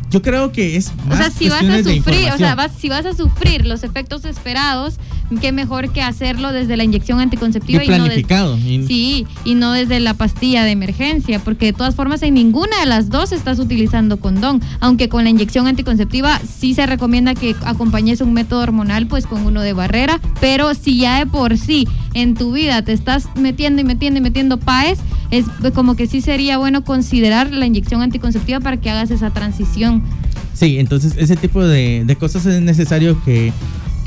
yo 0.09 0.21
creo 0.21 0.51
que 0.51 0.75
es 0.77 0.91
O 1.05 1.09
más 1.09 1.17
sea, 1.17 1.29
si 1.29 1.49
vas 1.49 1.63
a 1.63 1.81
de 1.81 1.83
sufrir, 1.83 2.31
o 2.33 2.37
sea, 2.37 2.55
vas, 2.55 2.71
si 2.77 2.89
vas 2.89 3.05
a 3.05 3.13
sufrir 3.13 3.65
los 3.65 3.83
efectos 3.83 4.23
esperados, 4.25 4.95
qué 5.41 5.51
mejor 5.51 5.91
que 5.91 6.01
hacerlo 6.01 6.53
desde 6.53 6.77
la 6.77 6.85
inyección 6.85 7.19
anticonceptiva 7.19 7.83
y 7.83 7.87
y, 7.87 7.89
no 7.89 7.95
planificado. 7.97 8.57
y- 8.57 8.85
Sí, 8.87 9.27
y 9.43 9.55
no 9.55 9.73
desde 9.73 9.99
la 9.99 10.13
pastilla 10.13 10.63
de 10.63 10.71
emergencia, 10.71 11.39
porque 11.39 11.65
de 11.67 11.73
todas 11.73 11.95
formas 11.95 12.21
en 12.23 12.33
ninguna 12.35 12.79
de 12.79 12.85
las 12.85 13.09
dos 13.09 13.33
estás 13.33 13.59
utilizando 13.59 14.17
condón, 14.21 14.61
aunque 14.79 15.09
con 15.09 15.25
la 15.25 15.29
inyección 15.29 15.67
anticonceptiva 15.67 16.39
sí 16.39 16.73
se 16.73 16.85
recomienda 16.85 17.35
que 17.35 17.55
acompañes 17.65 18.21
un 18.21 18.31
método 18.33 18.61
hormonal 18.61 19.07
pues 19.07 19.25
con 19.25 19.45
uno 19.45 19.61
de 19.61 19.73
barrera, 19.73 20.21
pero 20.39 20.73
si 20.73 20.97
ya 20.97 21.19
de 21.19 21.25
por 21.25 21.57
sí 21.57 21.87
en 22.13 22.33
tu 22.35 22.53
vida 22.53 22.81
te 22.81 22.93
estás 22.93 23.27
metiendo 23.35 23.81
y 23.81 23.83
metiendo 23.83 24.19
y 24.19 24.21
metiendo 24.21 24.57
PAES, 24.57 24.99
es 25.31 25.45
como 25.73 25.95
que 25.95 26.07
sí 26.07 26.21
sería 26.21 26.57
bueno 26.57 26.83
considerar 26.83 27.51
la 27.51 27.65
inyección 27.65 28.01
anticonceptiva 28.01 28.59
para 28.59 28.77
que 28.77 28.89
hagas 28.89 29.11
esa 29.11 29.31
transición. 29.31 30.03
Sí, 30.53 30.79
entonces 30.79 31.13
ese 31.17 31.35
tipo 31.35 31.63
de, 31.63 32.03
de 32.05 32.15
cosas 32.15 32.45
es 32.45 32.61
necesario 32.61 33.21
que, 33.23 33.53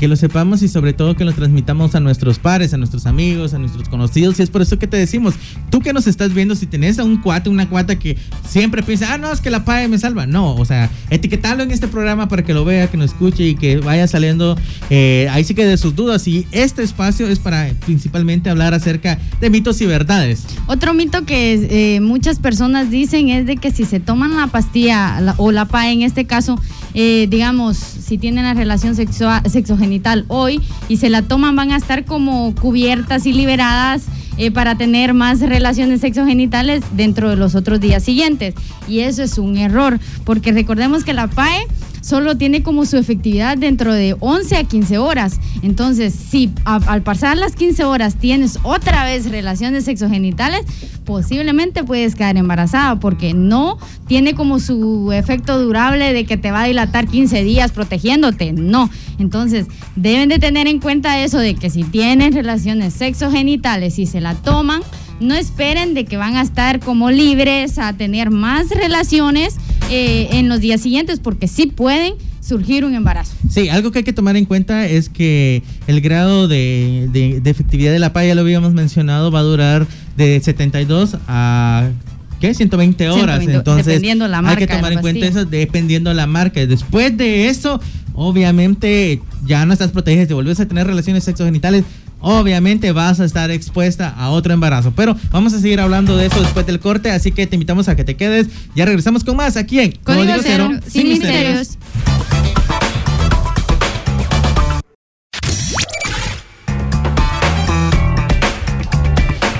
que 0.01 0.07
lo 0.07 0.15
sepamos 0.15 0.63
y 0.63 0.67
sobre 0.67 0.93
todo 0.93 1.15
que 1.15 1.23
lo 1.23 1.31
transmitamos 1.31 1.93
a 1.93 1.99
nuestros 1.99 2.39
pares, 2.39 2.73
a 2.73 2.77
nuestros 2.77 3.05
amigos, 3.05 3.53
a 3.53 3.59
nuestros 3.59 3.87
conocidos. 3.87 4.39
Y 4.39 4.41
es 4.41 4.49
por 4.49 4.63
eso 4.63 4.79
que 4.79 4.87
te 4.87 4.97
decimos, 4.97 5.35
tú 5.69 5.79
que 5.79 5.93
nos 5.93 6.07
estás 6.07 6.33
viendo, 6.33 6.55
si 6.55 6.65
tenés 6.65 6.97
a 6.97 7.03
un 7.03 7.17
cuate, 7.21 7.51
una 7.51 7.69
cuata 7.69 7.99
que 7.99 8.17
siempre 8.49 8.81
piensa, 8.81 9.13
ah, 9.13 9.19
no, 9.19 9.31
es 9.31 9.41
que 9.41 9.51
la 9.51 9.63
PAE 9.63 9.87
me 9.89 9.99
salva. 9.99 10.25
No, 10.25 10.55
o 10.55 10.65
sea, 10.65 10.89
etiquetarlo 11.11 11.61
en 11.61 11.69
este 11.69 11.87
programa 11.87 12.27
para 12.27 12.43
que 12.43 12.51
lo 12.55 12.65
vea, 12.65 12.87
que 12.89 12.97
lo 12.97 13.03
escuche 13.03 13.47
y 13.47 13.53
que 13.53 13.77
vaya 13.77 14.07
saliendo 14.07 14.57
eh, 14.89 15.27
ahí 15.31 15.43
sí 15.43 15.53
que 15.53 15.65
de 15.67 15.77
sus 15.77 15.95
dudas. 15.95 16.27
Y 16.27 16.47
este 16.51 16.81
espacio 16.81 17.27
es 17.27 17.37
para 17.37 17.71
principalmente 17.85 18.49
hablar 18.49 18.73
acerca 18.73 19.19
de 19.39 19.49
mitos 19.51 19.81
y 19.81 19.85
verdades. 19.85 20.45
Otro 20.65 20.95
mito 20.95 21.25
que 21.25 21.95
eh, 21.95 22.01
muchas 22.01 22.39
personas 22.39 22.89
dicen 22.89 23.29
es 23.29 23.45
de 23.45 23.57
que 23.57 23.69
si 23.69 23.85
se 23.85 23.99
toman 23.99 24.35
la 24.35 24.47
pastilla 24.47 25.21
la- 25.21 25.35
o 25.37 25.51
la 25.51 25.65
PAE 25.65 25.91
en 25.91 26.01
este 26.01 26.25
caso 26.25 26.59
eh, 26.93 27.27
digamos, 27.29 27.77
si 27.77 28.17
tienen 28.17 28.43
la 28.43 28.53
relación 28.53 28.95
sexual, 28.95 29.41
sexogenital 29.49 30.25
hoy 30.27 30.61
y 30.89 30.97
se 30.97 31.09
la 31.09 31.21
toman, 31.21 31.55
van 31.55 31.71
a 31.71 31.77
estar 31.77 32.05
como 32.05 32.53
cubiertas 32.55 33.25
y 33.25 33.33
liberadas 33.33 34.03
eh, 34.37 34.51
para 34.51 34.75
tener 34.75 35.13
más 35.13 35.39
relaciones 35.39 36.01
sexogenitales 36.01 36.83
dentro 36.93 37.29
de 37.29 37.35
los 37.35 37.55
otros 37.55 37.79
días 37.79 38.03
siguientes. 38.03 38.55
Y 38.87 39.01
eso 39.01 39.23
es 39.23 39.37
un 39.37 39.57
error, 39.57 39.99
porque 40.25 40.51
recordemos 40.51 41.03
que 41.03 41.13
la 41.13 41.27
PAE 41.27 41.67
solo 42.01 42.35
tiene 42.35 42.63
como 42.63 42.85
su 42.85 42.97
efectividad 42.97 43.57
dentro 43.57 43.93
de 43.93 44.15
11 44.19 44.57
a 44.57 44.63
15 44.65 44.97
horas. 44.97 45.39
Entonces, 45.61 46.13
si 46.13 46.51
al 46.65 47.01
pasar 47.03 47.37
las 47.37 47.55
15 47.55 47.83
horas 47.83 48.15
tienes 48.15 48.59
otra 48.63 49.05
vez 49.05 49.29
relaciones 49.29 49.85
sexogenitales, 49.85 50.65
posiblemente 51.05 51.83
puedes 51.83 52.15
quedar 52.15 52.37
embarazada 52.37 52.99
porque 52.99 53.33
no 53.33 53.77
tiene 54.07 54.33
como 54.33 54.59
su 54.59 55.11
efecto 55.11 55.61
durable 55.61 56.13
de 56.13 56.25
que 56.25 56.37
te 56.37 56.51
va 56.51 56.63
a 56.63 56.67
dilatar 56.67 57.07
15 57.07 57.43
días 57.43 57.71
protegiéndote. 57.71 58.53
No. 58.53 58.89
Entonces, 59.19 59.67
deben 59.95 60.29
de 60.29 60.39
tener 60.39 60.67
en 60.67 60.79
cuenta 60.79 61.19
eso 61.19 61.37
de 61.37 61.55
que 61.55 61.69
si 61.69 61.83
tienen 61.83 62.33
relaciones 62.33 62.93
sexogenitales 62.93 63.99
y 63.99 64.05
se 64.05 64.21
la 64.21 64.35
toman, 64.35 64.81
no 65.19 65.35
esperen 65.35 65.93
de 65.93 66.05
que 66.05 66.17
van 66.17 66.35
a 66.35 66.41
estar 66.41 66.79
como 66.79 67.11
libres 67.11 67.77
a 67.77 67.93
tener 67.93 68.31
más 68.31 68.69
relaciones 68.69 69.57
eh, 69.91 70.29
en 70.31 70.47
los 70.47 70.61
días 70.61 70.79
siguientes, 70.79 71.19
porque 71.19 71.47
sí 71.47 71.67
pueden 71.67 72.13
surgir 72.39 72.85
un 72.85 72.95
embarazo. 72.95 73.35
Sí, 73.49 73.67
algo 73.67 73.91
que 73.91 73.99
hay 73.99 74.03
que 74.05 74.13
tomar 74.13 74.37
en 74.37 74.45
cuenta 74.45 74.87
es 74.87 75.09
que 75.09 75.63
el 75.87 75.99
grado 75.99 76.47
de, 76.47 77.41
efectividad 77.45 77.91
de 77.91 77.99
la 77.99 78.13
PA, 78.13 78.25
ya 78.25 78.33
lo 78.33 78.41
habíamos 78.41 78.73
mencionado, 78.73 79.31
va 79.31 79.39
a 79.39 79.43
durar 79.43 79.87
de 80.15 80.39
72 80.39 81.17
a 81.27 81.89
¿qué? 82.39 82.53
120 82.53 83.09
horas. 83.09 83.45
Entonces, 83.45 83.85
dependiendo 83.85 84.27
la 84.27 84.41
marca 84.41 84.61
hay 84.61 84.67
que 84.67 84.73
tomar 84.73 84.93
en 84.93 85.01
cuenta 85.01 85.25
eso 85.25 85.45
dependiendo 85.45 86.13
la 86.13 86.25
marca. 86.25 86.65
Después 86.65 87.15
de 87.17 87.49
eso, 87.49 87.79
obviamente 88.13 89.21
ya 89.45 89.65
no 89.65 89.73
estás 89.73 89.91
protegida. 89.91 90.25
Si 90.25 90.33
vuelves 90.33 90.59
a 90.59 90.67
tener 90.67 90.87
relaciones 90.87 91.23
sexogenitales, 91.23 91.83
obviamente 92.21 92.91
vas 92.91 93.19
a 93.19 93.25
estar 93.25 93.51
expuesta 93.51 94.09
a 94.09 94.29
otro 94.29 94.53
embarazo. 94.53 94.93
Pero 94.95 95.15
vamos 95.31 95.53
a 95.53 95.59
seguir 95.59 95.79
hablando 95.79 96.15
de 96.15 96.27
eso 96.27 96.41
después 96.41 96.65
del 96.65 96.79
corte, 96.79 97.11
así 97.11 97.31
que 97.31 97.47
te 97.47 97.55
invitamos 97.55 97.89
a 97.89 97.95
que 97.95 98.03
te 98.03 98.15
quedes. 98.15 98.47
Ya 98.75 98.85
regresamos 98.85 99.23
con 99.23 99.35
más 99.35 99.57
aquí 99.57 99.79
en 99.79 99.91
Código, 100.03 100.33
Cero, 100.41 100.69
sin, 100.87 101.09
misterios. 101.09 101.77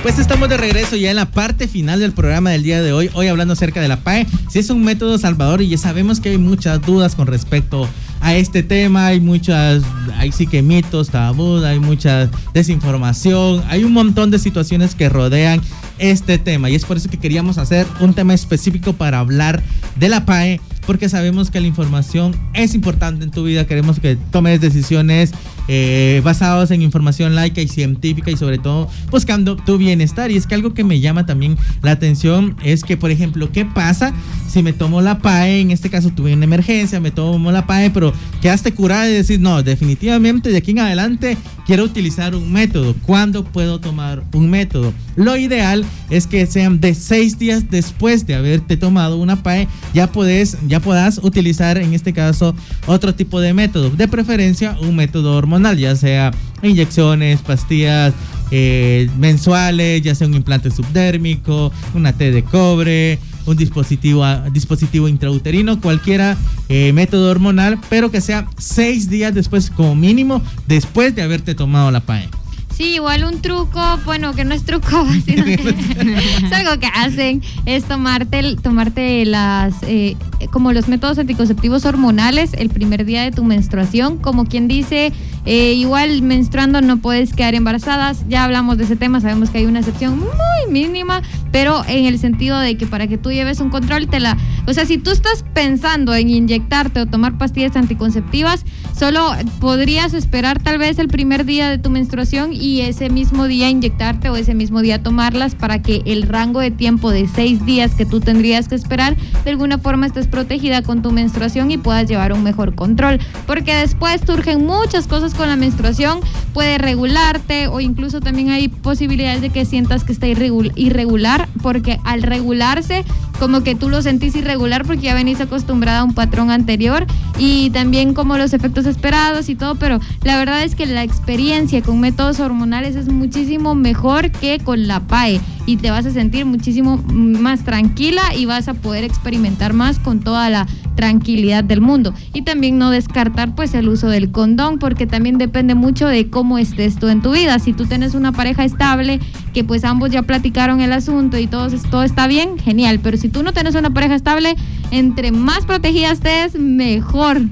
Pues 0.02 0.18
estamos 0.18 0.48
de 0.48 0.56
regreso 0.56 0.96
ya 0.96 1.10
en 1.10 1.16
la 1.16 1.30
parte 1.30 1.68
final 1.68 2.00
del 2.00 2.10
programa 2.10 2.50
del 2.50 2.64
día 2.64 2.82
de 2.82 2.92
hoy, 2.92 3.08
hoy 3.14 3.28
hablando 3.28 3.52
acerca 3.52 3.80
de 3.80 3.86
la 3.86 4.00
PAE, 4.00 4.26
si 4.50 4.58
es 4.58 4.68
un 4.68 4.82
método 4.82 5.16
salvador 5.16 5.62
y 5.62 5.68
ya 5.68 5.78
sabemos 5.78 6.18
que 6.18 6.30
hay 6.30 6.38
muchas 6.38 6.84
dudas 6.84 7.14
con 7.14 7.28
respecto 7.28 7.84
a 7.84 7.88
este 8.30 8.62
tema, 8.62 9.06
hay 9.06 9.20
muchas, 9.20 9.82
hay 10.16 10.32
sí 10.32 10.46
que 10.46 10.62
mitos, 10.62 11.10
tabú, 11.10 11.58
hay 11.64 11.80
mucha 11.80 12.30
desinformación, 12.54 13.62
hay 13.68 13.84
un 13.84 13.92
montón 13.92 14.30
de 14.30 14.38
situaciones 14.38 14.94
que 14.94 15.08
rodean 15.08 15.60
este 15.98 16.38
tema 16.38 16.70
y 16.70 16.74
es 16.74 16.84
por 16.84 16.96
eso 16.96 17.10
que 17.10 17.18
queríamos 17.18 17.58
hacer 17.58 17.86
un 18.00 18.14
tema 18.14 18.34
específico 18.34 18.92
para 18.92 19.18
hablar 19.18 19.62
de 19.96 20.08
la 20.08 20.24
PAE 20.24 20.60
porque 20.86 21.08
sabemos 21.08 21.50
que 21.50 21.60
la 21.60 21.66
información 21.66 22.34
es 22.54 22.74
importante 22.74 23.24
en 23.24 23.30
tu 23.30 23.44
vida. 23.44 23.66
Queremos 23.66 24.00
que 24.00 24.16
tomes 24.16 24.60
decisiones 24.60 25.32
eh, 25.68 26.20
basadas 26.24 26.70
en 26.70 26.82
información 26.82 27.34
laica 27.34 27.60
y 27.60 27.68
científica 27.68 28.30
y 28.30 28.36
sobre 28.36 28.58
todo 28.58 28.88
buscando 29.10 29.56
tu 29.56 29.78
bienestar. 29.78 30.30
Y 30.30 30.36
es 30.36 30.46
que 30.46 30.54
algo 30.54 30.74
que 30.74 30.84
me 30.84 31.00
llama 31.00 31.26
también 31.26 31.56
la 31.82 31.92
atención 31.92 32.56
es 32.62 32.84
que, 32.84 32.96
por 32.96 33.10
ejemplo, 33.10 33.50
¿qué 33.52 33.64
pasa 33.64 34.12
si 34.48 34.62
me 34.62 34.72
tomo 34.72 35.00
la 35.00 35.18
PAE? 35.18 35.60
En 35.60 35.70
este 35.70 35.90
caso 35.90 36.10
tuve 36.10 36.34
una 36.34 36.44
emergencia, 36.44 37.00
me 37.00 37.10
tomo 37.10 37.52
la 37.52 37.66
PAE, 37.66 37.90
pero 37.90 38.12
quedaste 38.40 38.72
curada 38.72 39.08
y 39.08 39.12
decir, 39.12 39.40
no, 39.40 39.62
definitivamente 39.62 40.50
de 40.50 40.58
aquí 40.58 40.72
en 40.72 40.80
adelante 40.80 41.36
quiero 41.66 41.84
utilizar 41.84 42.34
un 42.34 42.52
método. 42.52 42.94
¿Cuándo 43.02 43.44
puedo 43.44 43.80
tomar 43.80 44.22
un 44.32 44.50
método? 44.50 44.92
Lo 45.16 45.36
ideal 45.36 45.84
es 46.10 46.26
que 46.26 46.46
sean 46.46 46.80
de 46.80 46.94
seis 46.94 47.38
días 47.38 47.70
después 47.70 48.26
de 48.26 48.34
haberte 48.34 48.76
tomado 48.76 49.18
una 49.18 49.42
PAE, 49.42 49.68
ya 49.94 50.10
puedes 50.10 50.58
ya 50.66 50.80
utilizar 51.22 51.78
en 51.78 51.94
este 51.94 52.12
caso 52.12 52.54
otro 52.86 53.14
tipo 53.14 53.40
de 53.40 53.54
método, 53.54 53.90
de 53.90 54.08
preferencia 54.08 54.76
un 54.80 54.96
método 54.96 55.36
hormonal, 55.36 55.51
ya 55.76 55.96
sea 55.96 56.30
inyecciones, 56.62 57.40
pastillas 57.40 58.14
eh, 58.50 59.08
mensuales, 59.18 60.02
ya 60.02 60.14
sea 60.14 60.26
un 60.26 60.34
implante 60.34 60.70
subdérmico, 60.70 61.72
una 61.94 62.12
T 62.12 62.30
de 62.30 62.42
cobre, 62.42 63.18
un 63.46 63.56
dispositivo, 63.56 64.24
dispositivo 64.52 65.08
intrauterino, 65.08 65.80
cualquiera 65.80 66.36
eh, 66.68 66.92
método 66.92 67.30
hormonal, 67.30 67.78
pero 67.88 68.10
que 68.10 68.20
sea 68.20 68.46
seis 68.58 69.10
días 69.10 69.34
después 69.34 69.70
como 69.70 69.94
mínimo 69.94 70.42
después 70.66 71.14
de 71.14 71.22
haberte 71.22 71.54
tomado 71.54 71.90
la 71.90 72.00
PAE. 72.00 72.28
Sí, 72.76 72.94
igual 72.94 73.24
un 73.24 73.42
truco, 73.42 73.80
bueno, 74.06 74.34
que 74.34 74.44
no 74.44 74.54
es 74.54 74.64
truco, 74.64 75.06
sino 75.26 75.44
que 75.44 75.54
es 76.44 76.52
algo 76.52 76.80
que 76.80 76.86
hacen, 76.86 77.42
es 77.66 77.84
tomarte, 77.84 78.56
tomarte 78.62 79.24
las, 79.26 79.74
eh, 79.82 80.16
como 80.50 80.72
los 80.72 80.88
métodos 80.88 81.18
anticonceptivos 81.18 81.84
hormonales 81.84 82.54
el 82.54 82.70
primer 82.70 83.04
día 83.04 83.22
de 83.22 83.30
tu 83.30 83.44
menstruación, 83.44 84.16
como 84.18 84.46
quien 84.46 84.68
dice, 84.68 85.12
eh, 85.44 85.72
igual 85.74 86.22
menstruando 86.22 86.80
no 86.80 86.98
puedes 86.98 87.32
quedar 87.32 87.54
embarazadas, 87.54 88.24
ya 88.28 88.44
hablamos 88.44 88.78
de 88.78 88.84
ese 88.84 88.96
tema, 88.96 89.20
sabemos 89.20 89.50
que 89.50 89.58
hay 89.58 89.66
una 89.66 89.80
excepción 89.80 90.18
muy 90.18 90.72
mínima, 90.72 91.22
pero 91.50 91.84
en 91.86 92.04
el 92.06 92.18
sentido 92.18 92.58
de 92.58 92.76
que 92.76 92.86
para 92.86 93.06
que 93.06 93.18
tú 93.18 93.32
lleves 93.32 93.60
un 93.60 93.70
control, 93.70 94.08
te 94.08 94.20
la, 94.20 94.36
o 94.66 94.72
sea, 94.72 94.86
si 94.86 94.98
tú 94.98 95.10
estás 95.10 95.44
pensando 95.52 96.14
en 96.14 96.30
inyectarte 96.30 97.00
o 97.00 97.06
tomar 97.06 97.38
pastillas 97.38 97.76
anticonceptivas, 97.76 98.64
solo 98.96 99.32
podrías 99.60 100.14
esperar 100.14 100.62
tal 100.62 100.78
vez 100.78 100.98
el 100.98 101.08
primer 101.08 101.44
día 101.44 101.70
de 101.70 101.78
tu 101.78 101.90
menstruación 101.90 102.52
y 102.52 102.82
ese 102.82 103.10
mismo 103.10 103.46
día 103.46 103.68
inyectarte 103.68 104.30
o 104.30 104.36
ese 104.36 104.54
mismo 104.54 104.80
día 104.80 105.02
tomarlas 105.02 105.54
para 105.54 105.82
que 105.82 106.02
el 106.06 106.22
rango 106.22 106.60
de 106.60 106.70
tiempo 106.70 107.10
de 107.10 107.28
seis 107.28 107.64
días 107.66 107.94
que 107.94 108.06
tú 108.06 108.20
tendrías 108.20 108.68
que 108.68 108.74
esperar, 108.74 109.16
de 109.44 109.50
alguna 109.50 109.78
forma 109.78 110.06
estés 110.06 110.28
protegida 110.28 110.82
con 110.82 111.02
tu 111.02 111.10
menstruación 111.10 111.70
y 111.70 111.78
puedas 111.78 112.08
llevar 112.08 112.32
un 112.32 112.42
mejor 112.42 112.74
control. 112.74 113.18
Porque 113.46 113.74
después 113.74 114.20
surgen 114.24 114.66
muchas 114.66 115.06
cosas 115.06 115.31
con 115.34 115.48
la 115.48 115.56
menstruación, 115.56 116.20
puede 116.52 116.78
regularte 116.78 117.66
o 117.68 117.80
incluso 117.80 118.20
también 118.20 118.50
hay 118.50 118.68
posibilidades 118.68 119.40
de 119.40 119.50
que 119.50 119.64
sientas 119.64 120.04
que 120.04 120.12
está 120.12 120.26
irregular, 120.26 121.48
porque 121.62 121.98
al 122.04 122.22
regularse, 122.22 123.04
como 123.42 123.64
que 123.64 123.74
tú 123.74 123.88
lo 123.88 124.00
sentís 124.02 124.36
irregular 124.36 124.84
porque 124.86 125.02
ya 125.02 125.14
venís 125.14 125.40
acostumbrada 125.40 125.98
a 125.98 126.04
un 126.04 126.14
patrón 126.14 126.52
anterior 126.52 127.04
y 127.40 127.70
también 127.70 128.14
como 128.14 128.38
los 128.38 128.52
efectos 128.52 128.86
esperados 128.86 129.48
y 129.48 129.56
todo, 129.56 129.74
pero 129.74 129.98
la 130.22 130.38
verdad 130.38 130.62
es 130.62 130.76
que 130.76 130.86
la 130.86 131.02
experiencia 131.02 131.82
con 131.82 131.98
métodos 131.98 132.38
hormonales 132.38 132.94
es 132.94 133.08
muchísimo 133.08 133.74
mejor 133.74 134.30
que 134.30 134.60
con 134.60 134.86
la 134.86 135.00
PAE 135.00 135.40
y 135.66 135.76
te 135.76 135.90
vas 135.90 136.06
a 136.06 136.12
sentir 136.12 136.44
muchísimo 136.44 137.02
más 137.08 137.64
tranquila 137.64 138.22
y 138.36 138.46
vas 138.46 138.68
a 138.68 138.74
poder 138.74 139.02
experimentar 139.02 139.72
más 139.72 139.98
con 139.98 140.20
toda 140.20 140.48
la 140.48 140.68
tranquilidad 140.94 141.64
del 141.64 141.80
mundo. 141.80 142.14
Y 142.32 142.42
también 142.42 142.78
no 142.78 142.90
descartar 142.90 143.54
pues 143.54 143.74
el 143.74 143.88
uso 143.88 144.08
del 144.08 144.30
condón 144.30 144.78
porque 144.78 145.06
también 145.06 145.38
depende 145.38 145.74
mucho 145.74 146.06
de 146.06 146.28
cómo 146.28 146.58
estés 146.58 146.96
tú 146.96 147.08
en 147.08 147.22
tu 147.22 147.32
vida. 147.32 147.58
Si 147.58 147.72
tú 147.72 147.86
tienes 147.86 148.14
una 148.14 148.32
pareja 148.32 148.64
estable, 148.64 149.20
que 149.52 149.64
pues 149.64 149.84
ambos 149.84 150.10
ya 150.10 150.22
platicaron 150.22 150.80
el 150.80 150.92
asunto 150.92 151.38
y 151.38 151.46
todo, 151.46 151.68
todo 151.90 152.02
está 152.02 152.26
bien, 152.26 152.58
genial. 152.58 153.00
Pero 153.02 153.16
si 153.16 153.28
tú 153.32 153.42
no 153.42 153.52
tienes 153.52 153.74
una 153.74 153.90
pareja 153.90 154.14
estable, 154.14 154.54
entre 154.90 155.32
más 155.32 155.64
protegida 155.64 156.12
estés, 156.12 156.54
mejor. 156.54 157.42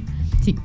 Sí 0.43 0.57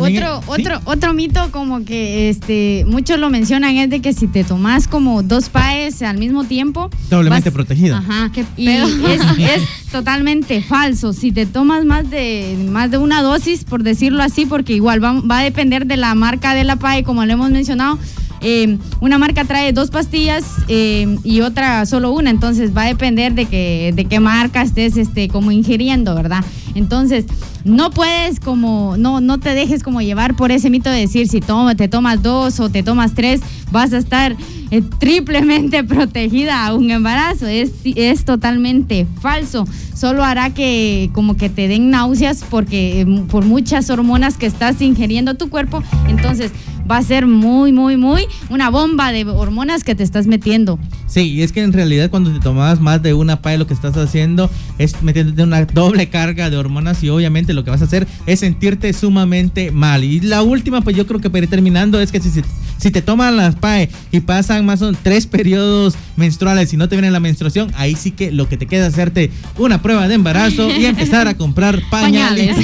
otro, 0.00 0.40
otro, 0.46 0.80
otro 0.84 1.14
mito 1.14 1.50
como 1.50 1.84
que 1.84 2.28
este 2.28 2.84
muchos 2.86 3.18
lo 3.18 3.30
mencionan 3.30 3.76
es 3.76 3.90
de 3.90 4.00
que 4.00 4.12
si 4.12 4.26
te 4.26 4.44
tomas 4.44 4.88
como 4.88 5.22
dos 5.22 5.48
paes 5.48 6.02
al 6.02 6.18
mismo 6.18 6.44
tiempo. 6.44 6.90
Doblemente 7.08 7.50
protegida. 7.50 7.98
Ajá. 7.98 8.30
y 8.56 8.68
es, 8.68 9.62
totalmente 9.90 10.62
falso. 10.62 11.12
Si 11.12 11.32
te 11.32 11.46
tomas 11.46 11.84
más 11.84 12.08
de 12.08 12.56
más 12.70 12.90
de 12.90 12.98
una 12.98 13.22
dosis, 13.22 13.64
por 13.64 13.82
decirlo 13.82 14.22
así, 14.22 14.46
porque 14.46 14.74
igual 14.74 15.02
va, 15.02 15.20
va 15.20 15.40
a 15.40 15.42
depender 15.42 15.86
de 15.86 15.96
la 15.96 16.14
marca 16.14 16.54
de 16.54 16.64
la 16.64 16.76
PAE, 16.76 17.02
como 17.02 17.24
lo 17.24 17.32
hemos 17.32 17.50
mencionado. 17.50 17.98
Eh, 18.42 18.78
una 19.00 19.18
marca 19.18 19.44
trae 19.44 19.72
dos 19.72 19.90
pastillas 19.90 20.44
eh, 20.68 21.16
y 21.24 21.42
otra 21.42 21.84
solo 21.86 22.12
una, 22.12 22.30
entonces 22.30 22.76
va 22.76 22.82
a 22.82 22.86
depender 22.86 23.34
de, 23.34 23.46
que, 23.46 23.92
de 23.94 24.04
qué 24.06 24.20
marca 24.20 24.62
estés 24.62 24.96
este, 24.96 25.28
como 25.28 25.52
ingiriendo, 25.52 26.14
¿verdad? 26.14 26.44
Entonces, 26.74 27.26
no 27.64 27.90
puedes 27.90 28.40
como, 28.40 28.96
no, 28.96 29.20
no 29.20 29.38
te 29.38 29.50
dejes 29.50 29.82
como 29.82 30.00
llevar 30.00 30.34
por 30.34 30.50
ese 30.52 30.70
mito 30.70 30.88
de 30.88 31.00
decir 31.00 31.28
si 31.28 31.40
te 31.40 31.88
tomas 31.88 32.22
dos 32.22 32.60
o 32.60 32.70
te 32.70 32.82
tomas 32.82 33.14
tres, 33.14 33.40
vas 33.70 33.92
a 33.92 33.98
estar 33.98 34.36
eh, 34.70 34.82
triplemente 34.98 35.84
protegida 35.84 36.66
a 36.66 36.74
un 36.74 36.90
embarazo. 36.90 37.46
Es, 37.46 37.72
es 37.84 38.24
totalmente 38.24 39.06
falso. 39.20 39.66
Solo 39.94 40.24
hará 40.24 40.50
que 40.50 41.10
como 41.12 41.36
que 41.36 41.50
te 41.50 41.68
den 41.68 41.90
náuseas 41.90 42.44
porque 42.48 43.06
por 43.30 43.44
muchas 43.44 43.90
hormonas 43.90 44.36
que 44.36 44.46
estás 44.46 44.80
ingiriendo 44.80 45.34
tu 45.34 45.50
cuerpo. 45.50 45.82
Entonces, 46.08 46.52
va 46.90 46.96
a 46.96 47.02
ser 47.02 47.26
muy, 47.26 47.72
muy, 47.72 47.96
muy 47.96 48.26
una 48.48 48.68
bomba 48.70 49.12
de 49.12 49.24
hormonas 49.24 49.84
que 49.84 49.94
te 49.94 50.02
estás 50.02 50.26
metiendo. 50.26 50.78
Sí, 51.06 51.32
y 51.32 51.42
es 51.42 51.52
que 51.52 51.62
en 51.62 51.72
realidad 51.72 52.10
cuando 52.10 52.32
te 52.32 52.40
tomas 52.40 52.80
más 52.80 53.02
de 53.02 53.14
una 53.14 53.42
PAE 53.42 53.58
lo 53.58 53.66
que 53.66 53.74
estás 53.74 53.96
haciendo 53.96 54.50
es 54.78 55.02
metiéndote 55.02 55.42
una 55.42 55.64
doble 55.64 56.08
carga 56.08 56.50
de 56.50 56.56
hormonas 56.56 57.02
y 57.02 57.08
obviamente 57.08 57.52
lo 57.52 57.64
que 57.64 57.70
vas 57.70 57.82
a 57.82 57.84
hacer 57.84 58.06
es 58.26 58.40
sentirte 58.40 58.92
sumamente 58.92 59.70
mal. 59.70 60.04
Y 60.04 60.20
la 60.20 60.42
última, 60.42 60.80
pues 60.80 60.96
yo 60.96 61.06
creo 61.06 61.20
que 61.20 61.30
para 61.30 61.44
ir 61.44 61.50
terminando 61.50 62.00
es 62.00 62.12
que 62.12 62.20
si, 62.20 62.42
si 62.78 62.90
te 62.90 63.02
toman 63.02 63.36
las 63.36 63.56
PAE 63.56 63.90
y 64.10 64.20
pasan 64.20 64.64
más 64.66 64.82
o 64.82 64.92
tres 64.92 65.26
periodos 65.26 65.94
menstruales 66.16 66.72
y 66.72 66.76
no 66.76 66.88
te 66.88 66.96
viene 66.96 67.10
la 67.10 67.20
menstruación, 67.20 67.72
ahí 67.76 67.94
sí 67.94 68.10
que 68.10 68.32
lo 68.32 68.48
que 68.48 68.56
te 68.56 68.66
queda 68.66 68.86
es 68.86 68.94
hacerte 68.94 69.30
una 69.58 69.82
prueba 69.82 70.08
de 70.08 70.14
embarazo 70.14 70.70
y 70.70 70.86
empezar 70.86 71.28
a 71.28 71.34
comprar 71.34 71.80
pañales. 71.90 72.56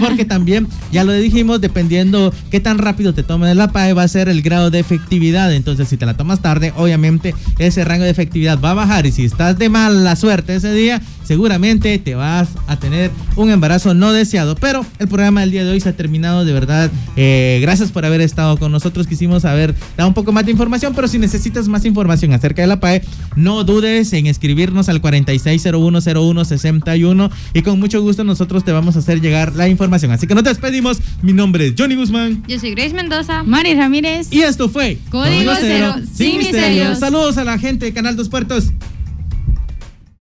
Porque 0.00 0.24
también, 0.24 0.68
ya 0.92 1.04
lo 1.04 1.12
dijimos, 1.12 1.60
dependiendo 1.60 2.32
qué 2.50 2.60
tan 2.60 2.78
rápido 2.78 3.14
te 3.14 3.22
tomes 3.22 3.56
la 3.56 3.67
PAE 3.68 3.92
va 3.92 4.02
a 4.02 4.08
ser 4.08 4.28
el 4.28 4.42
grado 4.42 4.70
de 4.70 4.78
efectividad. 4.78 5.52
Entonces 5.52 5.88
si 5.88 5.96
te 5.96 6.06
la 6.06 6.14
tomas 6.14 6.40
tarde, 6.40 6.72
obviamente 6.76 7.34
ese 7.58 7.84
rango 7.84 8.04
de 8.04 8.10
efectividad 8.10 8.60
va 8.60 8.72
a 8.72 8.74
bajar 8.74 9.06
y 9.06 9.12
si 9.12 9.24
estás 9.24 9.58
de 9.58 9.68
mala 9.68 10.16
suerte 10.16 10.56
ese 10.56 10.72
día, 10.72 11.00
seguramente 11.24 11.98
te 11.98 12.14
vas 12.14 12.48
a 12.66 12.78
tener 12.78 13.10
un 13.36 13.50
embarazo 13.50 13.92
no 13.94 14.12
deseado. 14.12 14.54
Pero 14.56 14.84
el 14.98 15.08
programa 15.08 15.40
del 15.40 15.50
día 15.50 15.64
de 15.64 15.72
hoy 15.72 15.80
se 15.80 15.88
ha 15.90 15.96
terminado, 15.96 16.44
de 16.44 16.52
verdad. 16.52 16.90
Eh, 17.16 17.58
gracias 17.60 17.92
por 17.92 18.06
haber 18.06 18.22
estado 18.22 18.56
con 18.56 18.72
nosotros. 18.72 19.06
Quisimos 19.06 19.44
haber 19.44 19.74
dado 19.96 20.08
un 20.08 20.14
poco 20.14 20.32
más 20.32 20.46
de 20.46 20.52
información, 20.52 20.94
pero 20.94 21.06
si 21.06 21.18
necesitas 21.18 21.68
más 21.68 21.84
información 21.84 22.32
acerca 22.32 22.62
de 22.62 22.68
la 22.68 22.80
PAE, 22.80 23.02
no 23.36 23.62
dudes 23.64 24.12
en 24.14 24.26
escribirnos 24.26 24.88
al 24.88 25.02
46010161 25.02 27.30
y 27.52 27.62
con 27.62 27.78
mucho 27.78 28.00
gusto 28.00 28.24
nosotros 28.24 28.64
te 28.64 28.72
vamos 28.72 28.96
a 28.96 29.00
hacer 29.00 29.20
llegar 29.20 29.54
la 29.54 29.68
información. 29.68 30.12
Así 30.12 30.26
que 30.26 30.34
nos 30.34 30.44
despedimos. 30.44 30.98
Mi 31.22 31.32
nombre 31.32 31.66
es 31.66 31.74
Johnny 31.76 31.96
Guzmán. 31.96 32.42
Yo 32.48 32.58
soy 32.58 32.70
Grace 32.70 32.94
Mendoza. 32.94 33.42
Mari 33.58 33.74
Ramírez. 33.74 34.28
Y 34.30 34.42
esto 34.42 34.68
fue 34.68 34.98
Código 35.10 35.50
Cero, 35.58 35.96
sin 36.14 36.38
misterios. 36.38 37.00
Saludos 37.00 37.38
a 37.38 37.44
la 37.44 37.58
gente 37.58 37.86
de 37.86 37.92
Canal 37.92 38.14
Dos 38.14 38.28
Puertos. 38.28 38.66